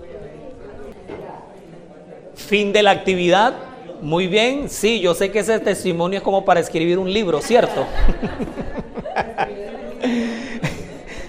Fin 2.37 2.73
de 2.73 2.83
la 2.83 2.93
actividad, 2.93 3.55
muy 4.03 4.29
bien, 4.29 4.69
sí, 4.69 5.01
yo 5.01 5.15
sé 5.15 5.33
que 5.33 5.39
ese 5.41 5.59
testimonio 5.59 6.19
es 6.19 6.23
como 6.23 6.45
para 6.45 6.61
escribir 6.61 6.99
un 6.99 7.13
libro, 7.13 7.41
¿cierto? 7.41 7.87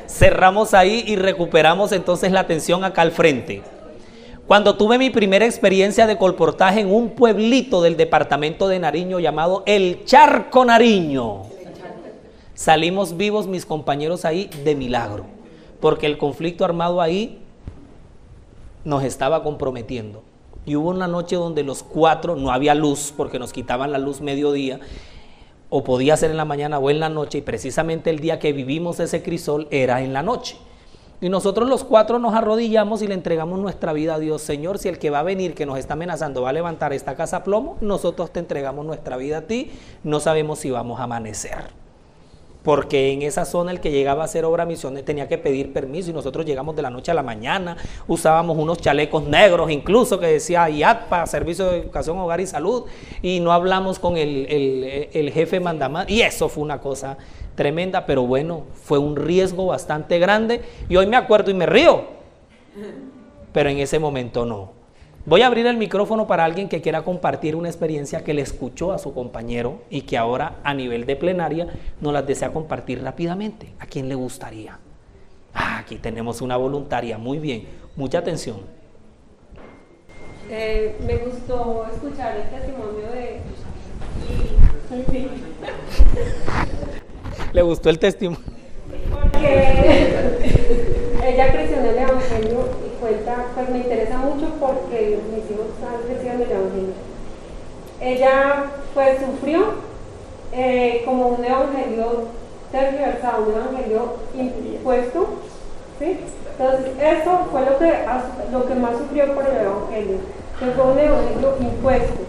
Cerramos 0.07 0.73
ahí 0.73 1.03
y 1.07 1.15
recuperamos 1.15 1.93
entonces 1.93 2.31
la 2.31 2.41
atención 2.41 2.83
acá 2.83 3.03
al 3.03 3.11
frente. 3.11 3.63
Cuando 4.47 4.75
tuve 4.75 4.97
mi 4.97 5.09
primera 5.09 5.45
experiencia 5.45 6.07
de 6.07 6.17
colportaje 6.17 6.81
en 6.81 6.93
un 6.93 7.11
pueblito 7.11 7.81
del 7.81 7.97
departamento 7.97 8.67
de 8.67 8.79
Nariño 8.79 9.19
llamado 9.19 9.63
El 9.65 10.03
Charco 10.05 10.65
Nariño, 10.65 11.43
salimos 12.53 13.15
vivos 13.15 13.47
mis 13.47 13.65
compañeros 13.65 14.25
ahí 14.25 14.49
de 14.63 14.75
milagro, 14.75 15.25
porque 15.79 16.05
el 16.05 16.17
conflicto 16.17 16.65
armado 16.65 17.01
ahí 17.01 17.39
nos 18.83 19.03
estaba 19.03 19.43
comprometiendo. 19.43 20.26
Y 20.67 20.75
hubo 20.75 20.89
una 20.89 21.07
noche 21.07 21.37
donde 21.37 21.63
los 21.63 21.81
cuatro, 21.81 22.35
no 22.35 22.51
había 22.51 22.75
luz, 22.75 23.13
porque 23.15 23.39
nos 23.39 23.53
quitaban 23.53 23.93
la 23.93 23.99
luz 23.99 24.19
mediodía, 24.19 24.81
o 25.69 25.85
podía 25.85 26.17
ser 26.17 26.29
en 26.29 26.35
la 26.35 26.43
mañana 26.43 26.77
o 26.77 26.89
en 26.89 26.99
la 26.99 27.07
noche, 27.07 27.37
y 27.37 27.41
precisamente 27.41 28.09
el 28.09 28.19
día 28.19 28.37
que 28.37 28.51
vivimos 28.51 28.99
ese 28.99 29.23
crisol 29.23 29.69
era 29.71 30.01
en 30.01 30.11
la 30.11 30.23
noche. 30.23 30.57
Y 31.21 31.29
nosotros 31.29 31.69
los 31.69 31.85
cuatro 31.85 32.19
nos 32.19 32.33
arrodillamos 32.33 33.01
y 33.01 33.07
le 33.07 33.13
entregamos 33.13 33.59
nuestra 33.59 33.93
vida 33.93 34.15
a 34.15 34.19
Dios. 34.19 34.41
Señor, 34.41 34.77
si 34.77 34.89
el 34.89 34.99
que 34.99 35.09
va 35.09 35.19
a 35.19 35.23
venir, 35.23 35.55
que 35.55 35.65
nos 35.65 35.79
está 35.79 35.93
amenazando, 35.93 36.41
va 36.41 36.49
a 36.49 36.53
levantar 36.53 36.91
esta 36.91 37.15
casa 37.15 37.37
a 37.37 37.43
plomo, 37.45 37.77
nosotros 37.79 38.31
te 38.33 38.41
entregamos 38.41 38.85
nuestra 38.85 39.15
vida 39.15 39.37
a 39.37 39.41
ti. 39.43 39.71
No 40.03 40.19
sabemos 40.19 40.59
si 40.59 40.69
vamos 40.69 40.99
a 40.99 41.03
amanecer. 41.03 41.86
Porque 42.67 43.13
en 43.13 43.21
esa 43.21 43.45
zona 43.45 43.71
el 43.71 43.79
que 43.79 43.91
llegaba 43.91 44.23
a 44.23 44.25
hacer 44.25 44.43
obra 44.43 44.65
misiones 44.65 45.05
tenía 45.05 45.29
que 45.29 45.37
pedir 45.37 45.71
permiso 45.71 46.09
y 46.09 46.13
nosotros 46.13 46.45
llegamos 46.45 46.75
de 46.75 46.81
la 46.81 46.89
noche 46.89 47.11
a 47.11 47.13
la 47.13 47.23
mañana, 47.23 47.77
usábamos 48.09 48.57
unos 48.57 48.79
chalecos 48.79 49.23
negros 49.23 49.71
incluso 49.71 50.19
que 50.19 50.27
decía 50.27 50.69
IATPA, 50.69 51.25
Servicio 51.27 51.71
de 51.71 51.77
Educación, 51.77 52.17
Hogar 52.17 52.41
y 52.41 52.45
Salud, 52.45 52.83
y 53.21 53.39
no 53.39 53.53
hablamos 53.53 53.99
con 53.99 54.17
el, 54.17 54.45
el, 54.49 55.07
el 55.13 55.31
jefe 55.31 55.61
mandamás. 55.61 56.09
Y 56.09 56.19
eso 56.19 56.49
fue 56.49 56.61
una 56.61 56.81
cosa 56.81 57.17
tremenda, 57.55 58.05
pero 58.05 58.23
bueno, 58.23 58.63
fue 58.73 58.97
un 58.97 59.15
riesgo 59.15 59.67
bastante 59.67 60.19
grande 60.19 60.59
y 60.89 60.97
hoy 60.97 61.07
me 61.07 61.15
acuerdo 61.15 61.51
y 61.51 61.53
me 61.53 61.67
río, 61.67 62.03
pero 63.53 63.69
en 63.69 63.77
ese 63.77 63.97
momento 63.97 64.45
no. 64.45 64.76
Voy 65.27 65.41
a 65.41 65.47
abrir 65.47 65.67
el 65.67 65.75
micrófono 65.75 66.25
para 66.25 66.45
alguien 66.45 66.69
que 66.69 66.81
quiera 66.81 67.03
compartir 67.03 67.57
una 67.57 67.67
experiencia 67.67 68.23
que 68.23 68.33
le 68.33 68.41
escuchó 68.41 68.93
a 68.93 68.97
su 68.97 69.13
compañero 69.13 69.81
y 69.89 70.03
que 70.03 70.17
ahora 70.17 70.55
a 70.63 70.73
nivel 70.73 71.05
de 71.05 71.17
plenaria 71.17 71.67
nos 71.99 72.13
las 72.13 72.25
desea 72.25 72.53
compartir 72.53 73.03
rápidamente. 73.03 73.73
¿A 73.77 73.87
quién 73.87 74.07
le 74.07 74.15
gustaría? 74.15 74.79
Ah, 75.53 75.79
aquí 75.79 75.97
tenemos 75.97 76.39
una 76.39 76.55
voluntaria, 76.55 77.17
muy 77.17 77.39
bien, 77.39 77.67
mucha 77.97 78.19
atención. 78.19 78.61
Eh, 80.49 80.95
me 81.05 81.17
gustó 81.17 81.85
escuchar 81.93 82.37
el 82.37 82.49
testimonio 82.49 83.11
de... 83.11 83.41
le 87.51 87.61
gustó 87.63 87.89
el 87.89 87.99
testimonio. 87.99 88.56
Porque 89.37 91.27
ella 91.27 91.51
creció 91.51 91.77
en 91.77 91.85
el 91.85 91.97
Evangelio 91.97 92.59
y 92.85 92.99
cuenta, 92.99 93.45
pues 93.53 93.69
me 93.69 93.77
interesa 93.79 94.17
mucho 94.17 94.47
porque 94.59 95.19
mis 95.31 95.51
hijos 95.51 95.67
han 95.85 96.07
crecido 96.07 96.33
en 96.33 96.41
el 96.41 96.51
Evangelio. 96.51 96.93
Ella 98.01 98.65
pues 98.95 99.19
sufrió 99.19 99.75
eh, 100.53 101.03
como 101.05 101.27
un 101.27 101.45
Evangelio 101.45 102.29
tergiversado, 102.71 103.43
un 103.43 103.53
Evangelio 103.53 104.15
impuesto. 104.33 105.27
¿sí? 105.99 106.19
Entonces 106.51 106.91
eso 106.99 107.39
fue 107.51 107.61
lo 107.61 107.77
que, 107.77 107.93
lo 108.51 108.67
que 108.67 108.73
más 108.73 108.97
sufrió 108.97 109.35
por 109.35 109.45
el 109.45 109.55
Evangelio, 109.55 110.17
que 110.59 110.65
fue 110.65 110.83
un 110.83 110.99
Evangelio 110.99 111.57
impuesto. 111.59 112.21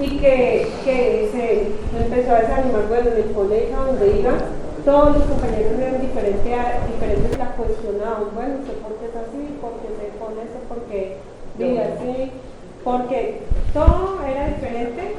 y 0.00 0.18
que, 0.18 0.66
que 0.84 1.28
se 1.30 2.02
empezó 2.02 2.34
a 2.34 2.40
desanimar, 2.40 2.88
bueno, 2.88 3.10
en 3.10 3.16
el 3.16 3.32
colegio 3.32 3.76
donde 3.76 4.18
iba, 4.18 4.32
todos 4.88 5.18
los 5.18 5.24
compañeros 5.24 5.78
eran 5.78 6.00
diferentes, 6.00 6.88
diferentes 6.88 7.38
la 7.38 7.52
cuestionaban, 7.52 8.32
bueno, 8.34 8.54
¿por 8.80 8.96
qué 8.96 9.04
es 9.04 9.16
así? 9.20 9.60
¿Por 9.60 9.72
qué 9.84 9.88
se 10.00 10.16
pone 10.16 10.40
eso? 10.48 10.64
¿Por 10.66 10.80
qué 10.88 11.18
vive 11.58 11.82
así? 11.84 12.32
Porque 12.82 13.42
todo 13.74 14.18
era 14.24 14.48
diferente 14.48 15.12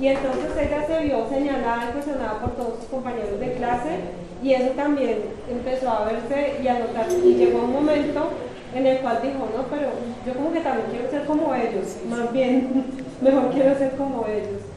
y 0.00 0.06
entonces 0.06 0.52
ella 0.56 0.86
se 0.86 1.00
vio 1.00 1.28
señalada 1.28 1.88
y 1.90 1.92
cuestionada 1.94 2.38
por 2.38 2.52
todos 2.52 2.78
sus 2.78 2.84
compañeros 2.86 3.40
de 3.40 3.54
clase 3.54 3.98
y 4.44 4.52
eso 4.52 4.70
también 4.76 5.18
empezó 5.50 5.90
a 5.90 6.04
verse 6.04 6.62
y 6.62 6.68
a 6.68 6.78
notarse 6.78 7.18
y 7.18 7.34
llegó 7.34 7.64
un 7.64 7.72
momento 7.72 8.30
en 8.76 8.86
el 8.86 8.98
cual 8.98 9.18
dijo, 9.22 9.48
no, 9.56 9.64
pero 9.68 9.88
yo 10.24 10.34
como 10.34 10.52
que 10.52 10.60
también 10.60 10.86
quiero 10.92 11.10
ser 11.10 11.24
como 11.26 11.52
ellos, 11.52 11.96
más 12.08 12.32
bien, 12.32 12.84
mejor 13.20 13.50
quiero 13.50 13.76
ser 13.76 13.90
como 13.96 14.24
ellos. 14.28 14.75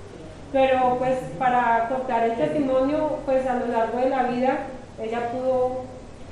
Pero 0.51 0.97
pues 0.97 1.19
para 1.37 1.89
contar 1.89 2.23
el 2.23 2.35
testimonio, 2.35 3.19
pues 3.25 3.45
a 3.45 3.55
lo 3.55 3.67
largo 3.67 3.99
de 3.99 4.09
la 4.09 4.23
vida, 4.23 4.57
ella 5.01 5.31
pudo, 5.31 5.83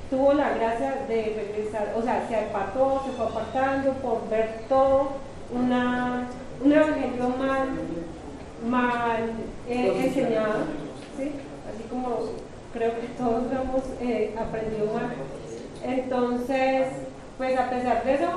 tuvo 0.09 0.33
la 0.33 0.49
gracia 0.49 0.95
de 1.07 1.35
regresar, 1.35 1.93
o 1.95 2.01
sea, 2.01 2.25
se 2.27 2.35
apartó, 2.35 3.03
se 3.05 3.11
fue 3.11 3.25
apartando 3.27 3.93
por 3.93 4.27
ver 4.29 4.61
todo 4.67 5.09
una, 5.53 6.27
un 6.63 6.71
evangelio 6.71 7.29
mal, 7.37 7.69
mal 8.67 9.31
eh, 9.69 10.03
enseñado, 10.03 10.65
¿sí? 11.15 11.31
así 11.69 11.83
como 11.89 12.17
creo 12.73 12.99
que 12.99 13.07
todos 13.17 13.43
hemos 13.51 13.83
eh, 14.01 14.35
aprendido 14.37 14.87
mal. 14.93 15.13
Entonces, 15.83 16.87
pues 17.37 17.57
a 17.57 17.69
pesar 17.69 18.03
de 18.03 18.13
eso, 18.15 18.29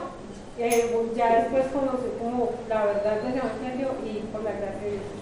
eh, 0.58 0.94
ya 1.16 1.36
después 1.36 1.66
conocí 1.68 2.10
como 2.20 2.50
la 2.68 2.84
verdad 2.84 3.22
del 3.22 3.38
Evangelio 3.38 3.88
y 4.04 4.18
por 4.30 4.42
la 4.42 4.52
gracia 4.52 4.82
de 4.82 4.90
Dios. 4.90 5.19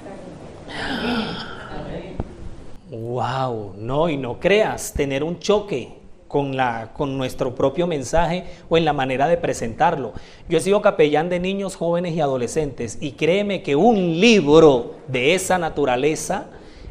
Wow, 2.91 3.75
no, 3.77 4.09
y 4.09 4.17
no 4.17 4.41
creas, 4.41 4.93
tener 4.93 5.23
un 5.23 5.39
choque 5.39 5.99
con, 6.29 6.57
la, 6.57 6.91
con 6.95 7.19
nuestro 7.19 7.55
propio 7.55 7.87
mensaje 7.87 8.45
o 8.69 8.77
en 8.77 8.85
la 8.85 8.93
manera 8.93 9.27
de 9.27 9.37
presentarlo. 9.37 10.13
Yo 10.49 10.59
he 10.59 10.61
sido 10.61 10.81
capellán 10.83 11.29
de 11.29 11.41
niños, 11.41 11.75
jóvenes 11.75 12.15
y 12.15 12.21
adolescentes 12.21 12.99
y 13.01 13.13
créeme 13.13 13.63
que 13.63 13.77
un 13.77 14.21
libro 14.21 14.97
de 15.09 15.35
esa 15.35 15.59
naturaleza 15.59 16.47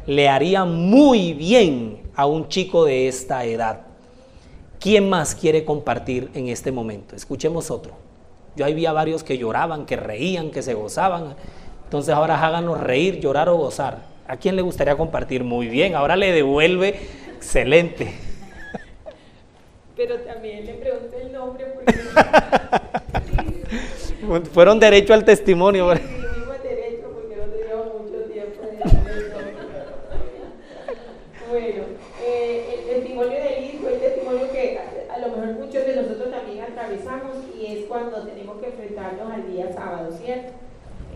le 0.06 0.28
haría 0.28 0.64
muy 0.64 1.32
bien 1.32 1.98
a 2.14 2.26
un 2.26 2.48
chico 2.48 2.84
de 2.84 3.08
esta 3.08 3.44
edad. 3.44 3.82
¿Quién 4.80 5.08
más 5.08 5.34
quiere 5.34 5.64
compartir 5.64 6.30
en 6.34 6.48
este 6.48 6.70
momento? 6.70 7.16
Escuchemos 7.16 7.70
otro. 7.70 7.92
Yo 8.56 8.64
ahí 8.64 8.74
vi 8.74 8.86
a 8.86 8.92
varios 8.92 9.22
que 9.22 9.38
lloraban, 9.38 9.86
que 9.86 9.96
reían, 9.96 10.50
que 10.50 10.62
se 10.62 10.74
gozaban. 10.74 11.34
Entonces 11.88 12.14
ahora 12.14 12.44
háganos 12.44 12.78
reír, 12.78 13.18
llorar 13.18 13.48
o 13.48 13.56
gozar. 13.56 14.00
¿A 14.26 14.36
quién 14.36 14.56
le 14.56 14.62
gustaría 14.62 14.94
compartir? 14.94 15.42
Muy 15.42 15.68
bien, 15.68 15.94
ahora 15.94 16.16
le 16.16 16.32
devuelve. 16.32 17.00
Excelente. 17.34 18.12
Pero 19.96 20.18
también 20.18 20.66
le 20.66 20.74
pregunté 20.74 21.22
el 21.22 21.32
nombre 21.32 21.64
porque... 21.74 21.94
Fueron 24.52 24.78
derecho 24.78 25.14
al 25.14 25.24
testimonio 25.24 25.86
tenemos 38.26 38.58
que 38.58 38.66
enfrentarnos 38.66 39.32
al 39.32 39.52
día 39.52 39.72
sábado, 39.72 40.10
¿cierto? 40.12 40.52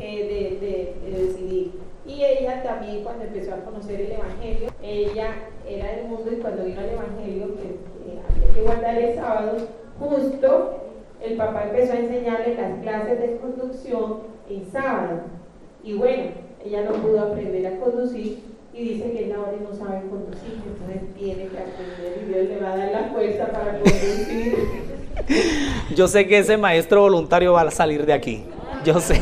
Eh, 0.01 0.57
de, 0.61 1.11
decidir. 1.11 1.73
Ella 2.25 2.63
también 2.63 3.03
cuando 3.03 3.25
empezó 3.25 3.55
a 3.55 3.65
conocer 3.65 4.01
el 4.01 4.13
Evangelio, 4.13 4.69
ella 4.83 5.35
era 5.69 5.97
del 5.97 6.07
mundo 6.07 6.31
y 6.33 6.37
cuando 6.37 6.65
vino 6.65 6.81
al 6.81 6.91
Evangelio 6.91 7.55
que 7.57 8.19
había 8.29 8.55
que 8.55 8.63
guardar 8.63 8.99
el 8.99 9.15
sábado, 9.15 9.57
justo 9.99 10.83
el 11.21 11.37
papá 11.37 11.65
empezó 11.65 11.93
a 11.93 11.99
enseñarle 11.99 12.55
las 12.55 12.81
clases 12.81 13.19
de 13.21 13.37
conducción 13.37 14.21
en 14.49 14.71
sábado. 14.71 15.21
Y 15.83 15.95
bueno, 15.95 16.25
ella 16.65 16.83
no 16.83 16.93
pudo 16.93 17.21
aprender 17.21 17.67
a 17.67 17.81
conducir 17.81 18.39
y 18.73 18.89
dice 18.89 19.13
que 19.13 19.25
él 19.25 19.33
ahora 19.33 19.59
no 19.61 19.75
sabe 19.75 20.09
conducir, 20.09 20.63
entonces 20.67 21.15
tiene 21.15 21.49
que 21.49 21.59
aprender 21.59 22.23
y 22.23 22.33
Dios 22.33 22.49
le 22.49 22.61
va 22.61 22.73
a 22.73 22.77
dar 22.77 22.91
la 22.93 23.05
fuerza 23.09 23.47
para 23.47 23.79
conducir. 23.79 24.69
Yo 25.97 26.09
sé 26.09 26.27
que 26.27 26.39
ese 26.39 26.57
maestro 26.57 27.03
voluntario 27.03 27.53
va 27.53 27.63
a 27.63 27.71
salir 27.71 28.07
de 28.07 28.13
aquí. 28.13 28.45
Yo 28.85 28.99
sé. 29.01 29.21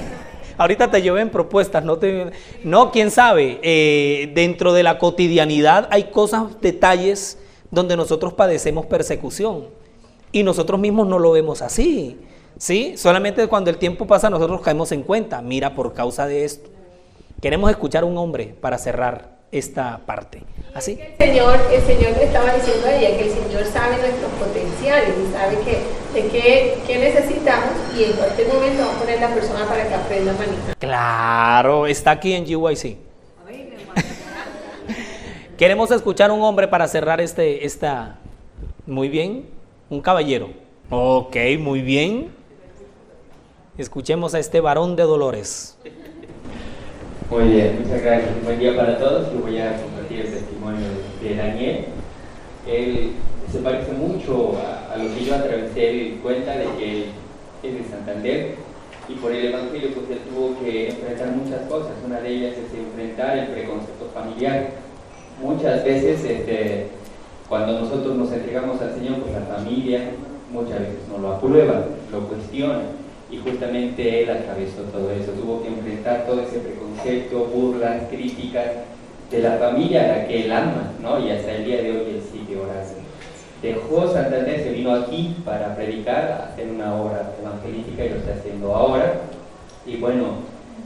Ahorita 0.61 0.91
te 0.91 1.01
lleven 1.01 1.31
propuestas, 1.31 1.83
no 1.87 1.97
te... 1.97 2.33
No, 2.65 2.91
quién 2.91 3.11
sabe. 3.11 3.59
Eh, 3.63 4.31
dentro 4.35 4.75
de 4.75 4.83
la 4.83 4.99
cotidianidad 4.99 5.89
hay 5.91 6.11
cosas, 6.11 6.61
detalles 6.61 7.39
donde 7.71 7.97
nosotros 7.97 8.35
padecemos 8.35 8.85
persecución 8.85 9.69
y 10.33 10.43
nosotros 10.43 10.79
mismos 10.79 11.07
no 11.07 11.19
lo 11.19 11.33
vemos 11.33 11.63
así. 11.63 12.19
¿Sí? 12.59 12.93
Solamente 12.99 13.47
cuando 13.47 13.71
el 13.71 13.79
tiempo 13.79 14.07
pasa 14.07 14.29
nosotros 14.29 14.61
caemos 14.61 14.93
en 14.93 15.03
cuenta. 15.03 15.41
Mira, 15.41 15.75
por 15.75 15.95
causa 15.95 16.27
de 16.27 16.45
esto. 16.45 16.69
Queremos 17.41 17.71
escuchar 17.71 18.03
a 18.03 18.07
un 18.07 18.19
hombre 18.19 18.55
para 18.61 18.77
cerrar 18.77 19.40
esta 19.53 20.01
parte. 20.07 20.43
¿Así? 20.75 20.99
El 21.19 21.29
Señor, 21.29 21.61
el 21.73 21.83
Señor 21.83 22.17
le 22.17 22.25
estaba 22.25 22.55
diciendo 22.55 22.87
a 22.87 22.95
ella 22.95 23.19
que 23.19 23.25
el 23.25 23.31
Señor 23.31 23.65
sabe 23.67 23.99
nuestros 23.99 24.31
potenciales 24.33 25.15
y 25.19 25.33
sabe 25.33 25.59
que, 25.65 26.21
de 26.21 26.29
qué, 26.87 26.99
necesitamos 26.99 27.73
y 27.97 28.05
en 28.05 28.13
cualquier 28.13 28.49
momento 28.49 28.87
va 28.87 28.95
a 28.95 28.99
poner 28.99 29.21
la 29.21 29.35
persona 29.35 29.67
para 29.67 29.89
que 29.89 29.95
aprenda 29.95 30.33
a 30.33 30.35
manejar. 30.35 30.77
Claro, 30.79 31.87
está 31.87 32.13
aquí 32.13 32.33
en 32.33 32.47
GYC. 32.47 32.97
Queremos 35.59 35.91
escuchar 35.91 36.31
a 36.31 36.33
un 36.33 36.43
hombre 36.43 36.69
para 36.69 36.87
cerrar 36.87 37.21
este, 37.21 37.67
esta... 37.67 38.19
Muy 38.87 39.09
bien, 39.09 39.47
un 39.89 40.01
caballero. 40.01 40.51
Ok, 40.89 41.37
muy 41.59 41.83
bien. 41.83 42.31
Escuchemos 43.77 44.35
a 44.35 44.39
este 44.39 44.61
varón 44.61 44.97
de 44.97 45.03
dolores. 45.03 45.77
Muy 47.31 47.45
bien, 47.45 47.79
muchas 47.81 48.03
gracias. 48.03 48.45
Buen 48.45 48.59
día 48.59 48.77
para 48.77 48.99
todos. 48.99 49.33
Yo 49.33 49.39
voy 49.39 49.57
a 49.57 49.81
compartir 49.81 50.23
el 50.23 50.33
testimonio 50.33 50.85
de 51.23 51.37
Daniel. 51.37 51.85
Él 52.67 53.13
se 53.53 53.61
parece 53.61 53.93
mucho 53.93 54.59
a, 54.59 54.97
lo 54.97 55.15
que 55.15 55.25
yo 55.25 55.37
atravesé. 55.37 55.91
Él 55.91 56.19
cuenta 56.25 56.57
de 56.57 56.65
que 56.77 56.91
él 56.91 57.05
es 57.63 57.75
de 57.75 57.85
Santander 57.89 58.57
y 59.09 59.13
por 59.15 59.31
el 59.31 59.47
Evangelio 59.47 59.91
pues 59.95 60.11
él 60.11 60.19
tuvo 60.29 60.59
que 60.59 60.89
enfrentar 60.89 61.29
muchas 61.29 61.61
cosas. 61.69 61.93
Una 62.05 62.21
de 62.21 62.31
ellas 62.31 62.55
es 62.55 62.77
enfrentar 62.77 63.39
el 63.39 63.47
preconcepto 63.47 64.11
familiar. 64.13 64.71
Muchas 65.41 65.85
veces 65.85 66.25
este, 66.25 66.89
cuando 67.49 67.79
nosotros 67.79 68.17
nos 68.17 68.33
entregamos 68.33 68.83
al 68.83 68.93
Señor, 68.97 69.21
pues 69.21 69.33
la 69.33 69.55
familia 69.55 70.01
muchas 70.53 70.81
veces 70.81 71.07
no 71.09 71.19
lo 71.19 71.35
aprueba, 71.35 71.85
lo 72.11 72.27
cuestiona 72.27 72.81
y 73.31 73.37
justamente 73.39 74.23
él 74.23 74.31
atravesó 74.31 74.83
todo 74.93 75.11
eso, 75.13 75.33
tuvo 75.33 75.63
que 75.63 75.69
enfrentar 75.69 76.27
todo 76.27 76.43
ese 76.43 76.59
preconcepto, 76.59 77.45
burlas, 77.55 78.03
críticas 78.11 78.67
de 79.31 79.39
la 79.41 79.53
familia 79.53 80.05
a 80.05 80.09
la 80.09 80.27
que 80.27 80.45
él 80.45 80.53
ama, 80.53 80.93
¿no? 81.01 81.25
Y 81.25 81.31
hasta 81.31 81.53
el 81.53 81.65
día 81.65 81.83
de 81.83 81.91
hoy 81.93 82.05
él 82.11 82.23
sigue 82.31 82.57
orando. 82.57 83.01
Dejó 83.63 84.13
Santander, 84.13 84.63
se 84.63 84.73
vino 84.73 84.93
aquí 84.93 85.37
para 85.45 85.77
predicar, 85.77 86.51
hacer 86.51 86.69
una 86.69 86.95
obra 86.95 87.35
evangelística 87.41 88.05
y 88.05 88.09
lo 88.09 88.17
está 88.17 88.33
haciendo 88.33 88.75
ahora. 88.75 89.21
Y 89.87 89.97
bueno, 89.97 90.29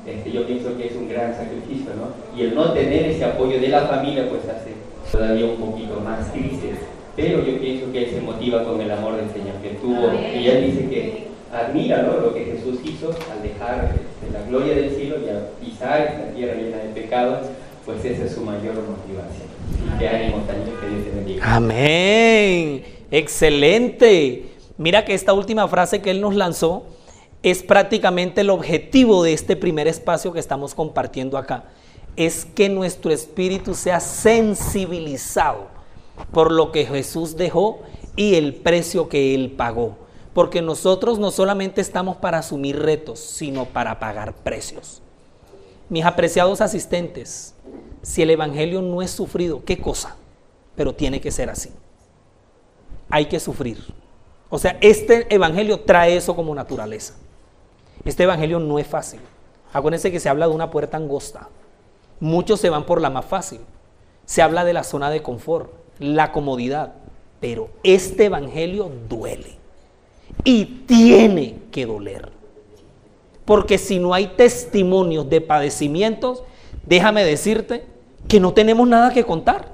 este, 0.07 0.33
yo 0.33 0.47
pienso 0.47 0.77
que 0.77 0.87
es 0.87 0.97
un 0.97 1.09
gran 1.09 1.35
sacrificio, 1.35 1.93
¿no? 1.95 2.39
Y 2.39 2.43
el 2.43 2.55
no 2.55 2.73
tener 2.73 3.07
ese 3.07 3.25
apoyo 3.25 3.61
de 3.61 3.69
la 3.69 3.83
familia, 3.83 4.29
pues 4.29 4.43
hace 4.49 4.73
todavía 5.11 5.47
un 5.47 5.57
poquito 5.57 6.01
más 6.01 6.29
crisis. 6.31 6.79
Pero 7.17 7.45
yo 7.45 7.59
pienso 7.59 7.91
que 7.93 8.05
él 8.05 8.11
se 8.11 8.21
motiva 8.21 8.65
con 8.65 8.81
el 8.81 8.91
amor 8.91 9.17
del 9.17 9.31
Señor 9.31 9.55
que 9.63 9.71
tuvo. 9.81 10.13
Y 10.13 10.49
él 10.49 10.67
dice 10.67 10.91
que 10.91 11.34
admira 11.55 12.03
lo 12.03 12.35
que 12.35 12.45
Jesús 12.45 12.81
hizo 12.85 13.11
al 13.11 13.43
dejar 13.43 13.95
este, 13.95 14.33
la 14.33 14.45
gloria 14.47 14.75
del 14.75 14.95
cielo 14.95 15.17
y 15.25 15.29
a 15.29 15.51
pisar 15.61 16.01
esta 16.01 16.35
tierra 16.35 16.55
llena 16.55 16.79
de 16.79 16.89
pecados, 16.89 17.47
pues 17.87 18.05
esa 18.05 18.25
es 18.25 18.33
su 18.33 18.41
mayor 18.41 18.75
motivación. 18.75 19.55
Y 20.01 20.05
ánimo 20.05 20.39
también, 20.39 20.77
que 20.81 20.89
Dios 20.89 21.05
te 21.05 21.11
bendiga. 21.11 21.55
Amén. 21.55 22.85
Excelente. 23.11 24.47
Mira 24.79 25.05
que 25.05 25.15
esta 25.15 25.33
última 25.33 25.69
frase 25.69 26.03
que 26.03 26.11
él 26.11 26.21
nos 26.21 26.35
lanzó 26.35 26.85
es 27.43 27.63
prácticamente 27.63 28.41
el 28.41 28.51
objetivo 28.51 29.23
de 29.23 29.35
este 29.35 29.55
primer 29.55 29.87
espacio 29.87 30.33
que 30.33 30.41
estamos 30.41 30.75
compartiendo 30.75 31.39
acá. 31.39 31.65
Es 32.17 32.45
que 32.45 32.69
nuestro 32.69 33.13
espíritu 33.13 33.75
sea 33.75 34.01
sensibilizado 34.01 35.69
por 36.33 36.51
lo 36.51 36.73
que 36.73 36.87
Jesús 36.87 37.37
dejó 37.37 37.81
y 38.17 38.35
el 38.35 38.55
precio 38.55 39.09
que 39.09 39.35
él 39.35 39.51
pagó 39.51 40.04
porque 40.35 40.61
nosotros 40.61 41.21
no 41.21 41.31
solamente 41.31 41.81
estamos 41.81 42.17
para 42.17 42.39
asumir 42.39 42.79
retos, 42.79 43.21
sino 43.21 43.67
para 43.67 44.01
pagar 44.01 44.35
precios. 44.35 45.01
Mis 45.89 46.05
apreciados 46.05 46.61
asistentes, 46.61 47.55
si 48.03 48.23
el 48.23 48.31
Evangelio 48.31 48.83
no 48.83 49.01
es 49.01 49.13
sufrido, 49.13 49.65
¿qué 49.65 49.81
cosa? 49.81 50.17
Pero 50.75 50.93
tiene 50.93 51.21
que 51.21 51.31
ser 51.31 51.51
así. 51.51 51.71
Hay 53.09 53.27
que 53.27 53.39
sufrir. 53.39 53.79
O 54.51 54.59
sea, 54.59 54.77
este 54.81 55.33
Evangelio 55.33 55.81
trae 55.81 56.17
eso 56.17 56.35
como 56.35 56.53
naturaleza. 56.55 57.15
Este 58.05 58.25
Evangelio 58.25 58.59
no 58.59 58.81
es 58.81 58.89
fácil. 58.89 59.21
Acuérdense 59.73 60.11
que 60.11 60.21
se 60.21 60.29
habla 60.29 60.49
de 60.49 60.55
una 60.55 60.71
puerta 60.71 60.97
angosta. 60.97 61.49
Muchos 62.19 62.61
se 62.61 62.71
van 62.71 62.87
por 62.87 63.01
la 63.01 63.11
más 63.11 63.25
fácil. 63.25 63.61
Se 64.25 64.43
habla 64.43 64.65
de 64.65 64.73
la 64.73 64.83
zona 64.83 65.11
de 65.11 65.23
confort, 65.23 65.73
la 66.01 66.33
comodidad. 66.33 66.95
Pero 67.41 67.69
este 67.85 68.25
evangelio 68.25 68.91
duele. 69.09 69.64
Y 70.43 70.65
tiene 70.87 71.57
que 71.71 71.87
doler. 71.87 72.31
Porque 73.45 73.79
si 73.79 73.99
no 73.99 74.15
hay 74.15 74.29
testimonios 74.29 75.29
de 75.29 75.41
padecimientos, 75.41 76.43
déjame 76.87 77.25
decirte 77.25 77.85
que 78.27 78.41
no 78.41 78.53
tenemos 78.53 78.89
nada 78.89 79.13
que 79.13 79.25
contar. 79.25 79.69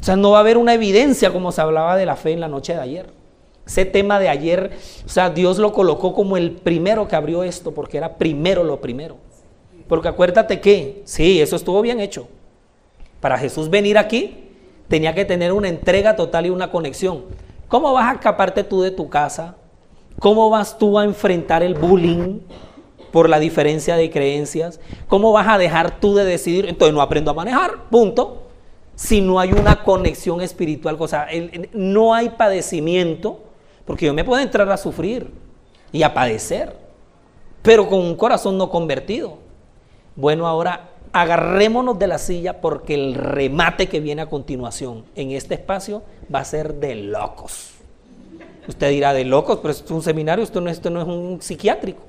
O 0.00 0.04
sea, 0.04 0.16
no 0.16 0.30
va 0.30 0.38
a 0.38 0.40
haber 0.40 0.56
una 0.56 0.74
evidencia 0.74 1.32
como 1.32 1.50
se 1.50 1.60
hablaba 1.60 1.96
de 1.96 2.06
la 2.06 2.16
fe 2.16 2.32
en 2.32 2.40
la 2.40 2.48
noche 2.48 2.74
de 2.74 2.80
ayer. 2.80 3.06
Ese 3.66 3.84
tema 3.84 4.18
de 4.18 4.28
ayer, 4.28 4.70
o 5.04 5.08
sea, 5.08 5.30
Dios 5.30 5.58
lo 5.58 5.72
colocó 5.72 6.14
como 6.14 6.36
el 6.36 6.52
primero 6.52 7.06
que 7.06 7.16
abrió 7.16 7.42
esto, 7.42 7.74
porque 7.74 7.98
era 7.98 8.16
primero 8.16 8.64
lo 8.64 8.80
primero. 8.80 9.16
Porque 9.88 10.08
acuérdate 10.08 10.60
que, 10.60 11.02
sí, 11.04 11.40
eso 11.40 11.56
estuvo 11.56 11.82
bien 11.82 12.00
hecho. 12.00 12.28
Para 13.20 13.36
Jesús 13.36 13.68
venir 13.68 13.98
aquí, 13.98 14.48
tenía 14.86 15.14
que 15.14 15.24
tener 15.24 15.52
una 15.52 15.68
entrega 15.68 16.16
total 16.16 16.46
y 16.46 16.50
una 16.50 16.70
conexión. 16.70 17.24
¿Cómo 17.68 17.92
vas 17.92 18.10
a 18.10 18.14
escaparte 18.14 18.64
tú 18.64 18.80
de 18.80 18.90
tu 18.90 19.08
casa? 19.10 19.56
¿Cómo 20.18 20.48
vas 20.50 20.78
tú 20.78 20.98
a 20.98 21.04
enfrentar 21.04 21.62
el 21.62 21.74
bullying 21.74 22.40
por 23.12 23.28
la 23.28 23.38
diferencia 23.38 23.96
de 23.96 24.10
creencias? 24.10 24.80
¿Cómo 25.06 25.32
vas 25.32 25.46
a 25.48 25.58
dejar 25.58 26.00
tú 26.00 26.14
de 26.14 26.24
decidir? 26.24 26.66
Entonces 26.66 26.94
no 26.94 27.02
aprendo 27.02 27.30
a 27.30 27.34
manejar, 27.34 27.84
punto. 27.90 28.44
Si 28.94 29.20
no 29.20 29.38
hay 29.38 29.52
una 29.52 29.84
conexión 29.84 30.40
espiritual, 30.40 30.96
o 30.98 31.06
sea, 31.06 31.28
no 31.72 32.14
hay 32.14 32.30
padecimiento, 32.30 33.38
porque 33.84 34.06
yo 34.06 34.14
me 34.14 34.24
puedo 34.24 34.42
entrar 34.42 34.68
a 34.70 34.76
sufrir 34.76 35.30
y 35.92 36.02
a 36.02 36.12
padecer, 36.12 36.74
pero 37.62 37.86
con 37.86 38.00
un 38.00 38.16
corazón 38.16 38.58
no 38.58 38.70
convertido. 38.70 39.38
Bueno, 40.16 40.48
ahora 40.48 40.88
agarrémonos 41.12 41.98
de 41.98 42.06
la 42.06 42.18
silla 42.18 42.60
porque 42.60 42.94
el 42.94 43.14
remate 43.14 43.88
que 43.88 44.00
viene 44.00 44.22
a 44.22 44.26
continuación 44.26 45.04
en 45.14 45.32
este 45.32 45.54
espacio 45.54 46.02
va 46.32 46.40
a 46.40 46.44
ser 46.44 46.74
de 46.74 46.94
locos. 46.96 47.72
Usted 48.68 48.90
dirá 48.90 49.14
de 49.14 49.24
locos, 49.24 49.58
pero 49.62 49.72
esto 49.72 49.86
es 49.86 49.90
un 49.90 50.02
seminario, 50.02 50.44
esto 50.44 50.60
no, 50.60 50.70
es 50.70 50.84
un 50.84 51.38
psiquiátrico. 51.40 52.02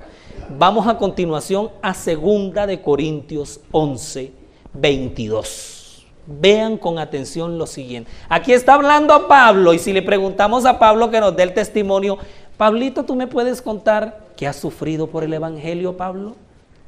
Vamos 0.57 0.87
a 0.87 0.97
continuación 0.97 1.69
a 1.81 1.93
segunda 1.93 2.67
de 2.67 2.81
Corintios 2.81 3.61
11, 3.71 4.33
22. 4.73 6.05
Vean 6.27 6.77
con 6.77 6.99
atención 6.99 7.57
lo 7.57 7.65
siguiente. 7.65 8.11
Aquí 8.27 8.51
está 8.51 8.73
hablando 8.73 9.27
Pablo 9.27 9.73
y 9.73 9.79
si 9.79 9.93
le 9.93 10.01
preguntamos 10.01 10.65
a 10.65 10.77
Pablo 10.77 11.09
que 11.09 11.21
nos 11.21 11.35
dé 11.35 11.43
el 11.43 11.53
testimonio, 11.53 12.17
Pablito, 12.57 13.05
¿tú 13.05 13.15
me 13.15 13.25
puedes 13.25 13.61
contar 13.61 14.27
qué 14.35 14.45
has 14.45 14.57
sufrido 14.57 15.07
por 15.07 15.23
el 15.23 15.33
Evangelio, 15.33 15.95
Pablo? 15.95 16.35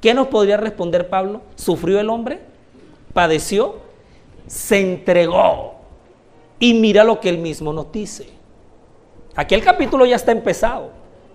¿Qué 0.01 0.15
nos 0.15 0.27
podría 0.27 0.57
responder 0.57 1.09
Pablo? 1.09 1.41
¿Sufrió 1.55 1.99
el 1.99 2.09
hombre? 2.09 2.39
¿Padeció? 3.13 3.75
Se 4.47 4.81
entregó. 4.81 5.75
Y 6.59 6.73
mira 6.73 7.03
lo 7.03 7.19
que 7.19 7.29
él 7.29 7.37
mismo 7.37 7.71
nos 7.71 7.91
dice. 7.91 8.27
Aquí 9.35 9.55
el 9.55 9.63
capítulo 9.63 10.05
ya 10.05 10.15
está 10.15 10.31
empezado, 10.31 10.89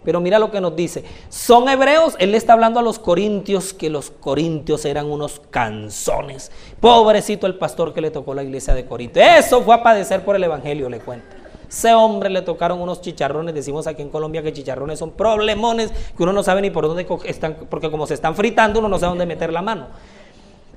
pero 0.04 0.20
mira 0.20 0.38
lo 0.38 0.50
que 0.50 0.60
nos 0.60 0.74
dice. 0.74 1.04
Son 1.28 1.68
hebreos, 1.68 2.16
él 2.18 2.32
le 2.32 2.38
está 2.38 2.52
hablando 2.52 2.80
a 2.80 2.82
los 2.82 2.98
corintios, 2.98 3.72
que 3.72 3.88
los 3.88 4.10
corintios 4.10 4.84
eran 4.84 5.06
unos 5.06 5.40
canzones. 5.50 6.50
Pobrecito 6.80 7.46
el 7.46 7.54
pastor 7.54 7.94
que 7.94 8.00
le 8.00 8.10
tocó 8.10 8.34
la 8.34 8.42
iglesia 8.42 8.74
de 8.74 8.84
Corinto. 8.84 9.20
Eso 9.20 9.62
fue 9.62 9.76
a 9.76 9.82
padecer 9.82 10.24
por 10.24 10.36
el 10.36 10.44
Evangelio, 10.44 10.88
le 10.90 10.98
cuento. 10.98 11.35
Ese 11.76 11.92
hombre 11.92 12.30
le 12.30 12.40
tocaron 12.40 12.80
unos 12.80 13.02
chicharrones, 13.02 13.54
decimos 13.54 13.86
aquí 13.86 14.00
en 14.00 14.08
Colombia 14.08 14.42
que 14.42 14.50
chicharrones 14.50 14.98
son 14.98 15.10
problemones 15.10 15.90
que 16.16 16.22
uno 16.22 16.32
no 16.32 16.42
sabe 16.42 16.62
ni 16.62 16.70
por 16.70 16.86
dónde 16.86 17.06
están, 17.26 17.54
porque 17.68 17.90
como 17.90 18.06
se 18.06 18.14
están 18.14 18.34
fritando 18.34 18.78
uno 18.78 18.88
no 18.88 18.98
sabe 18.98 19.10
dónde 19.10 19.26
meter 19.26 19.52
la 19.52 19.60
mano. 19.60 19.88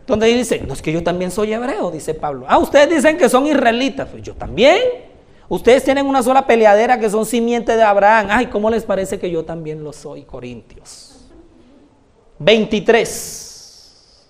Donde 0.05 0.27
dice, 0.27 0.59
no 0.67 0.73
es 0.73 0.81
que 0.81 0.91
yo 0.91 1.01
también 1.01 1.31
soy 1.31 1.53
hebreo, 1.53 1.89
dice 1.89 2.15
Pablo. 2.15 2.45
Ah, 2.49 2.57
ustedes 2.57 2.89
dicen 2.89 3.17
que 3.17 3.29
son 3.29 3.47
israelitas, 3.47 4.09
pues 4.09 4.23
yo 4.23 4.33
también. 4.33 4.77
Ustedes 5.47 5.85
tienen 5.85 6.05
una 6.05 6.21
sola 6.21 6.45
peleadera 6.45 6.99
que 6.99 7.09
son 7.09 7.25
simiente 7.25 7.77
de 7.77 7.83
Abraham. 7.83 8.27
Ay, 8.29 8.47
¿cómo 8.47 8.69
les 8.69 8.83
parece 8.83 9.17
que 9.17 9.31
yo 9.31 9.45
también 9.45 9.81
lo 9.81 9.93
soy, 9.93 10.23
Corintios? 10.23 11.29
23. 12.39 14.27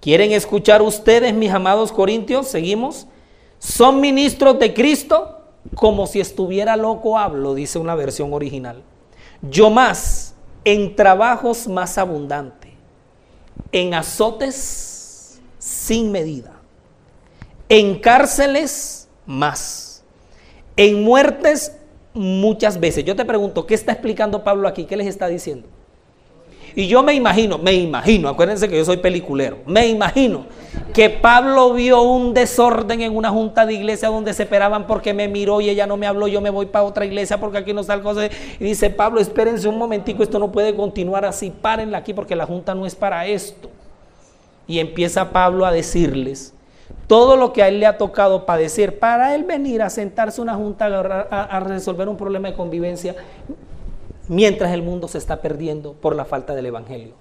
¿Quieren 0.00 0.32
escuchar 0.32 0.82
ustedes, 0.82 1.32
mis 1.32 1.50
amados 1.50 1.92
Corintios? 1.92 2.46
Seguimos. 2.46 3.06
Son 3.58 4.02
ministros 4.02 4.58
de 4.58 4.74
Cristo 4.74 5.35
como 5.74 6.06
si 6.06 6.20
estuviera 6.20 6.76
loco 6.76 7.18
hablo, 7.18 7.54
dice 7.54 7.78
una 7.78 7.94
versión 7.94 8.32
original. 8.32 8.82
Yo 9.42 9.70
más, 9.70 10.34
en 10.64 10.96
trabajos 10.96 11.68
más 11.68 11.98
abundante, 11.98 12.72
en 13.72 13.94
azotes 13.94 15.40
sin 15.58 16.12
medida, 16.12 16.52
en 17.68 17.98
cárceles 17.98 19.08
más 19.26 19.86
en 20.76 21.02
muertes 21.02 21.76
muchas 22.14 22.78
veces. 22.78 23.04
Yo 23.04 23.16
te 23.16 23.24
pregunto, 23.24 23.66
¿qué 23.66 23.74
está 23.74 23.92
explicando 23.92 24.44
Pablo 24.44 24.68
aquí? 24.68 24.84
¿Qué 24.84 24.96
les 24.96 25.06
está 25.06 25.26
diciendo? 25.28 25.68
Y 26.76 26.88
yo 26.88 27.02
me 27.02 27.14
imagino, 27.14 27.56
me 27.56 27.72
imagino, 27.72 28.28
acuérdense 28.28 28.68
que 28.68 28.76
yo 28.76 28.84
soy 28.84 28.98
peliculero, 28.98 29.56
me 29.64 29.86
imagino 29.86 30.44
que 30.92 31.08
Pablo 31.08 31.72
vio 31.72 32.02
un 32.02 32.34
desorden 32.34 33.00
en 33.00 33.16
una 33.16 33.30
junta 33.30 33.64
de 33.64 33.72
iglesia 33.72 34.10
donde 34.10 34.34
se 34.34 34.42
esperaban 34.42 34.86
porque 34.86 35.14
me 35.14 35.26
miró 35.26 35.62
y 35.62 35.70
ella 35.70 35.86
no 35.86 35.96
me 35.96 36.06
habló, 36.06 36.28
yo 36.28 36.42
me 36.42 36.50
voy 36.50 36.66
para 36.66 36.84
otra 36.84 37.06
iglesia 37.06 37.40
porque 37.40 37.56
aquí 37.56 37.72
no 37.72 37.82
cosa. 38.02 38.26
Y 38.26 38.30
dice, 38.64 38.90
Pablo, 38.90 39.20
espérense 39.20 39.66
un 39.68 39.78
momentico, 39.78 40.22
esto 40.22 40.38
no 40.38 40.52
puede 40.52 40.76
continuar 40.76 41.24
así, 41.24 41.50
párenla 41.50 41.96
aquí 41.96 42.12
porque 42.12 42.36
la 42.36 42.44
junta 42.44 42.74
no 42.74 42.84
es 42.84 42.94
para 42.94 43.24
esto. 43.26 43.70
Y 44.66 44.78
empieza 44.78 45.30
Pablo 45.30 45.64
a 45.64 45.72
decirles, 45.72 46.52
todo 47.06 47.38
lo 47.38 47.54
que 47.54 47.62
a 47.62 47.68
él 47.68 47.80
le 47.80 47.86
ha 47.86 47.96
tocado 47.96 48.44
padecer 48.44 48.98
para 48.98 49.34
él 49.34 49.44
venir 49.44 49.80
a 49.80 49.88
sentarse 49.88 50.42
una 50.42 50.56
junta 50.56 50.86
a, 50.86 51.60
resolver 51.60 52.06
un 52.06 52.18
problema 52.18 52.48
de 52.48 52.54
convivencia 52.54 53.14
mientras 54.28 54.72
el 54.72 54.82
mundo 54.82 55.08
se 55.08 55.18
está 55.18 55.40
perdiendo 55.40 55.92
por 55.94 56.14
la 56.16 56.24
falta 56.24 56.54
del 56.54 56.66
Evangelio. 56.66 57.14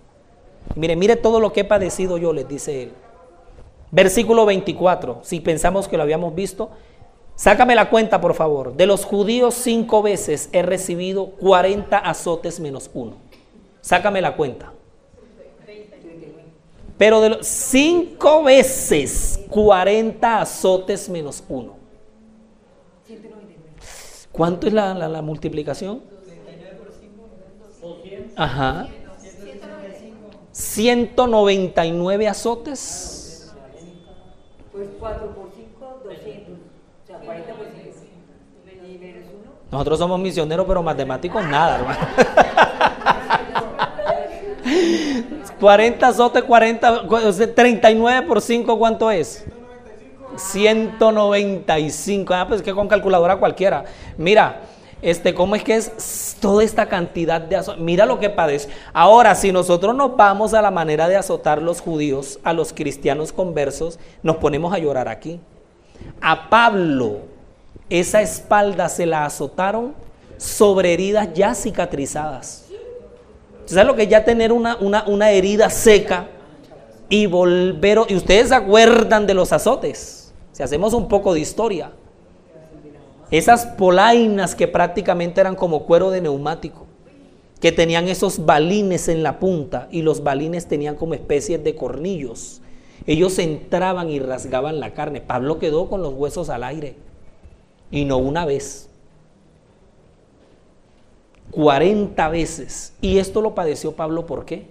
Mire, 0.75 0.95
mire 0.95 1.15
todo 1.15 1.39
lo 1.39 1.53
que 1.53 1.61
he 1.61 1.65
padecido 1.65 2.17
yo, 2.17 2.33
les 2.33 2.47
dice 2.47 2.83
él. 2.83 2.91
Versículo 3.91 4.45
24, 4.45 5.19
si 5.21 5.39
pensamos 5.39 5.87
que 5.87 5.97
lo 5.97 6.03
habíamos 6.03 6.33
visto, 6.33 6.69
sácame 7.35 7.75
la 7.75 7.89
cuenta 7.89 8.19
por 8.19 8.33
favor. 8.33 8.75
De 8.75 8.85
los 8.85 9.05
judíos 9.05 9.53
cinco 9.53 10.01
veces 10.01 10.49
he 10.51 10.63
recibido 10.63 11.27
40 11.27 11.97
azotes 11.97 12.59
menos 12.59 12.89
uno. 12.93 13.13
Sácame 13.81 14.21
la 14.21 14.35
cuenta. 14.35 14.73
Pero 16.97 17.21
de 17.21 17.29
los 17.29 17.45
cinco 17.45 18.43
veces 18.43 19.39
40 19.49 20.41
azotes 20.41 21.09
menos 21.09 21.43
uno. 21.49 21.75
¿Cuánto 24.31 24.67
es 24.67 24.73
la, 24.73 24.93
la, 24.93 25.21
multiplicación? 25.21 26.01
Ajá. 28.35 28.87
199 30.51 32.27
azotes. 32.27 33.53
Pues 34.71 34.89
4 34.99 35.35
por 35.35 35.49
5, 35.55 36.01
200. 36.03 36.53
O 36.53 37.07
sea, 37.07 37.19
40 37.19 37.53
por 37.53 37.65
5. 37.65 37.75
Nosotros 39.71 39.99
somos 39.99 40.19
misioneros, 40.19 40.65
pero 40.65 40.83
matemáticos 40.83 41.45
nada, 41.45 41.79
hermano. 41.79 41.99
40 45.59 46.07
azotes, 46.07 46.43
40, 46.43 47.03
39 47.55 48.27
por 48.27 48.41
5, 48.41 48.77
¿cuánto 48.77 49.11
es? 49.11 49.45
195. 50.35 52.33
Ah, 52.33 52.47
pues 52.47 52.61
que 52.61 52.73
con 52.73 52.87
calculadora 52.87 53.37
cualquiera. 53.37 53.85
Mira, 54.17 54.61
este, 55.05 55.35
¿cómo 55.35 55.55
es 55.55 55.63
que 55.63 55.75
es 55.75 56.35
toda 56.39 56.63
esta 56.63 56.89
cantidad 56.89 57.39
de 57.39 57.55
azotes? 57.55 57.79
Mira 57.79 58.07
lo 58.07 58.19
que 58.19 58.31
padece. 58.31 58.69
Ahora, 58.91 59.35
si 59.35 59.51
nosotros 59.51 59.95
nos 59.95 60.17
vamos 60.17 60.55
a 60.55 60.63
la 60.63 60.71
manera 60.71 61.07
de 61.07 61.15
azotar 61.15 61.61
los 61.61 61.79
judíos, 61.79 62.39
a 62.43 62.53
los 62.53 62.73
cristianos 62.73 63.31
conversos, 63.31 63.99
nos 64.23 64.37
ponemos 64.37 64.73
a 64.73 64.79
llorar 64.79 65.07
aquí. 65.07 65.39
A 66.19 66.49
Pablo, 66.49 67.19
esa 67.87 68.23
espalda 68.23 68.89
se 68.89 69.05
la 69.05 69.25
azotaron 69.25 69.93
sobre 70.37 70.93
heridas 70.93 71.29
ya 71.35 71.53
cicatrizadas. 71.53 72.65
¿Sabes 73.65 73.85
lo 73.85 73.95
que 73.95 74.03
es 74.03 74.09
ya 74.09 74.25
tener 74.25 74.51
una, 74.51 74.75
una, 74.79 75.29
herida 75.29 75.69
seca 75.69 76.29
y 77.09 77.27
volver? 77.27 77.99
Y 78.09 78.15
ustedes 78.15 78.49
se 78.49 78.55
acuerdan 78.55 79.27
de 79.27 79.35
los 79.35 79.53
azotes. 79.53 80.33
Si 80.51 80.63
hacemos 80.63 80.95
un 80.95 81.07
poco 81.07 81.35
de 81.35 81.41
historia. 81.41 81.91
Esas 83.31 83.65
polainas 83.65 84.55
que 84.55 84.67
prácticamente 84.67 85.41
eran 85.41 85.55
como 85.55 85.85
cuero 85.85 86.11
de 86.11 86.21
neumático, 86.21 86.85
que 87.59 87.71
tenían 87.71 88.07
esos 88.07 88.45
balines 88.45 89.07
en 89.07 89.23
la 89.23 89.39
punta 89.39 89.87
y 89.91 90.01
los 90.01 90.23
balines 90.23 90.67
tenían 90.67 90.95
como 90.95 91.13
especies 91.13 91.63
de 91.63 91.75
cornillos. 91.75 92.61
Ellos 93.07 93.37
entraban 93.39 94.09
y 94.09 94.19
rasgaban 94.19 94.79
la 94.79 94.93
carne. 94.93 95.21
Pablo 95.21 95.59
quedó 95.59 95.89
con 95.89 96.01
los 96.01 96.13
huesos 96.13 96.49
al 96.49 96.63
aire. 96.63 96.95
Y 97.91 98.05
no 98.05 98.17
una 98.17 98.45
vez, 98.45 98.89
40 101.51 102.27
veces. 102.29 102.93
Y 103.01 103.17
esto 103.17 103.41
lo 103.41 103.55
padeció 103.55 103.93
Pablo, 103.93 104.25
¿por 104.25 104.45
qué? 104.45 104.67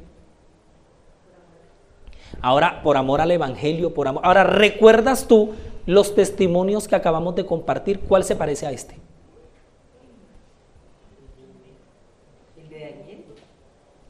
Ahora, 2.41 2.83
por 2.83 2.97
amor 2.97 3.21
al 3.21 3.31
Evangelio, 3.31 3.95
por 3.95 4.09
amor. 4.09 4.23
Ahora, 4.25 4.45
¿recuerdas 4.45 5.27
tú 5.27 5.55
los 5.87 6.15
testimonios 6.15 6.89
que 6.89 6.97
acabamos 6.97 7.35
de 7.35 7.45
compartir? 7.47 8.01
¿Cuál 8.01 8.25
se 8.25 8.37
parece 8.37 8.67
a 8.67 8.73
este? 8.73 8.97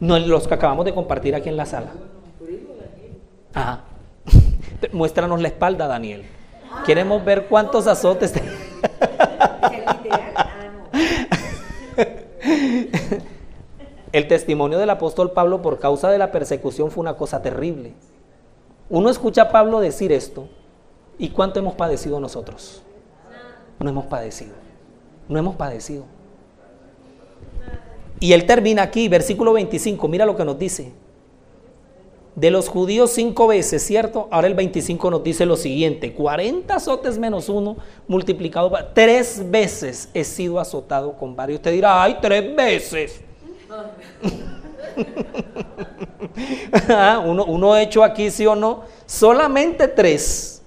No, 0.00 0.18
los 0.18 0.46
que 0.46 0.54
acabamos 0.54 0.84
de 0.84 0.92
compartir 0.92 1.34
aquí 1.34 1.48
en 1.48 1.56
la 1.56 1.66
sala. 1.66 1.92
Ajá. 3.54 3.84
Muéstranos 4.92 5.40
la 5.40 5.48
espalda, 5.48 5.86
Daniel. 5.86 6.24
Queremos 6.84 7.24
ver 7.24 7.46
cuántos 7.46 7.86
azotes. 7.86 8.34
El 14.12 14.28
testimonio 14.28 14.78
del 14.78 14.90
apóstol 14.90 15.32
Pablo 15.32 15.60
por 15.60 15.80
causa 15.80 16.08
de 16.10 16.18
la 16.18 16.30
persecución 16.30 16.90
fue 16.90 17.00
una 17.02 17.16
cosa 17.16 17.42
terrible. 17.42 17.94
Uno 18.88 19.10
escucha 19.10 19.42
a 19.42 19.48
Pablo 19.48 19.80
decir 19.80 20.12
esto, 20.12 20.48
¿y 21.18 21.28
cuánto 21.30 21.58
hemos 21.58 21.74
padecido 21.74 22.20
nosotros? 22.20 22.82
No 23.78 23.90
hemos 23.90 24.06
padecido. 24.06 24.54
No 25.28 25.38
hemos 25.38 25.56
padecido. 25.56 26.04
Y 28.20 28.32
él 28.32 28.46
termina 28.46 28.82
aquí, 28.82 29.08
versículo 29.08 29.52
25, 29.52 30.08
mira 30.08 30.24
lo 30.24 30.36
que 30.36 30.44
nos 30.44 30.58
dice. 30.58 30.92
De 32.34 32.50
los 32.50 32.68
judíos 32.68 33.10
cinco 33.12 33.46
veces, 33.46 33.84
¿cierto? 33.84 34.28
Ahora 34.30 34.48
el 34.48 34.54
25 34.54 35.10
nos 35.10 35.22
dice 35.22 35.46
lo 35.46 35.56
siguiente, 35.56 36.14
40 36.14 36.74
azotes 36.74 37.16
menos 37.16 37.48
uno 37.48 37.76
multiplicado 38.08 38.70
por... 38.70 38.92
Tres 38.92 39.40
veces 39.50 40.08
he 40.14 40.24
sido 40.24 40.58
azotado 40.58 41.16
con 41.16 41.36
varios. 41.36 41.58
Usted 41.58 41.72
dirá, 41.72 42.02
ay, 42.02 42.18
tres 42.20 42.54
veces. 42.56 43.20
Ah, 46.88 47.22
uno, 47.24 47.44
uno 47.44 47.76
hecho 47.76 48.02
aquí, 48.02 48.30
sí 48.30 48.44
o 48.46 48.56
no. 48.56 48.82
Solamente 49.06 49.86
tres. 49.86 50.62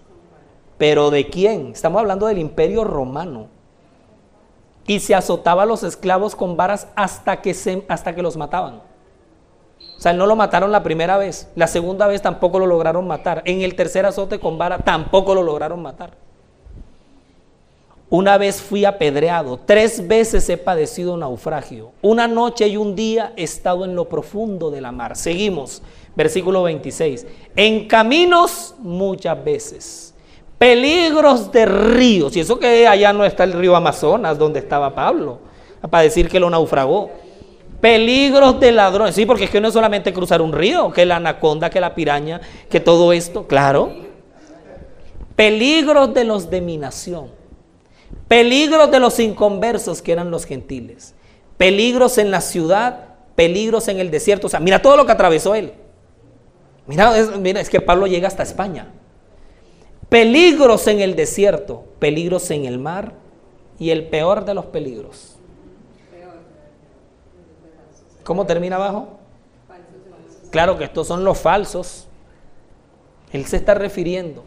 Pero 0.77 1.09
¿de 1.09 1.27
quién? 1.27 1.71
Estamos 1.73 1.99
hablando 1.99 2.27
del 2.27 2.37
imperio 2.37 2.83
romano. 2.83 3.47
Y 4.85 4.99
se 4.99 5.15
azotaba 5.15 5.63
a 5.63 5.65
los 5.65 5.83
esclavos 5.83 6.35
con 6.35 6.55
varas 6.55 6.87
hasta 6.95 7.41
que, 7.41 7.53
se, 7.53 7.85
hasta 7.89 8.15
que 8.15 8.21
los 8.21 8.37
mataban. 8.37 8.81
O 9.97 9.99
sea, 9.99 10.13
no 10.13 10.27
lo 10.27 10.35
mataron 10.35 10.71
la 10.71 10.83
primera 10.83 11.17
vez, 11.17 11.49
la 11.55 11.67
segunda 11.67 12.07
vez 12.07 12.21
tampoco 12.21 12.59
lo 12.59 12.67
lograron 12.67 13.07
matar, 13.07 13.41
en 13.45 13.61
el 13.61 13.75
tercer 13.75 14.05
azote 14.05 14.39
con 14.39 14.57
vara 14.57 14.77
tampoco 14.79 15.33
lo 15.33 15.41
lograron 15.41 15.81
matar. 15.81 16.11
Una 18.09 18.37
vez 18.37 18.61
fui 18.61 18.85
apedreado, 18.85 19.59
tres 19.65 20.07
veces 20.07 20.47
he 20.49 20.57
padecido 20.57 21.17
naufragio, 21.17 21.91
una 22.01 22.27
noche 22.27 22.67
y 22.67 22.77
un 22.77 22.95
día 22.95 23.33
he 23.35 23.43
estado 23.43 23.83
en 23.85 23.95
lo 23.95 24.07
profundo 24.07 24.71
de 24.71 24.81
la 24.81 24.91
mar. 24.91 25.15
Seguimos, 25.17 25.81
versículo 26.15 26.63
26. 26.63 27.27
En 27.55 27.87
caminos 27.87 28.75
muchas 28.79 29.43
veces, 29.43 30.13
peligros 30.57 31.51
de 31.51 31.65
ríos, 31.65 32.35
y 32.35 32.39
eso 32.39 32.59
que 32.59 32.87
allá 32.87 33.13
no 33.13 33.25
está 33.25 33.43
el 33.43 33.53
río 33.53 33.75
Amazonas 33.75 34.37
donde 34.37 34.59
estaba 34.59 34.93
Pablo, 34.95 35.39
para 35.89 36.03
decir 36.03 36.27
que 36.27 36.39
lo 36.39 36.49
naufragó 36.49 37.09
Peligros 37.81 38.59
de 38.59 38.71
ladrones. 38.71 39.13
Sí, 39.13 39.25
porque 39.25 39.45
es 39.45 39.49
que 39.49 39.61
no 39.61 39.67
es 39.67 39.73
solamente 39.73 40.11
cruzar 40.11 40.41
un 40.41 40.51
río, 40.51 40.91
que 40.91 41.05
la 41.05 41.17
anaconda, 41.17 41.69
que 41.69 41.79
la 41.79 41.93
piraña, 41.93 42.41
que 42.69 42.79
todo 42.79 43.13
esto, 43.13 43.45
claro. 43.45 43.91
Peligros 45.35 46.13
de 46.13 46.23
los 46.23 46.49
de 46.49 46.61
mi 46.61 46.77
nación. 46.77 47.29
Peligros 48.27 48.89
de 48.89 48.99
los 48.99 49.19
inconversos 49.19 50.01
que 50.01 50.11
eran 50.11 50.31
los 50.31 50.45
gentiles. 50.45 51.13
Peligros 51.57 52.17
en 52.17 52.31
la 52.31 52.41
ciudad, 52.41 53.15
peligros 53.35 53.87
en 53.87 53.99
el 53.99 54.09
desierto. 54.09 54.47
O 54.47 54.49
sea, 54.49 54.59
mira 54.59 54.81
todo 54.81 54.97
lo 54.97 55.05
que 55.05 55.11
atravesó 55.11 55.53
él. 55.53 55.73
Mira, 56.87 57.13
mira, 57.39 57.61
es 57.61 57.69
que 57.69 57.79
Pablo 57.79 58.07
llega 58.07 58.27
hasta 58.27 58.41
España. 58.41 58.87
Peligros 60.09 60.87
en 60.87 61.01
el 61.01 61.15
desierto, 61.15 61.83
peligros 61.99 62.49
en 62.51 62.65
el 62.65 62.79
mar 62.79 63.13
y 63.77 63.89
el 63.89 64.07
peor 64.07 64.45
de 64.45 64.53
los 64.53 64.65
peligros, 64.65 65.37
¿Cómo 68.27 68.45
termina 68.45 68.75
abajo? 68.75 69.07
Claro 70.51 70.77
que 70.77 70.83
estos 70.83 71.07
son 71.07 71.23
los 71.23 71.37
falsos. 71.37 72.07
Él 73.31 73.45
se 73.45 73.55
está 73.55 73.73
refiriendo. 73.73 74.43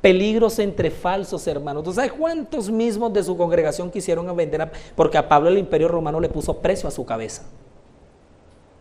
Peligros 0.00 0.58
entre 0.58 0.90
falsos 0.90 1.46
hermanos. 1.46 1.84
¿Tú 1.84 1.92
sabes 1.92 2.12
cuántos 2.12 2.70
mismos 2.70 3.12
de 3.12 3.22
su 3.22 3.36
congregación 3.36 3.88
quisieron 3.88 4.34
vender? 4.34 4.72
porque 4.96 5.16
a 5.16 5.28
Pablo 5.28 5.48
el 5.48 5.58
imperio 5.58 5.86
romano 5.86 6.18
le 6.18 6.28
puso 6.28 6.58
precio 6.58 6.88
a 6.88 6.90
su 6.90 7.06
cabeza. 7.06 7.44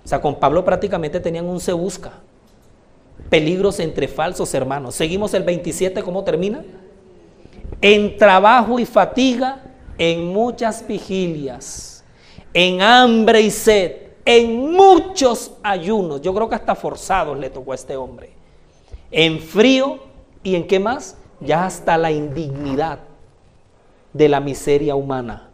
O 0.04 0.08
sea, 0.08 0.20
con 0.20 0.40
Pablo 0.40 0.66
prácticamente 0.66 1.20
tenían 1.20 1.46
un 1.46 1.60
se 1.60 1.74
busca. 1.74 2.14
Peligros 3.30 3.80
entre 3.80 4.08
falsos 4.08 4.54
hermanos. 4.54 4.96
Seguimos 4.96 5.34
el 5.34 5.44
27, 5.44 6.02
¿cómo 6.04 6.24
termina? 6.24 6.64
En 7.82 8.18
trabajo 8.18 8.80
y 8.80 8.86
fatiga, 8.86 9.64
en 9.98 10.28
muchas 10.28 10.86
vigilias, 10.88 12.04
en 12.54 12.82
hambre 12.82 13.42
y 13.42 13.52
sed 13.52 14.10
en 14.32 14.72
muchos 14.72 15.54
ayunos, 15.64 16.22
yo 16.22 16.32
creo 16.36 16.48
que 16.48 16.54
hasta 16.54 16.76
forzados 16.76 17.36
le 17.40 17.50
tocó 17.50 17.72
a 17.72 17.76
este 17.76 17.96
hombre, 17.96 18.30
en 19.10 19.40
frío 19.40 19.98
y 20.44 20.54
en 20.54 20.68
qué 20.68 20.80
más, 20.80 21.18
ya 21.40 21.66
hasta 21.66 21.98
la 21.98 22.12
indignidad 22.12 23.00
de 24.14 24.30
la 24.30 24.40
miseria 24.40 24.96
humana. 24.96 25.50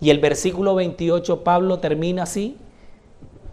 Y 0.00 0.10
el 0.10 0.18
versículo 0.18 0.74
28, 0.74 1.44
Pablo 1.44 1.78
termina 1.78 2.24
así, 2.24 2.56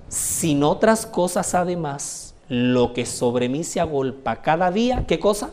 sin 0.07 0.63
otras 0.63 1.05
cosas 1.05 1.53
además, 1.53 2.20
lo 2.51 2.91
que 2.91 3.05
sobre 3.05 3.47
mí 3.47 3.63
se 3.63 3.79
agolpa 3.79 4.41
cada 4.41 4.71
día, 4.71 5.05
¿qué 5.07 5.19
cosa? 5.19 5.51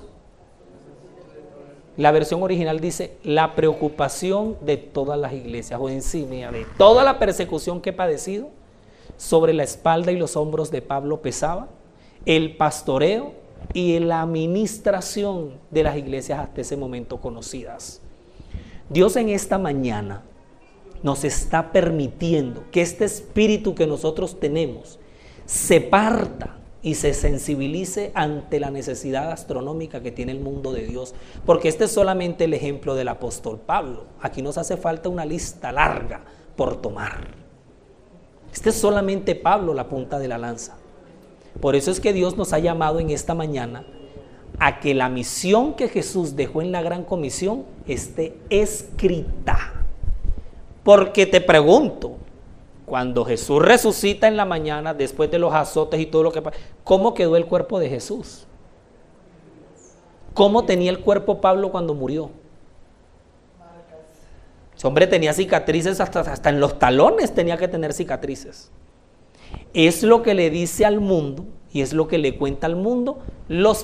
La 1.96 2.10
versión 2.10 2.42
original 2.42 2.80
dice 2.80 3.16
la 3.22 3.54
preocupación 3.54 4.56
de 4.62 4.78
todas 4.78 5.16
las 5.16 5.32
iglesias, 5.32 5.78
o 5.80 5.88
encima 5.88 6.50
de 6.50 6.66
toda 6.76 7.04
la 7.04 7.20
persecución 7.20 7.80
que 7.80 7.90
he 7.90 7.92
padecido, 7.92 8.48
sobre 9.16 9.52
la 9.52 9.62
espalda 9.62 10.10
y 10.10 10.16
los 10.16 10.34
hombros 10.34 10.72
de 10.72 10.82
Pablo 10.82 11.22
pesaba 11.22 11.68
el 12.26 12.56
pastoreo 12.56 13.32
y 13.74 13.96
la 14.00 14.22
administración 14.22 15.52
de 15.70 15.84
las 15.84 15.96
iglesias 15.96 16.40
hasta 16.40 16.62
ese 16.62 16.76
momento 16.76 17.20
conocidas. 17.20 18.00
Dios 18.88 19.14
en 19.14 19.28
esta 19.28 19.56
mañana 19.56 20.24
nos 21.04 21.22
está 21.22 21.70
permitiendo 21.70 22.64
que 22.72 22.82
este 22.82 23.04
espíritu 23.04 23.76
que 23.76 23.86
nosotros 23.86 24.40
tenemos 24.40 24.98
se 25.46 25.80
parta 25.80 26.57
y 26.82 26.94
se 26.94 27.12
sensibilice 27.12 28.12
ante 28.14 28.60
la 28.60 28.70
necesidad 28.70 29.32
astronómica 29.32 30.00
que 30.00 30.12
tiene 30.12 30.32
el 30.32 30.40
mundo 30.40 30.72
de 30.72 30.86
Dios. 30.86 31.14
Porque 31.44 31.68
este 31.68 31.84
es 31.84 31.92
solamente 31.92 32.44
el 32.44 32.54
ejemplo 32.54 32.94
del 32.94 33.08
apóstol 33.08 33.58
Pablo. 33.58 34.04
Aquí 34.20 34.42
nos 34.42 34.58
hace 34.58 34.76
falta 34.76 35.08
una 35.08 35.24
lista 35.24 35.72
larga 35.72 36.20
por 36.56 36.80
tomar. 36.80 37.28
Este 38.52 38.70
es 38.70 38.76
solamente 38.76 39.34
Pablo 39.34 39.74
la 39.74 39.88
punta 39.88 40.18
de 40.18 40.28
la 40.28 40.38
lanza. 40.38 40.76
Por 41.60 41.74
eso 41.74 41.90
es 41.90 42.00
que 42.00 42.12
Dios 42.12 42.36
nos 42.36 42.52
ha 42.52 42.58
llamado 42.58 43.00
en 43.00 43.10
esta 43.10 43.34
mañana 43.34 43.84
a 44.58 44.80
que 44.80 44.94
la 44.94 45.08
misión 45.08 45.74
que 45.74 45.88
Jesús 45.88 46.36
dejó 46.36 46.62
en 46.62 46.72
la 46.72 46.82
gran 46.82 47.04
comisión 47.04 47.64
esté 47.86 48.36
escrita. 48.50 49.84
Porque 50.84 51.26
te 51.26 51.40
pregunto, 51.40 52.16
cuando 52.88 53.24
Jesús 53.24 53.62
resucita 53.62 54.26
en 54.26 54.36
la 54.36 54.44
mañana, 54.44 54.94
después 54.94 55.30
de 55.30 55.38
los 55.38 55.54
azotes 55.54 56.00
y 56.00 56.06
todo 56.06 56.22
lo 56.22 56.32
que 56.32 56.42
pasa, 56.42 56.56
¿cómo 56.84 57.14
quedó 57.14 57.36
el 57.36 57.46
cuerpo 57.46 57.78
de 57.78 57.88
Jesús? 57.88 58.46
¿Cómo 60.34 60.64
tenía 60.64 60.90
el 60.90 61.00
cuerpo 61.00 61.40
Pablo 61.40 61.70
cuando 61.70 61.94
murió? 61.94 62.30
Ese 64.76 64.86
hombre 64.86 65.06
tenía 65.08 65.32
cicatrices 65.32 66.00
hasta, 66.00 66.48
en 66.48 66.60
los 66.60 66.78
talones 66.78 67.34
tenía 67.34 67.56
que 67.56 67.66
tener 67.66 67.92
cicatrices. 67.92 68.70
Es 69.74 70.02
lo 70.02 70.22
que 70.22 70.34
le 70.34 70.50
dice 70.50 70.84
al 70.84 71.00
mundo 71.00 71.46
y 71.72 71.80
es 71.80 71.92
lo 71.92 72.06
que 72.06 72.18
le 72.18 72.36
cuenta 72.36 72.66
al 72.66 72.76
mundo. 72.76 73.18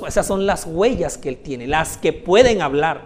Esas 0.07 0.27
son 0.27 0.47
las 0.47 0.67
huellas 0.67 1.19
que 1.19 1.29
él 1.29 1.39
tiene, 1.39 1.67
las 1.67 1.97
que 1.97 2.13
pueden 2.13 2.63
hablar. 2.63 3.03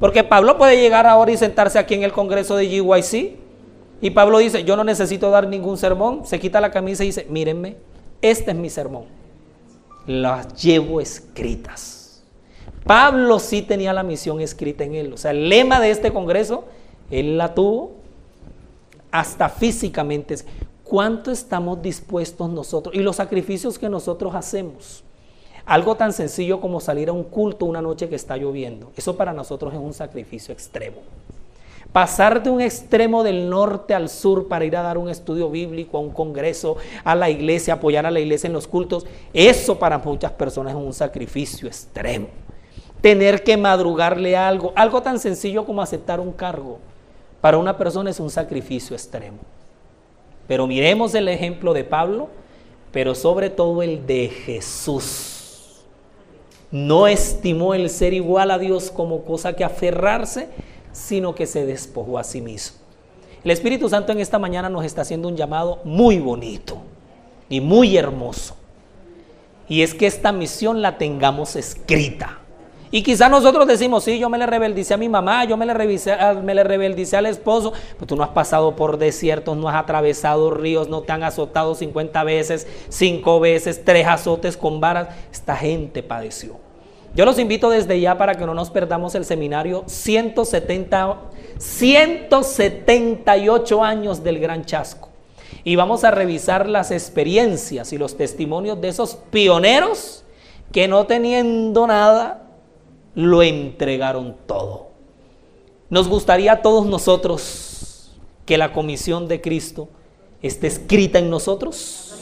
Porque 0.00 0.24
Pablo 0.24 0.56
puede 0.56 0.80
llegar 0.80 1.06
ahora 1.06 1.30
y 1.30 1.36
sentarse 1.36 1.78
aquí 1.78 1.94
en 1.94 2.02
el 2.02 2.12
Congreso 2.12 2.56
de 2.56 2.66
GYC 2.68 3.47
y 4.00 4.10
Pablo 4.10 4.38
dice, 4.38 4.64
yo 4.64 4.76
no 4.76 4.84
necesito 4.84 5.30
dar 5.30 5.48
ningún 5.48 5.76
sermón, 5.76 6.24
se 6.24 6.38
quita 6.38 6.60
la 6.60 6.70
camisa 6.70 7.02
y 7.02 7.08
dice, 7.08 7.26
mírenme, 7.28 7.76
este 8.22 8.52
es 8.52 8.56
mi 8.56 8.70
sermón. 8.70 9.04
Las 10.06 10.54
llevo 10.62 11.00
escritas. 11.00 12.22
Pablo 12.84 13.38
sí 13.38 13.62
tenía 13.62 13.92
la 13.92 14.02
misión 14.02 14.40
escrita 14.40 14.84
en 14.84 14.94
él. 14.94 15.12
O 15.12 15.16
sea, 15.16 15.32
el 15.32 15.48
lema 15.48 15.80
de 15.80 15.90
este 15.90 16.12
congreso, 16.12 16.64
él 17.10 17.36
la 17.36 17.54
tuvo 17.54 17.92
hasta 19.10 19.48
físicamente. 19.48 20.36
¿Cuánto 20.84 21.30
estamos 21.30 21.82
dispuestos 21.82 22.48
nosotros? 22.48 22.94
Y 22.94 23.00
los 23.00 23.16
sacrificios 23.16 23.78
que 23.78 23.88
nosotros 23.88 24.34
hacemos. 24.34 25.04
Algo 25.66 25.96
tan 25.96 26.14
sencillo 26.14 26.62
como 26.62 26.80
salir 26.80 27.10
a 27.10 27.12
un 27.12 27.24
culto 27.24 27.66
una 27.66 27.82
noche 27.82 28.08
que 28.08 28.14
está 28.14 28.38
lloviendo. 28.38 28.90
Eso 28.96 29.16
para 29.16 29.34
nosotros 29.34 29.74
es 29.74 29.80
un 29.80 29.92
sacrificio 29.92 30.54
extremo. 30.54 31.02
Pasar 31.92 32.42
de 32.42 32.50
un 32.50 32.60
extremo 32.60 33.24
del 33.24 33.48
norte 33.48 33.94
al 33.94 34.08
sur 34.08 34.46
para 34.46 34.64
ir 34.64 34.76
a 34.76 34.82
dar 34.82 34.98
un 34.98 35.08
estudio 35.08 35.50
bíblico, 35.50 35.96
a 35.96 36.00
un 36.00 36.10
congreso, 36.10 36.76
a 37.02 37.14
la 37.14 37.30
iglesia, 37.30 37.74
apoyar 37.74 38.04
a 38.04 38.10
la 38.10 38.20
iglesia 38.20 38.46
en 38.46 38.52
los 38.52 38.68
cultos, 38.68 39.06
eso 39.32 39.78
para 39.78 39.98
muchas 39.98 40.32
personas 40.32 40.74
es 40.74 40.78
un 40.78 40.92
sacrificio 40.92 41.66
extremo. 41.66 42.28
Tener 43.00 43.42
que 43.42 43.56
madrugarle 43.56 44.36
algo, 44.36 44.72
algo 44.76 45.02
tan 45.02 45.18
sencillo 45.18 45.64
como 45.64 45.80
aceptar 45.80 46.20
un 46.20 46.32
cargo, 46.32 46.78
para 47.40 47.56
una 47.56 47.76
persona 47.76 48.10
es 48.10 48.20
un 48.20 48.30
sacrificio 48.30 48.94
extremo. 48.94 49.38
Pero 50.46 50.66
miremos 50.66 51.14
el 51.14 51.28
ejemplo 51.28 51.72
de 51.72 51.84
Pablo, 51.84 52.28
pero 52.90 53.14
sobre 53.14 53.50
todo 53.50 53.82
el 53.82 54.06
de 54.06 54.28
Jesús. 54.28 55.84
No 56.70 57.06
estimó 57.06 57.74
el 57.74 57.88
ser 57.88 58.12
igual 58.12 58.50
a 58.50 58.58
Dios 58.58 58.90
como 58.90 59.22
cosa 59.24 59.54
que 59.54 59.64
aferrarse, 59.64 60.48
sino 60.98 61.34
que 61.34 61.46
se 61.46 61.64
despojó 61.64 62.18
a 62.18 62.24
sí 62.24 62.40
mismo. 62.40 62.76
El 63.44 63.52
Espíritu 63.52 63.88
Santo 63.88 64.12
en 64.12 64.20
esta 64.20 64.38
mañana 64.38 64.68
nos 64.68 64.84
está 64.84 65.02
haciendo 65.02 65.28
un 65.28 65.36
llamado 65.36 65.80
muy 65.84 66.18
bonito 66.18 66.78
y 67.48 67.60
muy 67.60 67.96
hermoso. 67.96 68.56
Y 69.68 69.82
es 69.82 69.94
que 69.94 70.06
esta 70.06 70.32
misión 70.32 70.82
la 70.82 70.98
tengamos 70.98 71.54
escrita. 71.54 72.38
Y 72.90 73.02
quizás 73.02 73.30
nosotros 73.30 73.66
decimos, 73.66 74.02
sí, 74.04 74.18
yo 74.18 74.30
me 74.30 74.38
le 74.38 74.46
rebeldicé 74.46 74.94
a 74.94 74.96
mi 74.96 75.10
mamá, 75.10 75.44
yo 75.44 75.56
me 75.56 75.66
le, 75.66 75.74
me 76.42 76.54
le 76.54 76.64
rebeldicé 76.64 77.18
al 77.18 77.26
esposo, 77.26 77.72
pero 77.94 78.06
tú 78.06 78.16
no 78.16 78.22
has 78.22 78.30
pasado 78.30 78.74
por 78.74 78.96
desiertos, 78.96 79.56
no 79.56 79.68
has 79.68 79.76
atravesado 79.76 80.50
ríos, 80.50 80.88
no 80.88 81.02
te 81.02 81.12
han 81.12 81.22
azotado 81.22 81.74
50 81.74 82.24
veces, 82.24 82.66
5 82.88 83.40
veces, 83.40 83.84
3 83.84 84.06
azotes 84.06 84.56
con 84.56 84.80
varas. 84.80 85.08
Esta 85.30 85.54
gente 85.54 86.02
padeció. 86.02 86.67
Yo 87.14 87.24
los 87.24 87.38
invito 87.38 87.70
desde 87.70 88.00
ya 88.00 88.18
para 88.18 88.34
que 88.34 88.46
no 88.46 88.54
nos 88.54 88.70
perdamos 88.70 89.14
el 89.14 89.24
seminario 89.24 89.84
170, 89.86 91.20
178 91.58 93.84
años 93.84 94.22
del 94.22 94.38
Gran 94.38 94.64
Chasco. 94.64 95.08
Y 95.64 95.76
vamos 95.76 96.04
a 96.04 96.10
revisar 96.10 96.68
las 96.68 96.90
experiencias 96.90 97.92
y 97.92 97.98
los 97.98 98.16
testimonios 98.16 98.80
de 98.80 98.88
esos 98.88 99.16
pioneros 99.30 100.24
que 100.72 100.88
no 100.88 101.06
teniendo 101.06 101.86
nada, 101.86 102.46
lo 103.14 103.42
entregaron 103.42 104.36
todo. 104.46 104.88
Nos 105.90 106.08
gustaría 106.08 106.52
a 106.52 106.62
todos 106.62 106.86
nosotros 106.86 108.12
que 108.44 108.58
la 108.58 108.72
comisión 108.72 109.28
de 109.28 109.40
Cristo 109.40 109.88
esté 110.42 110.66
escrita 110.66 111.18
en 111.18 111.30
nosotros. 111.30 112.20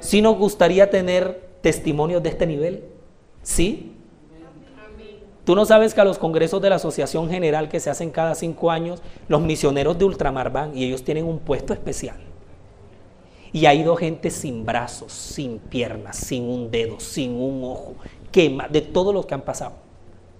Si 0.00 0.22
nos 0.22 0.36
gustaría 0.36 0.90
tener 0.90 1.48
testimonios 1.60 2.22
de 2.22 2.28
este 2.28 2.46
nivel, 2.46 2.84
¿sí? 3.42 3.93
Tú 5.44 5.54
no 5.54 5.66
sabes 5.66 5.94
que 5.94 6.00
a 6.00 6.04
los 6.04 6.18
congresos 6.18 6.62
de 6.62 6.70
la 6.70 6.76
Asociación 6.76 7.28
General 7.28 7.68
que 7.68 7.80
se 7.80 7.90
hacen 7.90 8.10
cada 8.10 8.34
cinco 8.34 8.70
años, 8.70 9.02
los 9.28 9.42
misioneros 9.42 9.98
de 9.98 10.04
ultramar 10.06 10.50
van 10.50 10.76
y 10.76 10.84
ellos 10.84 11.04
tienen 11.04 11.26
un 11.26 11.38
puesto 11.38 11.72
especial. 11.72 12.16
Y 13.52 13.66
ha 13.66 13.74
ido 13.74 13.94
gente 13.96 14.30
sin 14.30 14.64
brazos, 14.64 15.12
sin 15.12 15.58
piernas, 15.58 16.16
sin 16.16 16.44
un 16.44 16.70
dedo, 16.70 16.98
sin 16.98 17.32
un 17.32 17.62
ojo, 17.62 17.94
quema, 18.32 18.68
de 18.68 18.80
todo 18.80 19.12
lo 19.12 19.26
que 19.26 19.34
han 19.34 19.42
pasado 19.42 19.84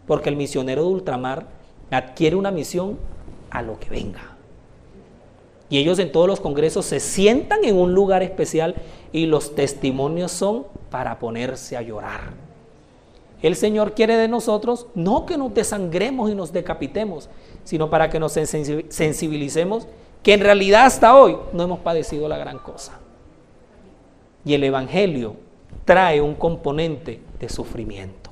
porque 0.06 0.28
el 0.28 0.36
misionero 0.36 0.82
de 0.82 0.88
ultramar 0.88 1.46
adquiere 1.90 2.36
una 2.36 2.50
misión 2.50 2.98
a 3.50 3.62
lo 3.62 3.78
que 3.78 3.90
venga. 3.90 4.36
Y 5.70 5.78
ellos 5.78 5.98
en 5.98 6.12
todos 6.12 6.26
los 6.26 6.40
congresos 6.40 6.84
se 6.84 7.00
sientan 7.00 7.64
en 7.64 7.76
un 7.76 7.94
lugar 7.94 8.22
especial 8.22 8.74
y 9.12 9.26
los 9.26 9.54
testimonios 9.54 10.30
son 10.30 10.66
para 10.90 11.18
ponerse 11.18 11.76
a 11.76 11.82
llorar. 11.82 12.43
El 13.44 13.56
Señor 13.56 13.92
quiere 13.92 14.16
de 14.16 14.26
nosotros 14.26 14.86
no 14.94 15.26
que 15.26 15.36
nos 15.36 15.52
desangremos 15.52 16.30
y 16.30 16.34
nos 16.34 16.50
decapitemos, 16.50 17.28
sino 17.62 17.90
para 17.90 18.08
que 18.08 18.18
nos 18.18 18.32
sensibilicemos 18.32 19.86
que 20.22 20.32
en 20.32 20.40
realidad 20.40 20.86
hasta 20.86 21.14
hoy 21.14 21.36
no 21.52 21.64
hemos 21.64 21.80
padecido 21.80 22.26
la 22.26 22.38
gran 22.38 22.58
cosa. 22.58 22.98
Y 24.46 24.54
el 24.54 24.64
Evangelio 24.64 25.36
trae 25.84 26.22
un 26.22 26.36
componente 26.36 27.20
de 27.38 27.50
sufrimiento. 27.50 28.30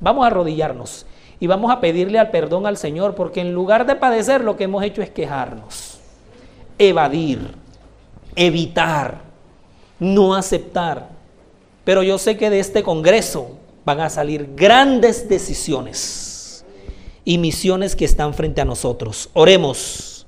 Vamos 0.00 0.24
a 0.24 0.28
arrodillarnos 0.28 1.04
y 1.38 1.46
vamos 1.46 1.70
a 1.70 1.80
pedirle 1.82 2.18
al 2.18 2.30
perdón 2.30 2.66
al 2.66 2.78
Señor, 2.78 3.14
porque 3.14 3.42
en 3.42 3.52
lugar 3.52 3.84
de 3.84 3.94
padecer 3.94 4.42
lo 4.42 4.56
que 4.56 4.64
hemos 4.64 4.82
hecho 4.84 5.02
es 5.02 5.10
quejarnos, 5.10 6.00
evadir, 6.78 7.54
evitar, 8.36 9.20
no 9.98 10.34
aceptar. 10.34 11.10
Pero 11.84 12.02
yo 12.02 12.16
sé 12.16 12.38
que 12.38 12.48
de 12.48 12.60
este 12.60 12.82
Congreso 12.82 13.58
van 13.84 14.00
a 14.00 14.10
salir 14.10 14.54
grandes 14.54 15.28
decisiones 15.28 16.64
y 17.24 17.38
misiones 17.38 17.96
que 17.96 18.04
están 18.04 18.34
frente 18.34 18.60
a 18.60 18.64
nosotros. 18.64 19.30
Oremos. 19.32 20.26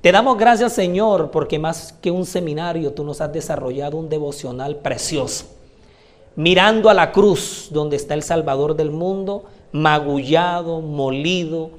Te 0.00 0.12
damos 0.12 0.38
gracias 0.38 0.72
Señor 0.72 1.30
porque 1.30 1.58
más 1.58 1.92
que 2.00 2.10
un 2.10 2.24
seminario 2.24 2.92
tú 2.92 3.04
nos 3.04 3.20
has 3.20 3.32
desarrollado 3.32 3.98
un 3.98 4.08
devocional 4.08 4.76
precioso 4.76 5.46
mirando 6.36 6.88
a 6.88 6.94
la 6.94 7.12
cruz 7.12 7.68
donde 7.70 7.96
está 7.96 8.14
el 8.14 8.22
Salvador 8.22 8.76
del 8.76 8.90
mundo, 8.90 9.44
magullado, 9.72 10.80
molido, 10.80 11.70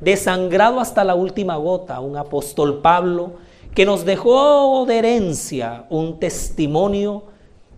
desangrado 0.00 0.80
hasta 0.80 1.04
la 1.04 1.14
última 1.14 1.56
gota, 1.56 2.00
un 2.00 2.16
apóstol 2.16 2.80
Pablo 2.80 3.32
que 3.74 3.84
nos 3.86 4.04
dejó 4.04 4.86
de 4.86 4.98
herencia 4.98 5.84
un 5.88 6.18
testimonio 6.18 7.24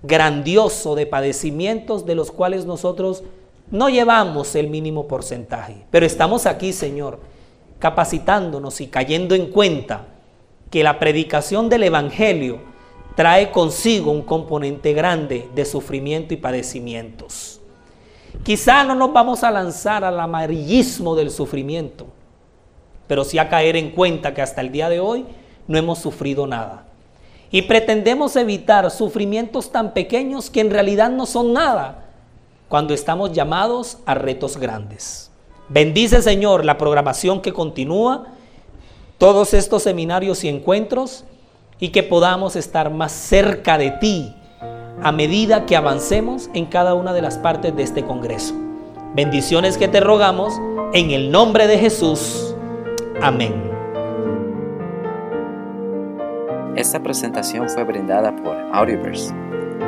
grandioso 0.03 0.95
de 0.95 1.07
padecimientos 1.07 2.07
de 2.07 2.15
los 2.15 2.31
cuales 2.31 2.65
nosotros 2.65 3.23
no 3.71 3.89
llevamos 3.89 4.55
el 4.55 4.69
mínimo 4.69 5.07
porcentaje. 5.07 5.85
Pero 5.91 6.07
estamos 6.07 6.47
aquí, 6.47 6.73
Señor, 6.73 7.21
capacitándonos 7.79 8.81
y 8.81 8.89
cayendo 8.89 9.35
en 9.35 9.47
cuenta 9.47 10.07
que 10.71 10.83
la 10.85 10.99
predicación 10.99 11.69
del 11.69 11.85
Evangelio 11.85 12.61
trae 13.17 13.51
consigo 13.51 14.11
un 14.11 14.23
componente 14.23 14.93
grande 14.93 15.49
de 15.55 15.65
sufrimiento 15.65 16.35
y 16.35 16.37
padecimientos. 16.37 17.61
Quizá 18.43 18.85
no 18.85 18.95
nos 18.95 19.13
vamos 19.13 19.43
a 19.45 19.51
lanzar 19.51 20.05
al 20.05 20.19
amarillismo 20.19 21.17
del 21.17 21.31
sufrimiento, 21.31 22.07
pero 23.07 23.25
sí 23.25 23.39
a 23.39 23.49
caer 23.49 23.77
en 23.77 23.91
cuenta 23.91 24.33
que 24.33 24.43
hasta 24.43 24.61
el 24.61 24.71
día 24.71 24.89
de 24.89 25.01
hoy 25.01 25.27
no 25.67 25.77
hemos 25.77 25.99
sufrido 25.99 26.47
nada. 26.47 26.87
Y 27.51 27.63
pretendemos 27.63 28.37
evitar 28.37 28.91
sufrimientos 28.91 29.73
tan 29.73 29.93
pequeños 29.93 30.51
que 30.51 30.61
en 30.61 30.71
realidad 30.71 31.11
no 31.11 31.27
son 31.27 31.53
nada 31.53 32.07
cuando 32.69 32.95
estamos 32.95 33.33
llamados 33.33 33.99
a 34.07 34.15
retos 34.15 34.57
grandes. 34.57 35.31
Bendice 35.69 36.23
Señor 36.23 36.65
la 36.65 36.79
programación 36.79 37.41
que 37.41 37.53
continúa, 37.53 38.27
todos 39.19 39.55
estos 39.55 39.83
seminarios 39.83 40.45
y 40.45 40.49
encuentros 40.49 41.25
y 41.81 41.89
que 41.89 42.03
podamos 42.03 42.57
estar 42.57 42.91
más 42.91 43.13
cerca 43.13 43.79
de 43.79 43.91
ti 43.93 44.35
a 45.03 45.13
medida 45.13 45.67
que 45.67 45.77
avancemos 45.77 46.51
en 46.55 46.67
cada 46.67 46.95
una 46.95 47.13
de 47.13 47.23
las 47.23 47.39
partes 47.39 47.75
de 47.75 47.83
este 47.83 48.05
Congreso. 48.05 48.55
Bendiciones 49.15 49.77
que 49.77 49.89
te 49.89 50.01
rogamos 50.01 50.55
en 50.93 51.11
el 51.11 51.31
nombre 51.31 51.67
de 51.67 51.79
Jesús. 51.79 52.55
Amén. 53.21 53.80
Esta 56.77 57.03
presentación 57.03 57.69
fue 57.69 57.83
brindada 57.85 58.35
por 58.37 58.57
Audioverse, 58.73 59.35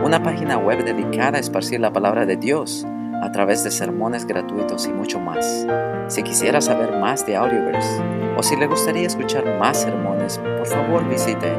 una 0.04 0.22
página 0.22 0.58
web 0.58 0.84
dedicada 0.84 1.38
a 1.38 1.40
esparcir 1.40 1.80
la 1.80 1.92
palabra 1.92 2.26
de 2.26 2.36
Dios 2.36 2.86
a 3.22 3.30
través 3.30 3.62
de 3.62 3.70
sermones 3.70 4.26
gratuitos 4.26 4.86
y 4.86 4.92
mucho 4.92 5.20
más. 5.20 5.64
Si 6.08 6.24
quisiera 6.24 6.60
saber 6.60 6.98
más 6.98 7.24
de 7.24 7.36
Audioverse 7.36 8.02
o 8.36 8.42
si 8.42 8.56
le 8.56 8.66
gustaría 8.66 9.06
escuchar 9.06 9.44
más 9.58 9.82
sermones, 9.82 10.38
por 10.38 10.66
favor 10.66 11.08
visite 11.08 11.52